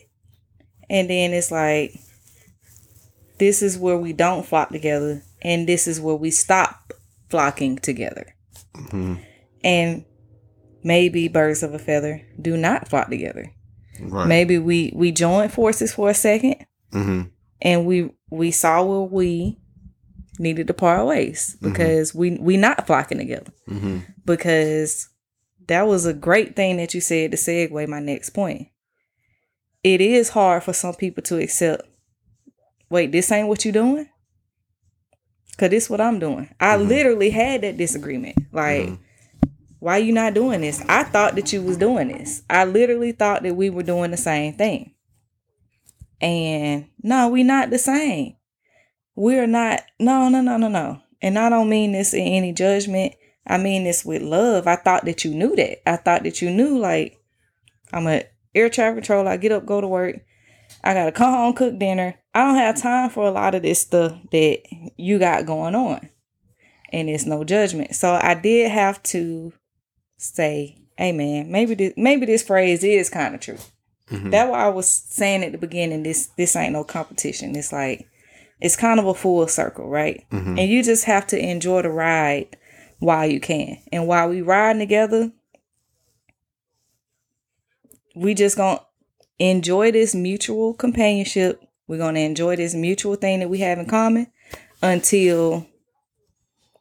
And 0.90 1.10
then 1.10 1.34
it's 1.34 1.52
like, 1.52 2.00
this 3.42 3.64
is 3.64 3.76
where 3.76 3.98
we 3.98 4.14
don't 4.14 4.46
flock 4.46 4.70
together, 4.70 5.24
and 5.42 5.68
this 5.68 5.88
is 5.88 6.00
where 6.00 6.16
we 6.16 6.30
stop 6.30 6.94
flocking 7.28 7.76
together. 7.80 8.36
Mm-hmm. 8.76 9.16
And 9.64 10.06
maybe 10.84 11.28
birds 11.28 11.64
of 11.64 11.74
a 11.74 11.80
feather 11.80 12.22
do 12.40 12.56
not 12.56 12.88
flock 12.88 13.10
together. 13.10 13.52
Right. 14.00 14.28
Maybe 14.28 14.60
we 14.60 14.94
we 14.96 15.12
join 15.12 15.50
forces 15.50 15.92
for 15.92 16.12
a 16.12 16.14
2nd 16.14 16.64
mm-hmm. 16.94 17.22
and 17.64 17.86
we 17.88 18.12
we 18.30 18.52
saw 18.52 18.84
where 18.84 19.02
we 19.02 19.58
needed 20.38 20.68
to 20.68 20.76
part 20.76 21.08
ways 21.08 21.56
mm-hmm. 21.56 21.72
because 21.72 22.12
mm-hmm. 22.12 22.20
we 22.20 22.38
we 22.38 22.58
not 22.58 22.86
flocking 22.86 23.18
together. 23.18 23.52
Mm-hmm. 23.68 24.02
Because 24.24 25.10
that 25.68 25.88
was 25.88 26.06
a 26.06 26.14
great 26.14 26.56
thing 26.56 26.78
that 26.78 26.94
you 26.94 27.02
said 27.02 27.32
to 27.32 27.38
segue 27.38 27.88
my 27.88 28.00
next 28.00 28.30
point. 28.30 28.68
It 29.84 30.00
is 30.00 30.30
hard 30.30 30.64
for 30.64 30.74
some 30.74 30.94
people 30.94 31.24
to 31.24 31.40
accept. 31.40 31.88
Wait, 32.92 33.12
this 33.12 33.32
ain't 33.32 33.48
what 33.48 33.66
you 33.66 33.72
doing. 33.72 34.08
Cause 35.58 35.70
this 35.70 35.90
what 35.90 36.02
I'm 36.02 36.20
doing. 36.20 36.54
I 36.60 36.76
mm-hmm. 36.76 36.88
literally 36.88 37.30
had 37.32 37.62
that 37.62 37.78
disagreement. 37.78 38.38
Like 38.52 38.88
mm-hmm 38.88 39.04
why 39.82 39.98
you 39.98 40.14
not 40.14 40.36
doing 40.36 40.62
this? 40.62 40.80
I 40.88 41.04
thought 41.04 41.34
that 41.36 41.52
you 41.52 41.64
was 41.64 41.76
doing 41.76 42.10
this. 42.10 42.44
I 42.48 42.66
literally 42.66 43.14
thought 43.14 43.42
that 43.42 43.56
we 43.56 43.72
were 43.72 43.82
doing 43.82 44.12
the 44.12 44.18
same 44.18 44.54
thing. 44.54 44.94
And 46.22 46.88
no, 47.02 47.30
we 47.30 47.42
not 47.44 47.72
the 47.72 47.80
same. 47.80 48.36
We're 49.16 49.48
not 49.48 49.82
no 50.00 50.30
no 50.30 50.40
no 50.40 50.58
no 50.58 50.68
no. 50.68 51.02
And 51.20 51.38
I 51.38 51.50
don't 51.50 51.68
mean 51.68 51.94
this 51.94 52.14
in 52.14 52.22
any 52.22 52.54
judgment. 52.54 53.16
I 53.48 53.58
mean 53.58 53.84
this 53.84 54.06
with 54.06 54.22
love. 54.22 54.68
I 54.68 54.76
thought 54.76 55.06
that 55.06 55.26
you 55.26 55.34
knew 55.34 55.56
that. 55.56 55.90
I 55.90 55.96
thought 55.96 56.24
that 56.26 56.44
you 56.44 56.52
knew 56.52 56.78
like 56.78 57.20
I'm 57.92 58.06
a 58.06 58.24
air 58.54 58.70
traffic 58.70 58.98
controller. 58.98 59.32
I 59.32 59.38
get 59.38 59.52
up, 59.52 59.66
go 59.66 59.82
to 59.82 59.88
work. 59.88 60.18
I 60.84 60.94
gotta 60.94 61.12
come 61.12 61.34
home, 61.34 61.54
cook 61.54 61.78
dinner. 61.78 62.16
I 62.34 62.46
don't 62.46 62.56
have 62.56 62.82
time 62.82 63.10
for 63.10 63.28
a 63.28 63.32
lot 63.32 63.56
of 63.56 63.62
this 63.62 63.82
stuff 63.82 64.14
that 64.32 64.62
you 64.98 65.20
got 65.20 65.46
going 65.46 65.76
on. 65.76 66.10
And 66.94 67.10
it's 67.10 67.26
no 67.26 67.44
judgment. 67.44 67.96
So 67.96 68.20
I 68.22 68.34
did 68.34 68.70
have 68.72 69.02
to 69.04 69.54
say, 70.18 70.78
"Hey, 70.98 71.12
man, 71.12 71.52
maybe 71.52 71.76
this 71.76 71.94
maybe 71.96 72.26
this 72.26 72.44
phrase 72.44 72.84
is 72.84 73.10
kind 73.10 73.36
of 73.36 73.42
true." 73.42 73.58
Mm-hmm. 74.10 74.30
That's 74.30 74.50
why 74.50 74.66
I 74.66 74.70
was 74.70 74.90
saying 74.90 75.44
at 75.44 75.54
the 75.54 75.58
beginning. 75.58 76.04
This 76.04 76.28
this 76.38 76.56
ain't 76.56 76.74
no 76.74 76.84
competition. 76.84 77.56
It's 77.56 77.72
like 77.72 78.08
it's 78.60 78.76
kind 78.76 79.00
of 79.00 79.08
a 79.08 79.14
full 79.14 79.48
circle, 79.48 79.90
right? 79.90 80.26
Mm-hmm. 80.32 80.60
And 80.60 80.70
you 80.70 80.84
just 80.84 81.06
have 81.06 81.26
to 81.28 81.40
enjoy 81.40 81.82
the 81.82 81.90
ride 81.90 82.58
while 83.00 83.26
you 83.26 83.40
can. 83.40 83.78
And 83.92 84.08
while 84.08 84.30
we 84.30 84.42
riding 84.42 84.80
together, 84.80 85.32
we 88.16 88.34
just 88.34 88.58
gonna 88.58 88.82
enjoy 89.40 89.92
this 89.92 90.16
mutual 90.16 90.74
companionship. 90.74 91.64
We're 91.88 91.98
gonna 91.98 92.20
enjoy 92.20 92.56
this 92.56 92.74
mutual 92.74 93.16
thing 93.16 93.40
that 93.40 93.50
we 93.50 93.60
have 93.60 93.78
in 93.80 93.86
common 93.86 94.28
until 94.82 95.68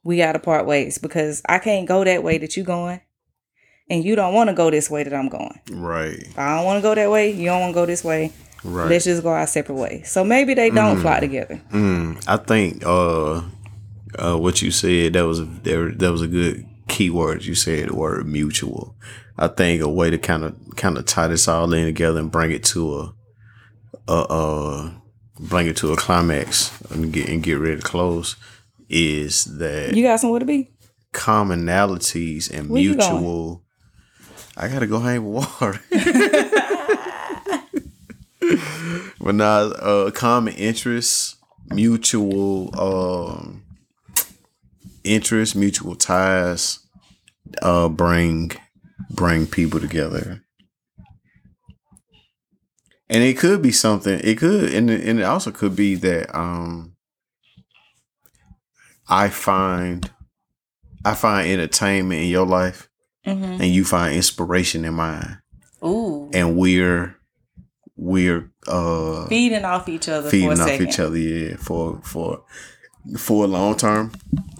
we 0.02 0.16
gotta 0.16 0.38
part 0.38 0.66
ways 0.66 0.98
because 0.98 1.42
I 1.48 1.58
can't 1.58 1.88
go 1.88 2.04
that 2.04 2.22
way 2.22 2.38
that 2.38 2.56
you're 2.56 2.66
going 2.66 3.00
and 3.90 4.04
you 4.04 4.14
don't 4.14 4.32
want 4.32 4.48
to 4.48 4.54
go 4.54 4.70
this 4.70 4.88
way 4.88 5.02
that 5.02 5.12
I'm 5.12 5.28
going. 5.28 5.60
Right. 5.70 6.24
I 6.38 6.56
don't 6.56 6.64
want 6.64 6.78
to 6.78 6.82
go 6.82 6.94
that 6.94 7.10
way. 7.10 7.32
You 7.32 7.46
don't 7.46 7.60
want 7.60 7.70
to 7.72 7.74
go 7.74 7.86
this 7.86 8.04
way. 8.04 8.32
Right. 8.62 8.88
Let's 8.88 9.04
just 9.04 9.22
go 9.22 9.30
our 9.30 9.46
separate 9.46 9.74
ways. 9.74 10.10
So 10.10 10.22
maybe 10.22 10.54
they 10.54 10.70
don't 10.70 10.98
mm. 10.98 11.02
fly 11.02 11.18
together. 11.20 11.60
Mm. 11.72 12.24
I 12.28 12.36
think 12.36 12.84
uh, 12.86 13.42
uh, 14.18 14.38
what 14.38 14.62
you 14.62 14.70
said 14.70 15.14
that 15.14 15.26
was 15.26 15.40
that, 15.40 15.94
that 15.98 16.12
was 16.12 16.22
a 16.22 16.28
good 16.28 16.66
key 16.86 17.10
word. 17.10 17.44
You 17.44 17.54
said 17.54 17.88
the 17.88 17.96
word 17.96 18.26
mutual. 18.26 18.94
I 19.40 19.48
think 19.48 19.80
a 19.82 19.88
way 19.88 20.10
to 20.10 20.18
kind 20.18 20.44
of 20.44 20.54
kind 20.76 20.98
of 20.98 21.06
tie 21.06 21.28
this 21.28 21.48
all 21.48 21.72
in 21.72 21.86
together 21.86 22.20
and 22.20 22.30
bring 22.30 22.52
it 22.52 22.62
to 22.64 22.94
a, 22.94 23.14
a, 24.06 24.12
a 24.12 25.02
bring 25.40 25.66
it 25.66 25.78
to 25.78 25.92
a 25.92 25.96
climax 25.96 26.70
and 26.90 27.10
get 27.12 27.28
and 27.28 27.42
get 27.42 27.54
ready 27.54 27.76
to 27.76 27.82
close 27.82 28.36
is 28.90 29.44
that 29.58 29.94
you 29.94 30.02
got 30.02 30.20
somewhere 30.20 30.40
to 30.40 30.46
be 30.46 30.70
commonalities 31.12 32.50
and 32.50 32.68
Where 32.68 32.82
mutual 32.82 33.64
I 34.56 34.68
gotta 34.68 34.86
go 34.86 34.98
hang 34.98 35.24
with 35.24 35.46
water. 35.60 35.80
but 39.20 39.34
now, 39.34 39.58
uh, 39.60 40.10
common 40.10 40.54
interests, 40.54 41.36
mutual 41.68 42.70
um, 42.78 43.62
interests, 45.04 45.54
mutual 45.54 45.94
ties, 45.94 46.80
uh, 47.62 47.88
bring 47.88 48.52
bring 49.10 49.46
people 49.46 49.80
together. 49.80 50.42
And 53.08 53.24
it 53.24 53.36
could 53.38 53.60
be 53.60 53.72
something. 53.72 54.20
It 54.22 54.38
could, 54.38 54.72
and 54.72 54.88
it, 54.88 55.04
and 55.06 55.18
it 55.18 55.24
also 55.24 55.50
could 55.50 55.74
be 55.74 55.96
that 55.96 56.32
um, 56.36 56.94
I 59.08 59.28
find 59.28 60.08
I 61.04 61.14
find 61.14 61.48
entertainment 61.50 62.22
in 62.22 62.28
your 62.28 62.46
life, 62.46 62.88
Mm-hmm. 63.26 63.60
and 63.60 63.66
you 63.66 63.84
find 63.84 64.14
inspiration 64.16 64.84
in 64.84 64.94
mine, 64.94 65.42
Ooh. 65.84 66.30
and 66.32 66.56
we're 66.56 67.16
we're 67.96 68.50
uh 68.66 69.26
Feeding 69.26 69.64
off 69.66 69.88
each 69.90 70.08
other 70.08 70.22
for 70.22 70.28
a 70.28 70.30
feeding 70.30 70.50
off 70.52 70.68
second. 70.68 70.88
each 70.88 70.98
other, 71.00 71.18
yeah, 71.18 71.56
for 71.56 72.00
for 72.02 72.44
for 73.16 73.44
a 73.44 73.46
long 73.46 73.76
term. 73.76 74.12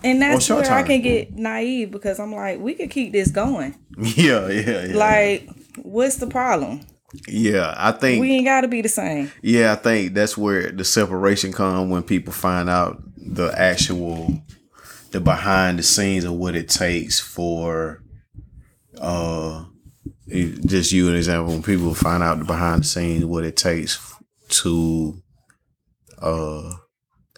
And 0.03 0.23
that's 0.23 0.49
where 0.49 0.71
I 0.73 0.83
can 0.83 1.03
get 1.03 1.35
naive 1.35 1.91
because 1.91 2.19
I'm 2.19 2.35
like, 2.35 2.59
we 2.59 2.75
could 2.75 2.91
keep 2.91 3.13
this 3.13 3.31
going. 3.31 3.77
Yeah, 3.99 4.49
yeah, 4.49 4.87
yeah. 4.87 4.97
Like, 4.97 5.49
what's 5.83 6.17
the 6.17 6.27
problem? 6.27 6.81
yeah, 7.29 7.75
I 7.77 7.93
think 7.93 8.21
We 8.21 8.33
ain't 8.33 8.47
got 8.47 8.63
to 8.63 8.69
be 8.69 8.81
the 8.81 8.89
same. 8.89 9.31
Yeah, 9.43 9.73
I 9.73 9.75
think 9.75 10.15
that's 10.15 10.39
where 10.39 10.71
the 10.71 10.85
separation 10.85 11.53
comes 11.53 11.91
when 11.91 12.03
people 12.03 12.33
find 12.33 12.71
out 12.71 13.03
the 13.17 13.53
actual 13.57 14.41
the 15.11 15.21
behind 15.21 15.79
the 15.79 15.83
scenes 15.83 16.25
of 16.25 16.33
what 16.33 16.55
it 16.55 16.69
takes 16.69 17.21
for 17.21 18.03
uh 19.01 19.65
just 20.29 20.93
you 20.93 21.09
an 21.09 21.17
example 21.17 21.53
when 21.53 21.63
people 21.63 21.95
find 21.95 22.23
out 22.23 22.39
the 22.39 22.45
behind 22.45 22.83
the 22.83 22.87
scenes 22.87 23.25
what 23.25 23.45
it 23.45 23.57
takes 23.57 23.99
to 24.49 25.21
uh 26.23 26.73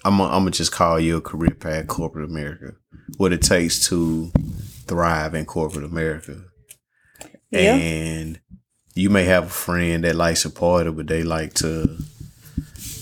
I'm 0.04 0.18
gonna 0.18 0.34
I'm 0.34 0.50
just 0.50 0.72
call 0.72 0.98
you 1.00 1.16
a 1.16 1.20
career 1.20 1.54
path 1.54 1.86
corporate 1.86 2.28
America. 2.28 2.74
What 3.18 3.32
it 3.32 3.42
takes 3.42 3.88
to 3.88 4.30
thrive 4.86 5.34
in 5.34 5.44
corporate 5.46 5.84
America. 5.84 6.42
Yeah. 7.50 7.74
And 7.74 8.40
you 8.94 9.10
may 9.10 9.24
have 9.24 9.44
a 9.44 9.48
friend 9.50 10.04
that 10.04 10.16
likes 10.16 10.44
a 10.44 10.50
party, 10.50 10.90
but 10.90 11.06
they 11.06 11.22
like 11.22 11.54
to 11.54 11.96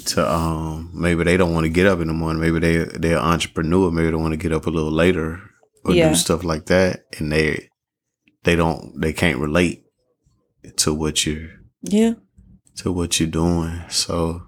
to 0.07 0.29
um 0.33 0.91
maybe 0.93 1.25
they 1.25 1.37
don't 1.37 1.55
want 1.55 1.65
to 1.65 1.71
get 1.71 1.87
up 1.87 2.01
in 2.01 2.09
the 2.09 2.15
morning. 2.15 2.41
Maybe 2.43 2.59
they 2.59 2.77
they're 2.99 3.19
an 3.19 3.25
entrepreneur. 3.25 3.91
Maybe 3.91 4.11
they 4.11 4.17
want 4.17 4.33
to 4.33 4.37
get 4.39 4.53
up 4.53 4.67
a 4.67 4.71
little 4.71 4.91
later 4.93 5.41
or 5.85 5.95
Yeah. 5.95 6.09
do 6.11 6.15
stuff 6.15 6.45
like 6.45 6.67
that, 6.67 7.05
and 7.19 7.31
they 7.33 7.69
they 8.45 8.57
don't 8.57 9.01
they 9.01 9.13
can't 9.13 9.39
relate 9.39 9.85
to 10.79 10.93
what 10.93 11.25
you're 11.27 11.49
Yeah. 11.83 12.15
to 12.77 12.93
what 12.93 13.19
you're 13.21 13.29
doing. 13.31 13.81
So 13.89 14.43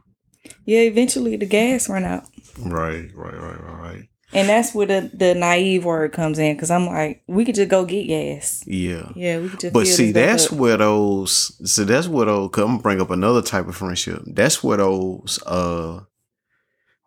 Yeah. 0.66 0.80
Eventually 0.80 1.36
the 1.36 1.46
gas 1.46 1.88
run 1.88 2.04
out. 2.04 2.24
Right, 2.58 3.10
right, 3.14 3.34
right, 3.34 3.60
right, 3.60 3.80
right. 3.80 4.08
And 4.34 4.48
that's 4.48 4.74
where 4.74 4.86
the, 4.86 5.10
the 5.12 5.34
naive 5.34 5.84
word 5.84 6.12
comes 6.12 6.38
in 6.38 6.56
because 6.56 6.70
I'm 6.70 6.86
like, 6.86 7.22
we 7.26 7.44
could 7.44 7.54
just 7.54 7.68
go 7.68 7.84
get 7.84 8.06
gas. 8.06 8.64
Yeah. 8.66 9.10
Yeah, 9.14 9.40
we 9.40 9.50
could 9.50 9.60
just. 9.60 9.74
But 9.74 9.86
see, 9.86 10.10
that's 10.10 10.50
up. 10.50 10.58
where 10.58 10.78
those. 10.78 11.70
So 11.70 11.84
that's 11.84 12.08
where 12.08 12.26
those. 12.26 12.50
Cause 12.50 12.62
I'm 12.62 12.70
gonna 12.70 12.82
bring 12.82 13.00
up 13.00 13.10
another 13.10 13.42
type 13.42 13.68
of 13.68 13.76
friendship. 13.76 14.22
That's 14.26 14.64
where 14.64 14.78
those. 14.78 15.38
Uh, 15.44 16.04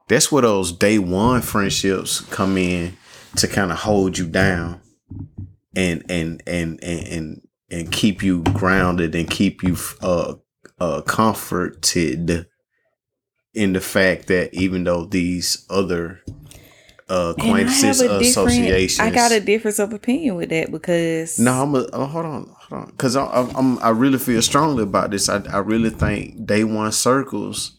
that's 0.08 0.32
where 0.32 0.43
those 0.43 0.72
day 0.72 1.00
one 1.00 1.41
friendships 1.41 2.22
come 2.22 2.58
in 2.58 2.96
to 3.38 3.48
kind 3.48 3.72
of 3.72 3.80
hold 3.80 4.20
you 4.20 4.28
down, 4.28 4.80
and 5.76 6.04
and 6.10 6.43
and 6.46 6.80
and 6.84 7.08
and 7.08 7.48
and 7.72 7.91
keep 7.91 8.22
you 8.22 8.43
grounded 8.43 9.16
and 9.16 9.30
keep 9.30 9.64
you 9.64 9.76
uh 10.02 10.36
uh 10.80 11.02
comforted 11.02 12.48
in 13.56 13.74
the 13.74 13.82
fact 13.82 14.28
that 14.28 14.53
even 14.53 14.84
though 14.84 15.06
these 15.06 15.66
other 15.70 16.22
uh 17.08 17.34
And 17.38 17.43
I 17.43 17.62
acquaintances 17.62 18.01
associations 18.01 18.99
I 18.99 19.12
got 19.12 19.32
a 19.32 19.39
difference 19.39 19.80
of 19.80 19.93
opinion 19.93 20.36
with 20.36 20.49
that 20.49 20.72
because 20.72 21.39
no, 21.39 21.64
I'm 21.64 21.76
a, 21.76 21.88
oh, 21.93 22.06
hold 22.06 22.26
on, 22.26 22.56
hold 22.58 22.82
on, 22.82 22.88
because 22.91 23.16
I'm, 23.16 23.56
I'm 23.56 23.80
I 23.80 23.89
really 23.89 24.18
feel 24.18 24.41
strongly 24.41 24.84
about 24.84 25.12
this. 25.12 25.30
I 25.30 25.38
I 25.51 25.60
really 25.60 25.91
think 25.91 26.45
day 26.45 26.64
one 26.64 26.91
circles 26.91 27.78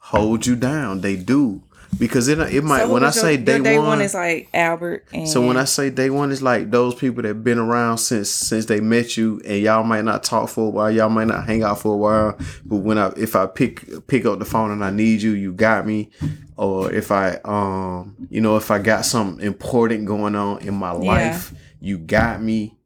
hold 0.00 0.46
you 0.46 0.54
down. 0.56 1.00
They 1.00 1.16
do 1.16 1.62
because 1.98 2.28
it 2.28 2.38
it 2.38 2.64
might 2.64 2.82
So 2.82 2.92
when 2.92 3.02
I 3.02 3.06
your- 3.06 3.12
say 3.12 3.36
day, 3.36 3.58
day 3.60 3.78
one. 3.78 3.86
one 3.86 4.00
is 4.00 4.14
like 4.14 4.48
Albert. 4.54 5.06
And 5.12 5.28
so 5.28 5.46
when 5.46 5.56
I 5.56 5.64
say 5.64 5.90
day 5.90 6.10
one, 6.10 6.30
is 6.32 6.42
like 6.42 6.70
those 6.70 6.94
people 6.94 7.22
that 7.22 7.42
been 7.44 7.58
around 7.58 7.98
since 7.98 8.28
since 8.30 8.66
they 8.66 8.80
met 8.80 9.16
you, 9.16 9.40
and 9.44 9.60
y'all 9.62 9.84
might 9.84 10.04
not 10.04 10.22
talk 10.22 10.48
for 10.48 10.66
a 10.66 10.70
while, 10.70 10.90
y'all 10.90 11.08
might 11.08 11.26
not 11.28 11.44
hang 11.46 11.62
out 11.62 11.80
for 11.80 11.94
a 11.94 11.96
while. 11.96 12.38
But 12.64 12.76
when 12.76 12.98
I 12.98 13.12
if 13.16 13.36
I 13.36 13.46
pick 13.46 14.06
pick 14.06 14.24
up 14.26 14.38
the 14.38 14.44
phone 14.44 14.70
and 14.70 14.84
I 14.84 14.90
need 14.90 15.22
you, 15.22 15.32
you 15.32 15.52
got 15.52 15.86
me. 15.86 16.10
Or 16.56 16.92
if 16.92 17.10
I 17.10 17.38
um 17.44 18.16
you 18.30 18.40
know 18.40 18.56
if 18.56 18.70
I 18.70 18.78
got 18.78 19.04
something 19.04 19.44
important 19.44 20.06
going 20.06 20.34
on 20.36 20.58
in 20.62 20.74
my 20.74 20.92
life, 20.92 21.52
you 21.80 21.98
got 21.98 22.42
me. 22.42 22.76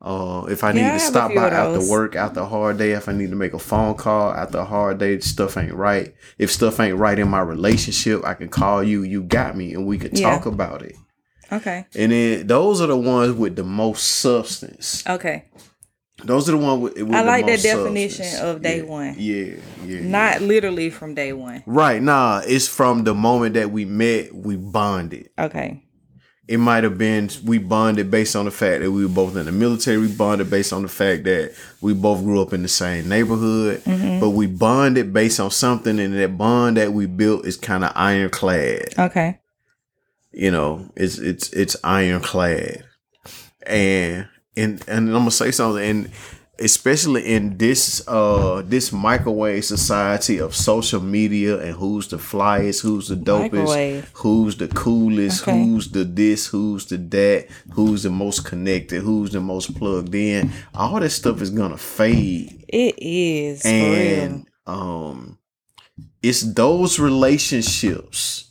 Uh, 0.00 0.46
if 0.48 0.62
I 0.62 0.70
need 0.70 0.82
Yeah, 0.82 0.90
I 0.90 0.98
to 0.98 1.00
stop 1.00 1.34
by 1.34 1.48
after 1.48 1.80
work, 1.90 2.14
after 2.14 2.40
a 2.40 2.46
hard 2.46 2.78
day, 2.78 2.92
if 2.92 3.08
I 3.08 3.12
need 3.12 3.30
to 3.30 3.36
make 3.36 3.52
a 3.52 3.58
phone 3.58 3.94
call 3.96 4.32
after 4.32 4.58
a 4.58 4.64
hard 4.64 4.98
day, 4.98 5.18
stuff 5.18 5.56
ain't 5.56 5.74
right. 5.74 6.14
If 6.38 6.52
stuff 6.52 6.78
ain't 6.78 6.96
right 6.96 7.18
in 7.18 7.28
my 7.28 7.40
relationship, 7.40 8.24
I 8.24 8.34
can 8.34 8.48
call 8.48 8.82
you. 8.84 9.02
You 9.02 9.24
got 9.24 9.56
me, 9.56 9.74
and 9.74 9.86
we 9.86 9.98
can 9.98 10.14
Yeah. 10.14 10.30
talk 10.30 10.46
about 10.46 10.82
it. 10.82 10.94
okay, 11.50 11.86
And 11.96 12.12
then 12.12 12.46
those 12.46 12.80
are 12.80 12.86
the 12.86 12.96
ones 12.96 13.32
with 13.32 13.56
the 13.56 13.64
most 13.64 14.04
substance. 14.04 15.02
okay, 15.08 15.46
Those 16.24 16.48
are 16.48 16.52
the 16.52 16.58
ones 16.58 16.80
with, 16.82 16.94
with 16.98 17.12
I 17.14 17.22
the 17.22 17.26
like 17.26 17.46
that 17.46 17.62
definition 17.62 18.24
substance. 18.24 18.42
of 18.42 18.62
day 18.62 18.78
Yeah, 18.78 18.82
one. 18.84 19.14
Yeah, 19.18 19.54
yeah. 19.86 20.00
not 20.02 20.42
literally 20.42 20.90
from 20.90 21.14
day 21.14 21.32
one. 21.32 21.62
right. 21.66 22.00
Nah, 22.02 22.42
it's 22.46 22.68
from 22.68 23.02
the 23.04 23.14
moment 23.14 23.54
that 23.54 23.70
we 23.72 23.84
met, 23.84 24.32
we 24.34 24.56
bonded. 24.56 25.30
Okay, 25.38 25.82
It 26.48 26.56
might 26.56 26.82
have 26.82 26.96
been 26.96 27.28
we 27.44 27.58
bonded 27.58 28.10
based 28.10 28.34
on 28.34 28.46
the 28.46 28.50
fact 28.50 28.80
that 28.82 28.90
we 28.90 29.04
were 29.04 29.12
both 29.12 29.36
in 29.36 29.44
the 29.44 29.52
military. 29.52 29.98
We 29.98 30.08
bonded 30.08 30.48
based 30.48 30.72
on 30.72 30.80
the 30.80 30.88
fact 30.88 31.24
that 31.24 31.54
we 31.82 31.92
both 31.92 32.24
grew 32.24 32.40
up 32.40 32.54
in 32.54 32.62
the 32.62 32.68
same 32.68 33.06
neighborhood. 33.06 33.84
Mm-hmm. 33.84 34.18
But 34.18 34.30
we 34.30 34.46
bonded 34.46 35.12
based 35.12 35.40
on 35.40 35.50
something, 35.50 36.00
and 36.00 36.14
that 36.14 36.38
bond 36.38 36.78
that 36.78 36.94
we 36.94 37.04
built 37.04 37.44
is 37.44 37.58
kind 37.58 37.84
of 37.84 37.92
ironclad. 37.94 38.98
okay, 38.98 39.38
you 40.32 40.50
know, 40.50 40.90
it's 40.96 41.18
it's 41.18 41.52
it's 41.52 41.76
ironclad, 41.84 42.82
and 43.66 44.26
and 44.56 44.82
and 44.88 45.08
I'm 45.08 45.12
gonna 45.12 45.30
say 45.30 45.50
something, 45.50 45.84
and 45.84 46.10
especially 46.60 47.24
in 47.24 47.56
this 47.56 48.02
uh 48.08 48.62
this 48.66 48.92
microwave 48.92 49.64
society 49.64 50.38
of 50.38 50.54
social 50.54 51.00
media 51.00 51.58
and 51.60 51.74
who's 51.76 52.08
the 52.08 52.16
flyest, 52.16 52.82
who's 52.82 53.08
the 53.08 53.14
dopest, 53.14 53.52
Microwave. 53.52 54.10
who's 54.14 54.56
the 54.56 54.68
coolest, 54.68 55.42
Okay. 55.42 55.52
who's 55.62 55.90
the 55.90 56.04
this, 56.04 56.46
who's 56.46 56.86
the 56.86 56.96
that, 56.96 57.46
who's 57.72 58.02
the 58.02 58.10
most 58.10 58.44
connected, 58.44 59.02
who's 59.02 59.30
the 59.32 59.40
most 59.40 59.76
plugged 59.76 60.14
in. 60.14 60.50
All 60.74 60.98
that 61.00 61.10
stuff 61.10 61.40
is 61.42 61.50
gonna 61.50 61.78
fade 61.78 62.64
it 62.68 62.94
is 62.98 63.62
for 63.62 63.68
real. 63.68 64.20
and 64.22 64.46
um 64.66 65.38
it's 66.22 66.42
those 66.42 66.98
relationships 66.98 68.47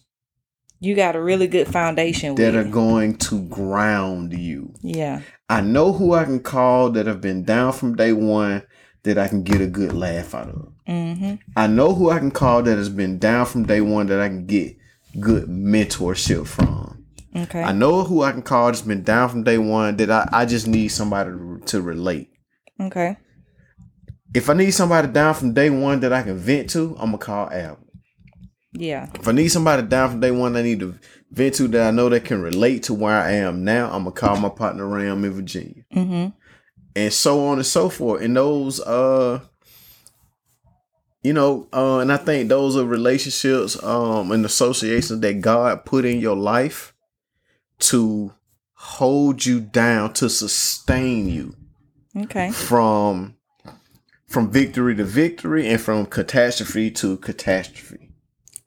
You 0.80 0.96
got 0.96 1.16
a 1.16 1.22
really 1.22 1.48
good 1.48 1.68
foundation. 1.68 2.36
that 2.36 2.56
are 2.56 2.64
going 2.64 3.18
to 3.18 3.42
ground 3.44 4.34
you. 4.34 4.74
yeah, 4.82 5.22
I 5.50 5.62
know 5.62 5.92
who 5.94 6.14
I 6.14 6.24
can 6.24 6.40
call 6.40 6.92
that 6.92 7.08
have 7.08 7.22
been 7.22 7.44
down 7.44 7.74
from 7.74 7.96
day 7.96 8.14
one 8.14 8.64
that 9.04 9.18
I 9.18 9.28
can 9.28 9.44
get 9.44 9.62
a 9.62 9.68
good 9.68 9.94
laugh 9.94 10.36
out 10.36 10.50
of. 10.50 10.74
mm-hmm. 10.88 11.36
I 11.56 11.68
know 11.68 11.94
who 11.94 12.10
I 12.10 12.20
can 12.20 12.32
call 12.32 12.62
that 12.64 12.78
has 12.78 12.90
been 12.90 13.18
down 13.20 13.46
from 13.46 13.66
day 13.66 13.82
one 13.82 14.08
that 14.08 14.20
I 14.20 14.28
can 14.28 14.46
get 14.46 14.76
good 15.20 15.46
mentorship 15.48 16.46
from. 16.46 17.06
okay, 17.36 17.64
I 17.64 17.72
know 17.72 18.04
who 18.04 18.22
I 18.24 18.32
can 18.32 18.42
call 18.42 18.68
that's 18.68 18.82
been 18.82 19.04
down 19.04 19.30
from 19.30 19.44
day 19.44 19.58
one 19.58 19.96
that 19.98 20.12
I, 20.12 20.28
I 20.32 20.46
just 20.46 20.68
need 20.68 20.90
somebody 20.90 21.32
to, 21.32 21.62
to 21.68 21.82
relate. 21.82 22.30
okay, 22.80 23.18
If 24.34 24.50
I 24.50 24.54
need 24.54 24.72
somebody 24.72 25.08
down 25.08 25.34
from 25.34 25.54
day 25.54 25.70
one 25.70 26.02
that 26.02 26.14
I 26.14 26.22
can 26.22 26.38
vent 26.38 26.70
to, 26.72 26.90
I'm 27.00 27.08
gonna 27.12 27.18
call 27.18 27.50
Albert. 27.52 27.80
Yeah, 28.80 29.10
If 29.16 29.28
I 29.28 29.32
need 29.32 29.48
somebody 29.50 29.82
down 29.84 30.12
from 30.12 30.20
day 30.20 30.32
one 30.32 30.56
I 30.56 30.62
need 30.62 30.80
to 30.82 30.96
vent 31.32 31.56
to 31.56 31.68
that 31.70 31.88
I 31.88 31.92
know 31.92 32.10
that 32.10 32.26
can 32.26 32.42
relate 32.42 32.84
to 32.84 32.94
where 32.94 33.20
I 33.20 33.32
am 33.34 33.64
now, 33.64 33.88
I'm 33.92 34.04
gonna 34.04 34.12
call 34.12 34.38
my 34.38 34.50
partner 34.50 34.88
Ram 34.88 35.26
in 35.26 35.32
Virginia. 35.32 35.84
mm-hmm. 35.94 36.30
And 36.96 37.14
so 37.14 37.46
on 37.48 37.58
and 37.58 37.66
so 37.66 37.90
forth. 37.90 38.22
And 38.22 38.36
those 38.36 38.80
uh 38.80 39.42
you 41.24 41.34
know, 41.34 41.68
uh, 41.74 42.00
and 42.00 42.14
I 42.14 42.18
think 42.18 42.48
those 42.48 42.78
are 42.78 42.86
relationships 42.86 43.82
um 43.84 44.32
and 44.32 44.46
associations 44.46 45.20
that 45.20 45.42
God 45.42 45.86
put 45.86 46.06
in 46.06 46.20
your 46.20 46.36
life 46.36 46.94
to 47.80 48.34
hold 48.74 49.46
you 49.46 49.60
down, 49.60 50.14
to 50.14 50.30
sustain 50.30 51.28
you 51.28 51.56
okay, 52.16 52.52
from 52.52 53.36
from 54.28 54.52
victory 54.52 54.96
to 54.96 55.04
victory 55.04 55.68
and 55.68 55.82
from 55.82 56.06
catastrophe 56.06 56.92
to 56.92 57.18
catastrophe 57.18 58.07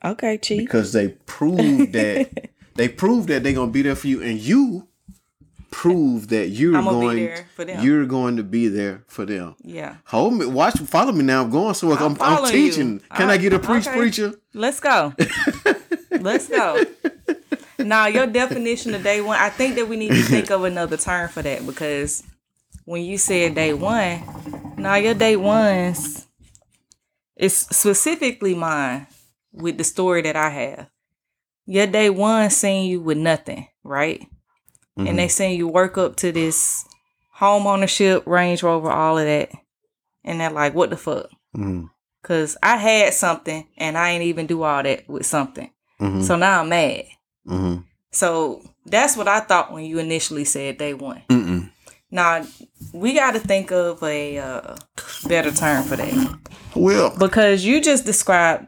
okay, 0.05 0.39
chief. 0.39 0.59
because 0.61 0.93
they 0.93 1.09
prove 1.27 1.93
that 1.93 2.51
they 2.75 2.89
prove 2.89 3.27
that 3.29 3.43
they're 3.43 3.53
gonna 3.53 3.71
be 3.71 3.83
there 3.83 3.97
for 3.97 4.07
you 4.09 4.23
and 4.23 4.39
you 4.39 4.87
prove 5.71 6.29
that 6.29 6.49
you're 6.49 6.77
I'ma 6.77 6.99
be 7.13 7.27
there 7.27 7.47
for 7.55 7.65
them. 7.65 7.85
you're 7.85 8.05
going 8.05 8.37
to 8.37 8.43
be 8.43 8.67
there 8.69 9.05
for 9.07 9.25
them. 9.25 9.55
Yeah. 9.63 9.97
Hold 10.07 10.35
me, 10.35 10.47
watch, 10.47 10.77
follow 10.81 11.13
me 11.13 11.23
now. 11.25 11.43
I'm 11.45 11.51
going 11.51 11.75
so 11.75 11.93
I'm, 11.93 12.17
I'm, 12.21 12.45
you. 12.47 12.51
teaching. 12.51 13.01
Can 13.15 13.31
I 13.31 13.35
Uh, 13.35 13.39
get 13.39 13.53
a 13.53 13.59
preach 13.61 13.87
okay. 13.87 13.97
preacher? 13.97 14.35
Let's 14.53 14.81
go. 14.81 15.15
Let's 16.11 16.49
go. 16.49 16.83
Now, 17.79 18.07
your 18.09 18.27
definition 18.27 18.95
of 18.95 19.03
day 19.05 19.21
one, 19.21 19.39
I 19.39 19.49
think 19.49 19.77
that 19.77 19.89
we 19.89 19.97
need 19.97 20.09
to 20.09 20.23
think 20.23 20.51
of 20.51 20.65
another 20.65 20.97
term 20.97 21.29
for 21.29 21.41
that 21.43 21.65
because 21.65 22.25
when 22.85 23.03
you 23.05 23.17
said 23.17 23.55
day 23.55 23.73
one, 23.73 24.75
now 24.77 24.97
your 24.97 25.15
day 25.15 25.37
ones 25.37 26.27
is 27.37 27.57
specifically 27.57 28.55
mine 28.55 29.07
with 29.53 29.79
the 29.79 29.85
story 29.85 30.23
that 30.23 30.37
I 30.37 30.51
have. 30.51 30.89
Your 31.67 31.87
day 31.87 32.11
one 32.11 32.51
seeing 32.51 32.87
you 32.91 33.01
with 33.01 33.19
nothing, 33.19 33.69
right? 33.85 34.27
And 34.97 35.19
they 35.19 35.29
seen 35.29 35.57
you 35.57 35.67
work 35.67 35.97
up 35.97 36.17
to 36.17 36.31
this 36.31 36.85
home 37.33 37.67
ownership, 37.67 38.27
Range 38.27 38.63
Rover, 38.63 38.91
all 38.91 39.17
of 39.17 39.25
that. 39.25 39.51
And 40.25 40.39
they're 40.41 40.51
like, 40.51 40.75
what 40.75 40.91
the 40.91 40.97
fuck? 40.99 41.31
Mhm. 41.57 41.89
Cause 42.23 42.59
I 42.63 42.77
had 42.77 43.15
something 43.15 43.67
and 43.79 43.97
I 43.97 44.11
ain't 44.11 44.25
even 44.25 44.47
do 44.47 44.63
all 44.63 44.83
that 44.83 45.09
with 45.09 45.25
something. 45.25 45.71
Mhm. 45.99 46.23
So 46.23 46.37
now 46.37 46.61
I'm 46.61 46.69
mad. 46.69 47.05
Mhm. 47.49 47.85
So 48.11 48.61
that's 48.85 49.17
what 49.17 49.27
I 49.27 49.41
thought 49.41 49.73
when 49.73 49.85
you 49.85 49.99
initially 49.99 50.45
said 50.45 50.77
day 50.77 50.93
one. 50.93 51.23
Mm-mm. 51.31 51.71
Now 52.11 52.45
we 52.93 53.15
got 53.15 53.31
to 53.33 53.39
think 53.41 53.71
of 53.73 54.03
a 54.03 54.37
uh, 54.39 54.77
better 55.27 55.51
term 55.51 55.85
for 55.85 55.97
that 55.97 56.39
Well, 56.75 57.17
because 57.19 57.65
you 57.65 57.81
just 57.81 58.05
described 58.05 58.67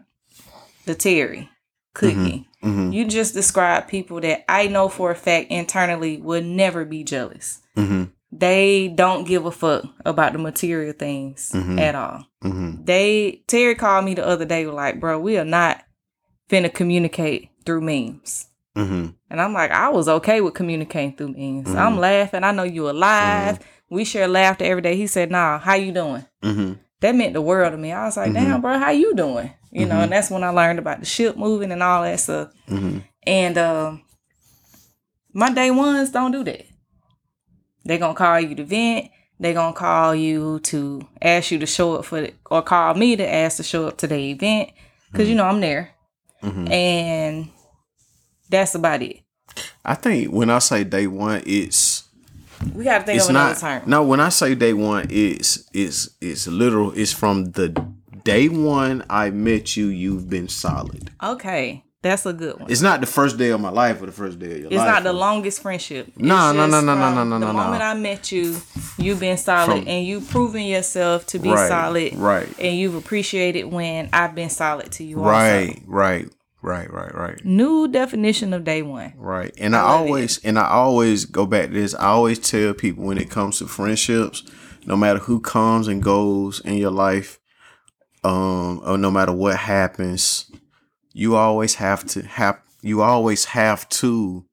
the 0.86 0.94
Terry 0.94 1.48
cookie. 1.94 2.46
mhm. 2.62 2.92
You 2.92 3.04
just 3.06 3.34
described 3.34 3.88
people 3.88 4.20
that 4.20 4.44
I 4.50 4.66
know 4.68 4.88
for 4.88 5.10
a 5.10 5.14
fact 5.14 5.50
internally 5.50 6.16
would 6.18 6.44
never 6.46 6.84
be 6.84 7.04
jealous. 7.04 7.60
Mhm. 7.76 8.10
They 8.30 8.88
don't 8.88 9.26
give 9.26 9.44
a 9.44 9.50
fuck 9.50 9.84
about 10.06 10.32
the 10.32 10.38
material 10.38 10.94
things 10.94 11.50
Mhm. 11.54 11.78
at 11.80 11.94
all. 11.94 12.26
Mhm. 12.42 12.86
they 12.86 13.42
Terry 13.46 13.74
called 13.74 14.04
me 14.04 14.14
the 14.14 14.26
other 14.26 14.44
day 14.44 14.64
like, 14.66 14.98
bro, 15.00 15.18
we 15.18 15.36
are 15.38 15.44
not 15.44 15.82
finna 16.50 16.72
communicate 16.72 17.50
through 17.66 17.82
memes. 17.82 18.46
Mhm. 18.76 19.14
And 19.30 19.40
I'm 19.40 19.52
like, 19.52 19.70
I 19.70 19.90
was 19.90 20.08
okay 20.08 20.40
with 20.40 20.54
communicating 20.54 21.14
through 21.14 21.34
memes. 21.36 21.68
Mm-hmm. 21.68 21.78
I'm 21.78 21.98
laughing. 21.98 22.42
I 22.42 22.52
know 22.52 22.62
you 22.64 22.88
alive. 22.88 23.58
We 23.90 24.04
share 24.04 24.26
laughter 24.26 24.64
every 24.64 24.80
day. 24.82 24.96
He 24.96 25.06
said, 25.06 25.30
Nah, 25.30 25.58
how 25.58 25.74
you 25.74 25.92
doing? 25.92 26.24
That 27.00 27.14
meant 27.14 27.34
the 27.34 27.42
world 27.42 27.72
to 27.72 27.78
me. 27.78 27.92
I 27.92 28.04
was 28.06 28.16
like, 28.16 28.32
Mm-hmm. 28.32 28.44
damn, 28.50 28.60
bro, 28.62 28.78
how 28.78 28.90
you 28.90 29.14
doing? 29.14 29.50
You 29.74 29.86
know, 29.86 30.00
and 30.00 30.12
that's 30.12 30.30
when 30.30 30.44
I 30.44 30.50
learned 30.50 30.78
about 30.78 31.00
the 31.00 31.06
ship 31.06 31.36
moving 31.36 31.72
and 31.72 31.82
all 31.82 32.02
that 32.02 32.20
stuff. 32.20 32.50
Mhm. 32.68 33.02
And 33.26 33.56
um 33.58 34.02
my 35.32 35.52
day 35.52 35.70
ones 35.70 36.10
don't 36.10 36.30
do 36.32 36.44
that. 36.44 36.66
They're 37.84 37.98
gonna 37.98 38.14
call 38.14 38.38
you 38.40 38.54
to 38.54 38.64
vent. 38.64 39.10
They're 39.40 39.54
gonna 39.54 39.72
call 39.74 40.14
you 40.14 40.60
to 40.64 41.08
ask 41.20 41.50
you 41.50 41.58
to 41.58 41.66
show 41.66 41.96
up 41.96 42.04
for 42.04 42.20
the, 42.20 42.34
or 42.50 42.62
call 42.62 42.94
me 42.94 43.16
to 43.16 43.26
ask 43.26 43.56
to 43.56 43.62
show 43.62 43.88
up 43.88 43.96
to 43.98 44.06
the 44.06 44.16
event 44.30 44.70
because 45.10 45.28
you 45.28 45.34
know 45.34 45.44
I'm 45.46 45.60
there, 45.60 45.90
Mhm. 46.42 46.70
and 46.70 47.48
that's 48.50 48.74
about 48.74 49.02
it. 49.02 49.20
I 49.84 49.94
think 49.94 50.30
when 50.32 50.50
I 50.50 50.58
say 50.60 50.84
day 50.84 51.06
one, 51.06 51.42
it's 51.46 52.04
We 52.74 52.84
gotta 52.84 53.04
think 53.04 53.16
it's 53.16 53.24
of 53.24 53.30
another 53.30 53.52
not 53.54 53.58
term. 53.60 53.82
no. 53.86 54.02
When 54.04 54.20
I 54.20 54.28
say 54.28 54.54
day 54.54 54.74
one, 54.74 55.06
it's 55.10 55.64
it's 55.72 56.10
it's 56.20 56.46
literal. 56.46 56.92
It's 56.92 57.12
from 57.12 57.46
the 57.52 57.74
day 58.24 58.48
one 58.48 59.04
I 59.10 59.30
met 59.30 59.76
you. 59.76 59.86
You've 59.86 60.28
been 60.30 60.48
solid. 60.48 61.10
Okay, 61.22 61.84
that's 62.02 62.26
a 62.26 62.32
good 62.32 62.58
one. 62.60 62.70
It's 62.70 62.80
not 62.80 63.00
the 63.00 63.06
first 63.06 63.38
day 63.38 63.50
of 63.50 63.60
my 63.60 63.70
life 63.70 64.02
or 64.02 64.06
the 64.06 64.12
first 64.12 64.38
day 64.38 64.52
of 64.52 64.58
your 64.58 64.66
It's 64.66 64.76
life. 64.76 64.88
It's 64.88 64.94
not 64.96 65.02
the 65.04 65.12
longest 65.12 65.62
friendship. 65.62 66.12
No, 66.16 66.52
no, 66.52 66.66
no, 66.66 66.80
no, 66.80 66.94
no, 66.94 66.94
from 66.94 67.14
no, 67.14 67.24
no, 67.24 67.38
The 67.38 67.46
no, 67.46 67.46
no. 67.46 67.52
moment 67.52 67.82
I 67.82 67.94
met 67.94 68.32
you, 68.32 68.56
you've 68.98 69.20
been 69.20 69.36
solid, 69.38 69.78
From- 69.80 69.88
and 69.88 70.06
you've 70.06 70.28
proven 70.28 70.62
yourself 70.62 71.26
to 71.28 71.38
be 71.38 71.50
Right, 71.50 71.68
solid, 71.68 72.14
right. 72.16 72.48
And 72.58 72.76
you've 72.76 72.94
appreciated 72.96 73.64
when 73.64 74.08
I've 74.12 74.34
been 74.34 74.50
solid 74.50 74.90
to 74.92 75.04
you. 75.04 75.18
Also. 75.18 75.30
right, 75.30 75.80
right, 75.86 76.28
right, 76.60 76.92
right, 76.92 77.14
right. 77.14 77.44
New 77.44 77.86
definition 77.88 78.52
of 78.52 78.64
day 78.64 78.82
one. 78.82 79.12
Right. 79.16 79.54
And 79.58 79.76
I, 79.76 79.82
love 79.82 80.00
always 80.00 80.38
and 80.44 80.58
I 80.58 80.68
always 80.68 81.24
go 81.24 81.46
back 81.46 81.66
to 81.68 81.72
this. 81.74 81.94
I 81.94 82.06
always 82.06 82.38
tell 82.38 82.74
people 82.74 83.04
when 83.04 83.18
it 83.18 83.30
comes 83.30 83.58
to 83.58 83.66
friendships, 83.68 84.42
no 84.86 84.96
matter 84.96 85.20
who 85.20 85.38
comes 85.38 85.86
and 85.86 86.02
goes 86.02 86.58
in 86.60 86.74
your 86.78 86.90
life, 86.90 87.38
um, 88.24 88.80
or 88.84 88.96
no 88.98 89.10
matter 89.10 89.32
what 89.32 89.56
happens, 89.56 90.50
you 91.12 91.36
always 91.36 91.76
have 91.76 92.04
to 92.06 92.22
have 92.22 92.60
you 92.80 93.02
always 93.02 93.46
have 93.46 93.88
to 93.88 94.44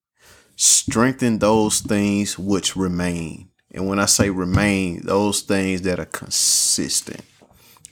strengthen 0.55 1.39
those 1.39 1.79
things 1.79 2.37
which 2.37 2.75
remain. 2.75 3.49
And 3.71 3.87
when 3.87 3.99
I 3.99 4.05
say 4.05 4.29
remain, 4.29 5.05
those 5.05 5.41
things 5.41 5.83
that 5.83 5.99
are 5.99 6.05
consistent. 6.05 7.21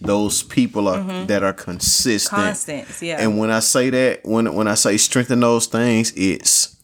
Those 0.02 0.44
people 0.44 0.88
are 0.88 1.26
that 1.26 1.44
are 1.44 1.54
consistent. 1.54 2.36
Constance, 2.36 3.02
yeah. 3.02 3.18
And 3.20 3.40
when 3.40 3.50
I 3.50 3.62
say 3.62 3.90
that, 3.90 4.22
when 4.26 4.54
when 4.54 4.68
I 4.68 4.76
say 4.76 4.98
strengthen 4.98 5.40
those 5.40 5.66
things, 5.66 6.14
it's 6.16 6.76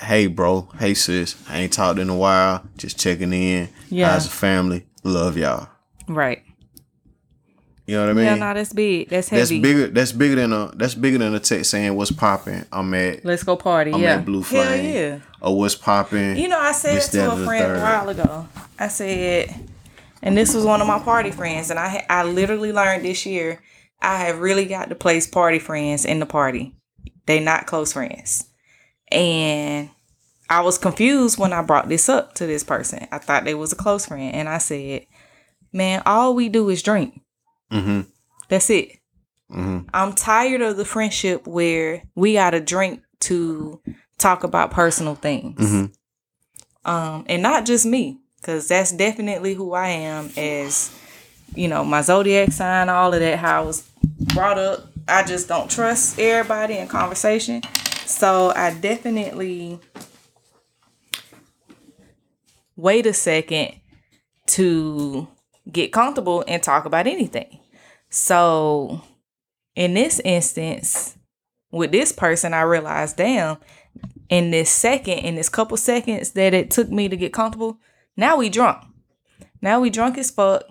hey 0.00 0.26
bro, 0.28 0.68
hey 0.78 0.94
sis, 0.94 1.36
I 1.48 1.58
ain't 1.58 1.72
talked 1.72 1.98
in 1.98 2.08
a 2.08 2.16
while, 2.16 2.64
just 2.78 2.98
checking 2.98 3.32
in. 3.32 3.68
Yeah. 3.90 4.10
How's 4.10 4.24
the 4.24 4.34
family? 4.34 4.86
Love 5.02 5.36
y'all. 5.36 5.68
right. 6.08 6.42
You 7.86 7.96
know 7.96 8.02
what 8.06 8.10
I 8.10 8.12
mean? 8.14 8.24
Yeah, 8.24 8.34
no, 8.36 8.54
that's 8.54 8.72
big. 8.72 9.10
That's 9.10 9.28
heavy. 9.28 9.40
that's 9.40 9.50
bigger 9.50 9.86
that's 9.88 10.12
bigger 10.12 10.36
than 10.36 10.52
a 10.54 10.70
that's 10.74 10.94
bigger 10.94 11.18
than 11.18 11.34
a 11.34 11.40
text 11.40 11.70
saying 11.70 11.94
what's 11.94 12.10
popping. 12.10 12.64
I'm 12.72 12.94
at 12.94 13.24
Let's 13.24 13.42
go 13.42 13.56
party. 13.56 13.92
I'm 13.92 14.00
yeah. 14.00 14.16
at 14.16 14.24
Blue 14.24 14.42
Hell 14.42 14.76
yeah. 14.76 15.18
Or 15.42 15.58
what's 15.58 15.74
popping. 15.74 16.38
You 16.38 16.48
know, 16.48 16.58
I 16.58 16.72
said 16.72 17.02
that, 17.02 17.10
to 17.10 17.32
a 17.32 17.44
friend 17.44 17.72
a 17.76 17.80
while 17.80 18.08
ago. 18.08 18.48
I 18.78 18.88
said, 18.88 19.54
and 20.22 20.36
this 20.36 20.54
was 20.54 20.64
one 20.64 20.80
of 20.80 20.86
my 20.86 20.98
party 20.98 21.30
friends, 21.30 21.68
and 21.68 21.78
I 21.78 22.06
I 22.08 22.24
literally 22.24 22.72
learned 22.72 23.04
this 23.04 23.26
year. 23.26 23.62
I 24.00 24.16
have 24.16 24.38
really 24.38 24.64
got 24.64 24.88
to 24.88 24.94
place 24.94 25.26
party 25.26 25.58
friends 25.58 26.06
in 26.06 26.20
the 26.20 26.26
party. 26.26 26.74
They 27.26 27.38
not 27.40 27.66
close 27.66 27.92
friends, 27.92 28.48
and 29.10 29.90
I 30.48 30.62
was 30.62 30.78
confused 30.78 31.38
when 31.38 31.52
I 31.52 31.60
brought 31.60 31.90
this 31.90 32.08
up 32.08 32.34
to 32.36 32.46
this 32.46 32.64
person. 32.64 33.06
I 33.12 33.18
thought 33.18 33.44
they 33.44 33.54
was 33.54 33.74
a 33.74 33.76
close 33.76 34.06
friend, 34.06 34.34
and 34.34 34.48
I 34.48 34.56
said, 34.56 35.06
"Man, 35.70 36.02
all 36.06 36.34
we 36.34 36.48
do 36.48 36.70
is 36.70 36.82
drink. 36.82 37.20
Mm-hmm. 37.72 38.02
That's 38.48 38.70
it." 38.70 38.98
Mm-hmm. 39.50 39.88
I'm 39.92 40.12
tired 40.14 40.62
of 40.62 40.76
the 40.76 40.84
friendship 40.84 41.46
where 41.46 42.02
we 42.14 42.34
gotta 42.34 42.60
drink 42.60 43.02
to 43.20 43.80
talk 44.18 44.44
about 44.44 44.70
personal 44.70 45.14
things. 45.14 45.58
Mhm. 45.58 45.94
Um, 46.84 47.24
and 47.28 47.42
not 47.42 47.64
just 47.64 47.86
me, 47.86 48.18
because 48.40 48.68
that's 48.68 48.92
definitely 48.92 49.54
who 49.54 49.72
I 49.72 49.88
am 49.88 50.30
as, 50.36 50.90
you 51.54 51.68
know, 51.68 51.84
my 51.84 52.02
zodiac 52.02 52.52
sign, 52.52 52.88
all 52.88 53.14
of 53.14 53.20
that, 53.20 53.38
how 53.38 53.62
I 53.62 53.64
was 53.64 53.88
brought 54.34 54.58
up. 54.58 54.86
I 55.08 55.22
just 55.22 55.48
don't 55.48 55.70
trust 55.70 56.18
everybody 56.18 56.78
in 56.78 56.88
conversation. 56.88 57.62
So 58.06 58.52
I 58.54 58.74
definitely 58.74 59.78
wait 62.76 63.06
a 63.06 63.12
second 63.14 63.74
to 64.46 65.28
get 65.70 65.92
comfortable 65.92 66.44
and 66.46 66.62
talk 66.62 66.84
about 66.84 67.06
anything. 67.06 67.60
So 68.10 69.02
in 69.74 69.94
this 69.94 70.20
instance, 70.24 71.16
with 71.70 71.90
this 71.92 72.12
person, 72.12 72.54
I 72.54 72.62
realized, 72.62 73.16
damn, 73.16 73.58
in 74.28 74.50
this 74.50 74.70
second, 74.70 75.18
in 75.18 75.34
this 75.34 75.48
couple 75.48 75.76
seconds 75.76 76.32
that 76.32 76.54
it 76.54 76.70
took 76.70 76.88
me 76.90 77.08
to 77.08 77.16
get 77.16 77.32
comfortable, 77.32 77.78
now 78.16 78.36
we 78.36 78.48
drunk. 78.48 78.84
Now 79.60 79.80
we 79.80 79.90
drunk 79.90 80.18
as 80.18 80.30
fuck. 80.30 80.64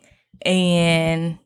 And 0.46 1.40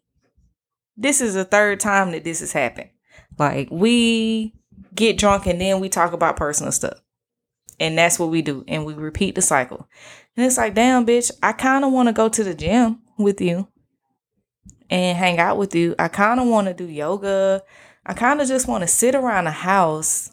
this 0.96 1.22
is 1.22 1.34
the 1.34 1.46
third 1.46 1.80
time 1.80 2.12
that 2.12 2.24
this 2.24 2.40
has 2.42 2.52
happened. 2.52 2.90
Like 3.38 3.70
we 3.72 4.54
get 4.94 5.18
drunk 5.18 5.46
and 5.46 5.62
then 5.62 5.80
we 5.80 5.90
talk 5.90 6.14
about 6.14 6.38
personal 6.38 6.72
stuff. 6.72 7.02
And 7.80 7.98
that's 7.98 8.18
what 8.18 8.30
we 8.30 8.42
do. 8.42 8.64
And 8.68 8.86
we 8.86 8.94
repeat 8.94 9.36
the 9.36 9.42
cycle. 9.42 9.88
And 10.36 10.46
it's 10.46 10.58
like, 10.58 10.74
damn, 10.74 11.06
bitch, 11.06 11.32
I 11.44 11.52
kind 11.54 11.86
of 11.86 11.92
want 11.92 12.10
to 12.10 12.14
go 12.14 12.30
to 12.30 12.44
the 12.44 12.56
gym 12.56 13.02
with 13.18 13.42
you 13.42 13.68
and 14.90 15.18
hang 15.18 15.40
out 15.40 15.58
with 15.58 15.76
you. 15.76 15.96
I 16.00 16.08
kind 16.08 16.40
of 16.40 16.48
want 16.48 16.68
to 16.68 16.74
do 16.74 16.86
yoga. 16.86 17.64
I 18.06 18.14
kind 18.14 18.42
of 18.42 18.48
just 18.48 18.68
want 18.68 18.84
to 18.84 18.88
sit 18.88 19.16
around 19.16 19.46
the 19.46 19.52
house 19.52 20.32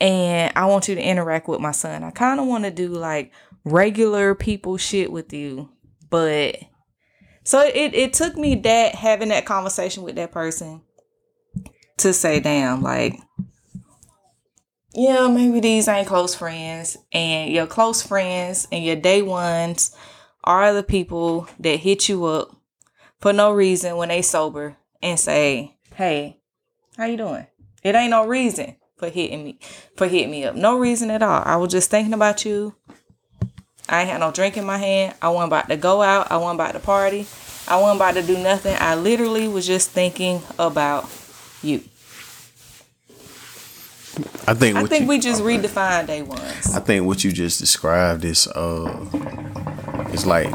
and 0.00 0.52
I 0.56 0.66
want 0.66 0.88
you 0.88 0.94
to 0.94 1.02
interact 1.02 1.48
with 1.48 1.60
my 1.60 1.72
son. 1.72 2.04
I 2.04 2.10
kind 2.10 2.40
of 2.40 2.46
want 2.46 2.64
to 2.64 2.70
do 2.70 2.88
like 2.88 3.32
regular 3.64 4.34
people 4.34 4.76
shit 4.76 5.10
with 5.10 5.32
you. 5.32 5.70
But 6.10 6.56
so 7.44 7.60
it, 7.62 7.94
it 7.94 8.12
took 8.12 8.36
me 8.36 8.56
that 8.56 8.94
having 8.94 9.28
that 9.28 9.46
conversation 9.46 10.02
with 10.02 10.16
that 10.16 10.32
person 10.32 10.82
to 11.98 12.12
say, 12.12 12.40
damn, 12.40 12.82
like, 12.82 13.18
yeah, 14.94 15.28
maybe 15.28 15.60
these 15.60 15.88
ain't 15.88 16.08
close 16.08 16.34
friends. 16.34 16.96
And 17.12 17.52
your 17.52 17.66
close 17.66 18.02
friends 18.02 18.66
and 18.72 18.84
your 18.84 18.96
day 18.96 19.22
ones 19.22 19.94
are 20.48 20.72
the 20.72 20.82
people 20.82 21.46
that 21.60 21.80
hit 21.80 22.08
you 22.08 22.24
up 22.24 22.56
for 23.20 23.32
no 23.34 23.52
reason 23.52 23.96
when 23.96 24.08
they 24.08 24.22
sober 24.22 24.76
and 25.02 25.20
say, 25.20 25.76
"Hey, 25.94 26.38
how 26.96 27.04
you 27.04 27.18
doing?" 27.18 27.46
It 27.84 27.94
ain't 27.94 28.10
no 28.10 28.26
reason 28.26 28.76
for 28.96 29.10
hitting 29.10 29.44
me 29.44 29.58
for 29.94 30.08
hitting 30.08 30.30
me 30.30 30.44
up. 30.44 30.54
No 30.56 30.78
reason 30.78 31.10
at 31.10 31.22
all. 31.22 31.42
I 31.44 31.56
was 31.56 31.70
just 31.70 31.90
thinking 31.90 32.14
about 32.14 32.44
you. 32.44 32.74
I 33.88 34.00
ain't 34.00 34.10
had 34.10 34.20
no 34.20 34.32
drink 34.32 34.56
in 34.56 34.64
my 34.64 34.78
hand. 34.78 35.14
I 35.20 35.28
wasn't 35.28 35.50
about 35.50 35.68
to 35.68 35.76
go 35.76 36.02
out. 36.02 36.32
I 36.32 36.38
wasn't 36.38 36.60
about 36.60 36.72
to 36.72 36.80
party. 36.80 37.26
I 37.68 37.78
wasn't 37.78 37.98
about 37.98 38.14
to 38.14 38.22
do 38.22 38.38
nothing. 38.38 38.74
I 38.80 38.94
literally 38.94 39.48
was 39.48 39.66
just 39.66 39.90
thinking 39.90 40.42
about 40.58 41.04
you. 41.62 41.82
I 44.46 44.54
think. 44.54 44.76
I 44.76 44.84
think 44.86 45.02
you, 45.02 45.08
we 45.08 45.18
just 45.18 45.42
redefined 45.42 46.06
day 46.06 46.22
ones. 46.22 46.74
I 46.74 46.80
think 46.80 47.06
what 47.06 47.22
you 47.22 47.32
just 47.32 47.60
described 47.60 48.24
is 48.24 48.46
uh, 48.48 49.04
it's 50.12 50.26
like 50.26 50.48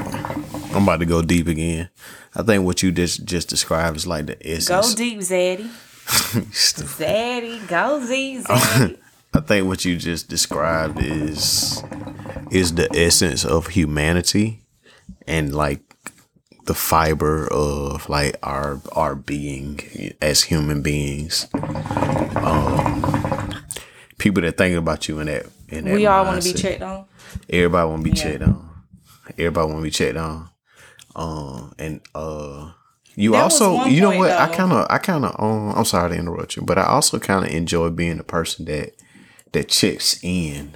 I'm 0.75 0.83
about 0.83 0.99
to 0.99 1.05
go 1.05 1.21
deep 1.21 1.47
again. 1.47 1.89
I 2.35 2.43
think 2.43 2.65
what 2.65 2.81
you 2.83 2.91
just 2.91 3.25
just 3.25 3.49
described 3.49 3.97
is 3.97 4.07
like 4.07 4.25
the 4.25 4.37
essence. 4.47 4.93
Go 4.93 4.97
deep, 4.97 5.19
Zaddy. 5.19 5.69
Zaddy, 6.51 7.67
go 7.67 8.03
Z, 8.05 8.41
Zaddy. 8.45 8.97
I 9.35 9.39
think 9.39 9.67
what 9.67 9.83
you 9.85 9.97
just 9.97 10.29
described 10.29 10.99
is 11.01 11.81
is 12.51 12.75
the 12.75 12.87
essence 12.95 13.45
of 13.45 13.67
humanity 13.67 14.61
and 15.27 15.53
like 15.55 15.81
the 16.65 16.73
fiber 16.73 17.47
of 17.51 18.07
like 18.09 18.35
our 18.43 18.79
our 18.93 19.15
being 19.15 19.79
as 20.21 20.43
human 20.43 20.81
beings. 20.81 21.47
Um, 22.35 23.55
people 24.17 24.41
that 24.43 24.57
think 24.57 24.77
about 24.77 25.07
you 25.07 25.19
in 25.19 25.27
that 25.27 25.45
in 25.69 25.85
that 25.85 25.93
we 25.95 26.05
all 26.05 26.25
want 26.25 26.41
to 26.43 26.53
be 26.53 26.59
checked 26.59 26.81
on. 26.81 27.05
Everybody 27.49 27.89
want 27.89 28.03
to 28.05 28.11
be 28.11 28.17
Yeah. 28.17 28.23
checked 28.23 28.43
on. 28.43 28.69
Everybody 29.37 29.67
want 29.67 29.79
to 29.79 29.83
be 29.83 29.91
checked 29.91 30.17
on. 30.17 30.49
Um, 31.15 31.73
and 31.77 32.01
uh, 32.15 32.71
you 33.15 33.31
was 33.31 33.41
also, 33.41 33.85
you 33.85 34.01
know 34.01 34.09
point, 34.09 34.19
what? 34.19 34.31
I 34.31 34.47
kind 34.47 34.71
of, 34.71 34.87
I 34.89 34.97
kind 34.97 35.25
of, 35.25 35.35
um, 35.37 35.73
I'm 35.75 35.85
sorry 35.85 36.11
to 36.11 36.15
interrupt 36.15 36.55
you, 36.55 36.63
but 36.63 36.77
I 36.77 36.85
also 36.85 37.19
kind 37.19 37.45
of 37.45 37.51
enjoy 37.51 37.89
being 37.89 38.17
the 38.17 38.23
person 38.23 38.65
that 38.65 38.93
that 39.51 39.69
checks 39.69 40.19
in. 40.23 40.75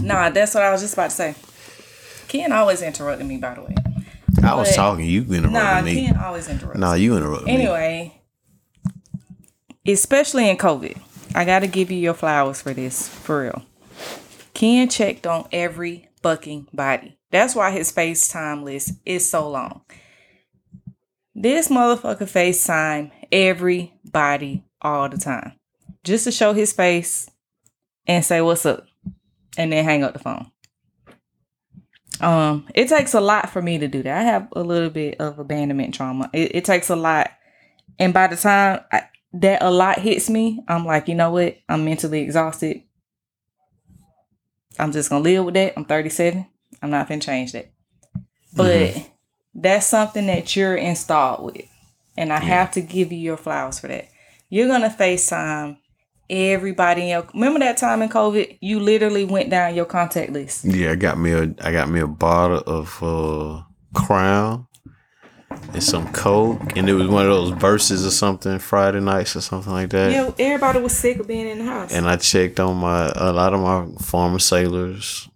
Nah, 0.00 0.30
that's 0.30 0.54
what 0.54 0.62
I 0.62 0.70
was 0.70 0.80
just 0.80 0.94
about 0.94 1.10
to 1.10 1.16
say. 1.16 1.34
Ken 2.28 2.52
always 2.52 2.82
interrupted 2.82 3.26
me, 3.26 3.36
by 3.38 3.54
the 3.54 3.62
way. 3.62 3.74
I 4.42 4.54
was 4.54 4.74
talking, 4.74 5.06
you 5.06 5.22
interrupted 5.22 5.52
Nah, 5.52 5.82
me. 5.82 6.06
Ken 6.06 6.16
always 6.16 6.48
interrupts. 6.48 6.78
Nah, 6.78 6.94
you 6.94 7.16
interrupted 7.16 7.46
me. 7.46 7.52
Anyway, 7.52 8.22
especially 9.86 10.48
in 10.48 10.56
COVID, 10.56 10.98
I 11.34 11.44
got 11.44 11.60
to 11.60 11.66
give 11.66 11.90
you 11.90 11.98
your 11.98 12.14
flowers 12.14 12.62
for 12.62 12.72
this, 12.74 13.08
for 13.08 13.42
real. 13.42 13.62
Ken 14.52 14.88
checked 14.88 15.26
on 15.26 15.48
every 15.50 16.08
fucking 16.22 16.68
body. 16.72 17.13
That's 17.34 17.56
why 17.56 17.72
his 17.72 17.90
FaceTime 17.90 18.62
list 18.62 18.92
is 19.04 19.28
so 19.28 19.50
long. 19.50 19.80
This 21.34 21.66
motherfucker 21.66 22.30
FaceTime 22.30 23.10
everybody 23.32 24.64
all 24.80 25.08
the 25.08 25.16
time. 25.16 25.54
Just 26.04 26.22
to 26.26 26.30
show 26.30 26.52
his 26.52 26.72
face 26.72 27.28
and 28.06 28.24
say 28.24 28.40
what's 28.40 28.64
up. 28.64 28.86
And 29.58 29.72
then 29.72 29.84
hang 29.84 30.04
up 30.04 30.12
the 30.12 30.20
phone. 30.20 30.52
Um, 32.20 32.68
it 32.72 32.88
takes 32.88 33.14
a 33.14 33.20
lot 33.20 33.50
for 33.50 33.60
me 33.60 33.78
to 33.78 33.88
do 33.88 34.04
that. 34.04 34.16
I 34.16 34.22
have 34.22 34.46
a 34.52 34.62
little 34.62 34.90
bit 34.90 35.20
of 35.20 35.40
abandonment 35.40 35.92
trauma. 35.92 36.30
It, 36.32 36.54
it 36.54 36.64
takes 36.64 36.88
a 36.88 36.94
lot, 36.94 37.32
and 37.98 38.14
by 38.14 38.28
the 38.28 38.36
time 38.36 38.78
I, 38.92 39.08
that 39.32 39.60
a 39.60 39.72
lot 39.72 39.98
hits 39.98 40.30
me, 40.30 40.62
I'm 40.68 40.86
like, 40.86 41.08
you 41.08 41.16
know 41.16 41.32
what? 41.32 41.56
I'm 41.68 41.84
mentally 41.84 42.20
exhausted. 42.20 42.84
I'm 44.78 44.92
just 44.92 45.10
gonna 45.10 45.24
live 45.24 45.44
with 45.44 45.54
that. 45.54 45.72
I'm 45.76 45.84
37. 45.84 46.46
I'm 46.84 46.90
not 46.90 47.08
gonna 47.08 47.18
change 47.20 47.52
that. 47.52 47.70
But 48.54 49.10
that's 49.54 49.86
something 49.86 50.26
that 50.26 50.54
you're 50.54 50.76
installed 50.76 51.46
with, 51.46 51.66
and 52.14 52.30
I 52.30 52.40
have 52.40 52.72
to 52.72 52.82
give 52.82 53.10
you 53.10 53.18
your 53.18 53.38
flowers 53.38 53.80
for 53.80 53.88
that. 53.88 54.08
You're 54.50 54.68
gonna 54.68 54.90
FaceTime 54.90 55.78
everybody 56.28 57.02
in 57.02 57.08
your. 57.08 57.26
Remember 57.32 57.60
that 57.60 57.78
time 57.78 58.02
in 58.02 58.10
COVID? 58.10 58.58
You 58.60 58.80
literally 58.80 59.24
went 59.24 59.48
down 59.48 59.74
your 59.74 59.86
contact 59.86 60.30
list. 60.32 60.66
Yeah, 60.66 60.92
I 60.92 60.96
got 60.96 61.18
me 61.18 61.32
a, 61.32 61.54
I 61.62 61.72
got 61.72 61.88
me 61.88 62.00
a 62.00 62.06
bottle 62.06 62.62
of 62.66 63.02
uh, 63.02 63.62
Crown 63.94 64.66
and 65.72 65.82
some 65.82 66.12
Coke, 66.12 66.76
and 66.76 66.86
it 66.86 66.92
was 66.92 67.08
one 67.08 67.24
of 67.24 67.30
those 67.30 67.50
verses 67.52 68.04
or 68.06 68.10
something, 68.10 68.58
Friday 68.58 69.00
nights 69.00 69.36
or 69.36 69.40
something 69.40 69.72
like 69.72 69.88
that. 69.90 70.12
Yeah, 70.12 70.30
everybody 70.38 70.80
was 70.80 70.94
sick 70.94 71.18
of 71.18 71.26
being 71.26 71.48
in 71.48 71.60
the 71.60 71.64
house. 71.64 71.92
And 71.94 72.06
I 72.06 72.16
checked 72.16 72.60
on 72.60 72.76
my 72.76 73.10
a 73.16 73.32
lot 73.32 73.54
of 73.54 73.60
my 73.60 73.86
former 74.02 74.38
sailors, 74.38 75.30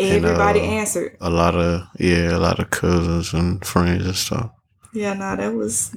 and, 0.00 0.24
Everybody 0.24 0.60
uh, 0.60 0.64
answered. 0.64 1.16
a 1.20 1.30
lot 1.30 1.54
of 1.54 1.82
yeah, 1.98 2.36
a 2.36 2.38
lot 2.38 2.58
of 2.58 2.70
cousins 2.70 3.32
and 3.34 3.64
friends 3.64 4.04
and 4.06 4.16
stuff. 4.16 4.50
Yeah, 4.92 5.14
no, 5.14 5.36
that 5.36 5.54
was 5.54 5.94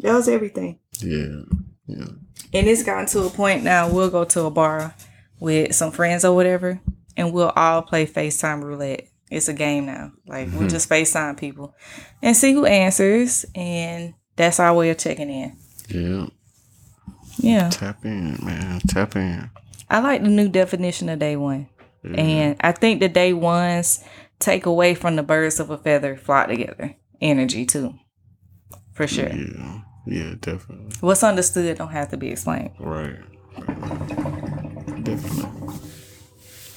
that 0.00 0.12
was 0.14 0.28
everything. 0.28 0.78
Yeah, 1.00 1.42
yeah. 1.86 2.06
And 2.52 2.66
it's 2.68 2.82
gotten 2.82 3.06
to 3.06 3.22
a 3.24 3.30
point 3.30 3.62
now 3.64 3.88
we'll 3.90 4.10
go 4.10 4.24
to 4.24 4.44
a 4.44 4.50
bar 4.50 4.94
with 5.40 5.74
some 5.74 5.90
friends 5.92 6.24
or 6.24 6.34
whatever 6.34 6.80
and 7.16 7.32
we'll 7.32 7.52
all 7.54 7.82
play 7.82 8.06
FaceTime 8.06 8.62
roulette. 8.62 9.08
It's 9.30 9.48
a 9.48 9.52
game 9.54 9.86
now. 9.86 10.12
Like 10.26 10.48
we'll 10.52 10.68
just 10.68 10.88
FaceTime 10.88 11.36
people 11.38 11.74
and 12.22 12.36
see 12.36 12.52
who 12.52 12.64
answers 12.66 13.44
and 13.54 14.14
that's 14.36 14.60
our 14.60 14.74
way 14.74 14.90
of 14.90 14.98
checking 14.98 15.30
in. 15.30 15.56
Yeah, 15.88 16.26
Yeah. 17.38 17.68
tap 17.70 18.04
in, 18.04 18.38
man. 18.44 18.80
Tap 18.88 19.16
in. 19.16 19.50
I 19.88 20.00
like 20.00 20.22
the 20.22 20.28
new 20.28 20.48
definition 20.48 21.08
of 21.08 21.18
day 21.18 21.36
one. 21.36 21.68
And 22.14 22.56
I 22.60 22.72
think 22.72 23.00
the 23.00 23.08
day 23.08 23.32
ones 23.32 24.04
take 24.38 24.66
away 24.66 24.94
from 24.94 25.16
the 25.16 25.22
birds 25.22 25.58
of 25.60 25.70
a 25.70 25.78
feather 25.78 26.16
flock 26.16 26.48
together 26.48 26.94
energy 27.20 27.64
too. 27.66 27.94
For 28.92 29.06
sure. 29.06 29.28
Yeah, 29.28 29.80
yeah, 30.06 30.34
definitely. 30.40 30.96
What's 31.00 31.22
understood 31.22 31.76
don't 31.76 31.88
have 31.88 32.10
to 32.10 32.16
be 32.16 32.28
explained. 32.30 32.72
Right. 32.78 33.16
Definitely. 35.02 35.78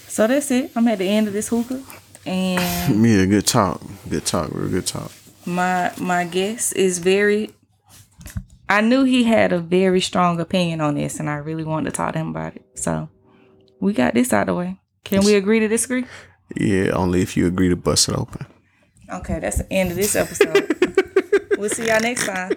So 0.07 0.27
that's 0.27 0.51
it. 0.51 0.71
I'm 0.75 0.87
at 0.87 0.97
the 0.97 1.05
end 1.07 1.27
of 1.27 1.33
this 1.33 1.47
hookah. 1.47 1.81
And 2.25 3.05
Yeah, 3.05 3.25
good 3.25 3.47
talk. 3.47 3.81
Good 4.09 4.25
talk. 4.25 4.49
Real 4.53 4.69
good 4.69 4.87
talk. 4.87 5.11
my 5.45 5.91
my 5.97 6.25
guest 6.25 6.75
is 6.75 6.99
very 6.99 7.51
I 8.67 8.81
knew 8.81 9.03
he 9.03 9.23
had 9.23 9.51
a 9.51 9.59
very 9.59 10.01
strong 10.01 10.39
opinion 10.39 10.81
on 10.81 10.95
this 10.95 11.19
and 11.19 11.29
I 11.29 11.35
really 11.35 11.63
wanted 11.63 11.89
to 11.91 11.95
talk 11.95 12.13
to 12.13 12.19
him 12.19 12.29
about 12.29 12.55
it. 12.55 12.65
So 12.75 13.09
we 13.79 13.93
got 13.93 14.13
this 14.13 14.33
out 14.33 14.41
of 14.41 14.47
the 14.47 14.55
way. 14.55 14.78
Can 15.03 15.23
we 15.23 15.35
agree 15.35 15.59
to 15.59 15.67
disagree? 15.67 16.05
Yeah, 16.55 16.91
only 16.91 17.21
if 17.21 17.37
you 17.37 17.47
agree 17.47 17.69
to 17.69 17.75
bust 17.75 18.09
it 18.09 18.15
open. 18.15 18.45
Okay, 19.11 19.39
that's 19.39 19.57
the 19.57 19.71
end 19.73 19.91
of 19.91 19.97
this 19.97 20.15
episode. 20.15 20.75
we'll 21.57 21.69
see 21.69 21.87
y'all 21.87 21.99
next 21.99 22.25
time. 22.25 22.51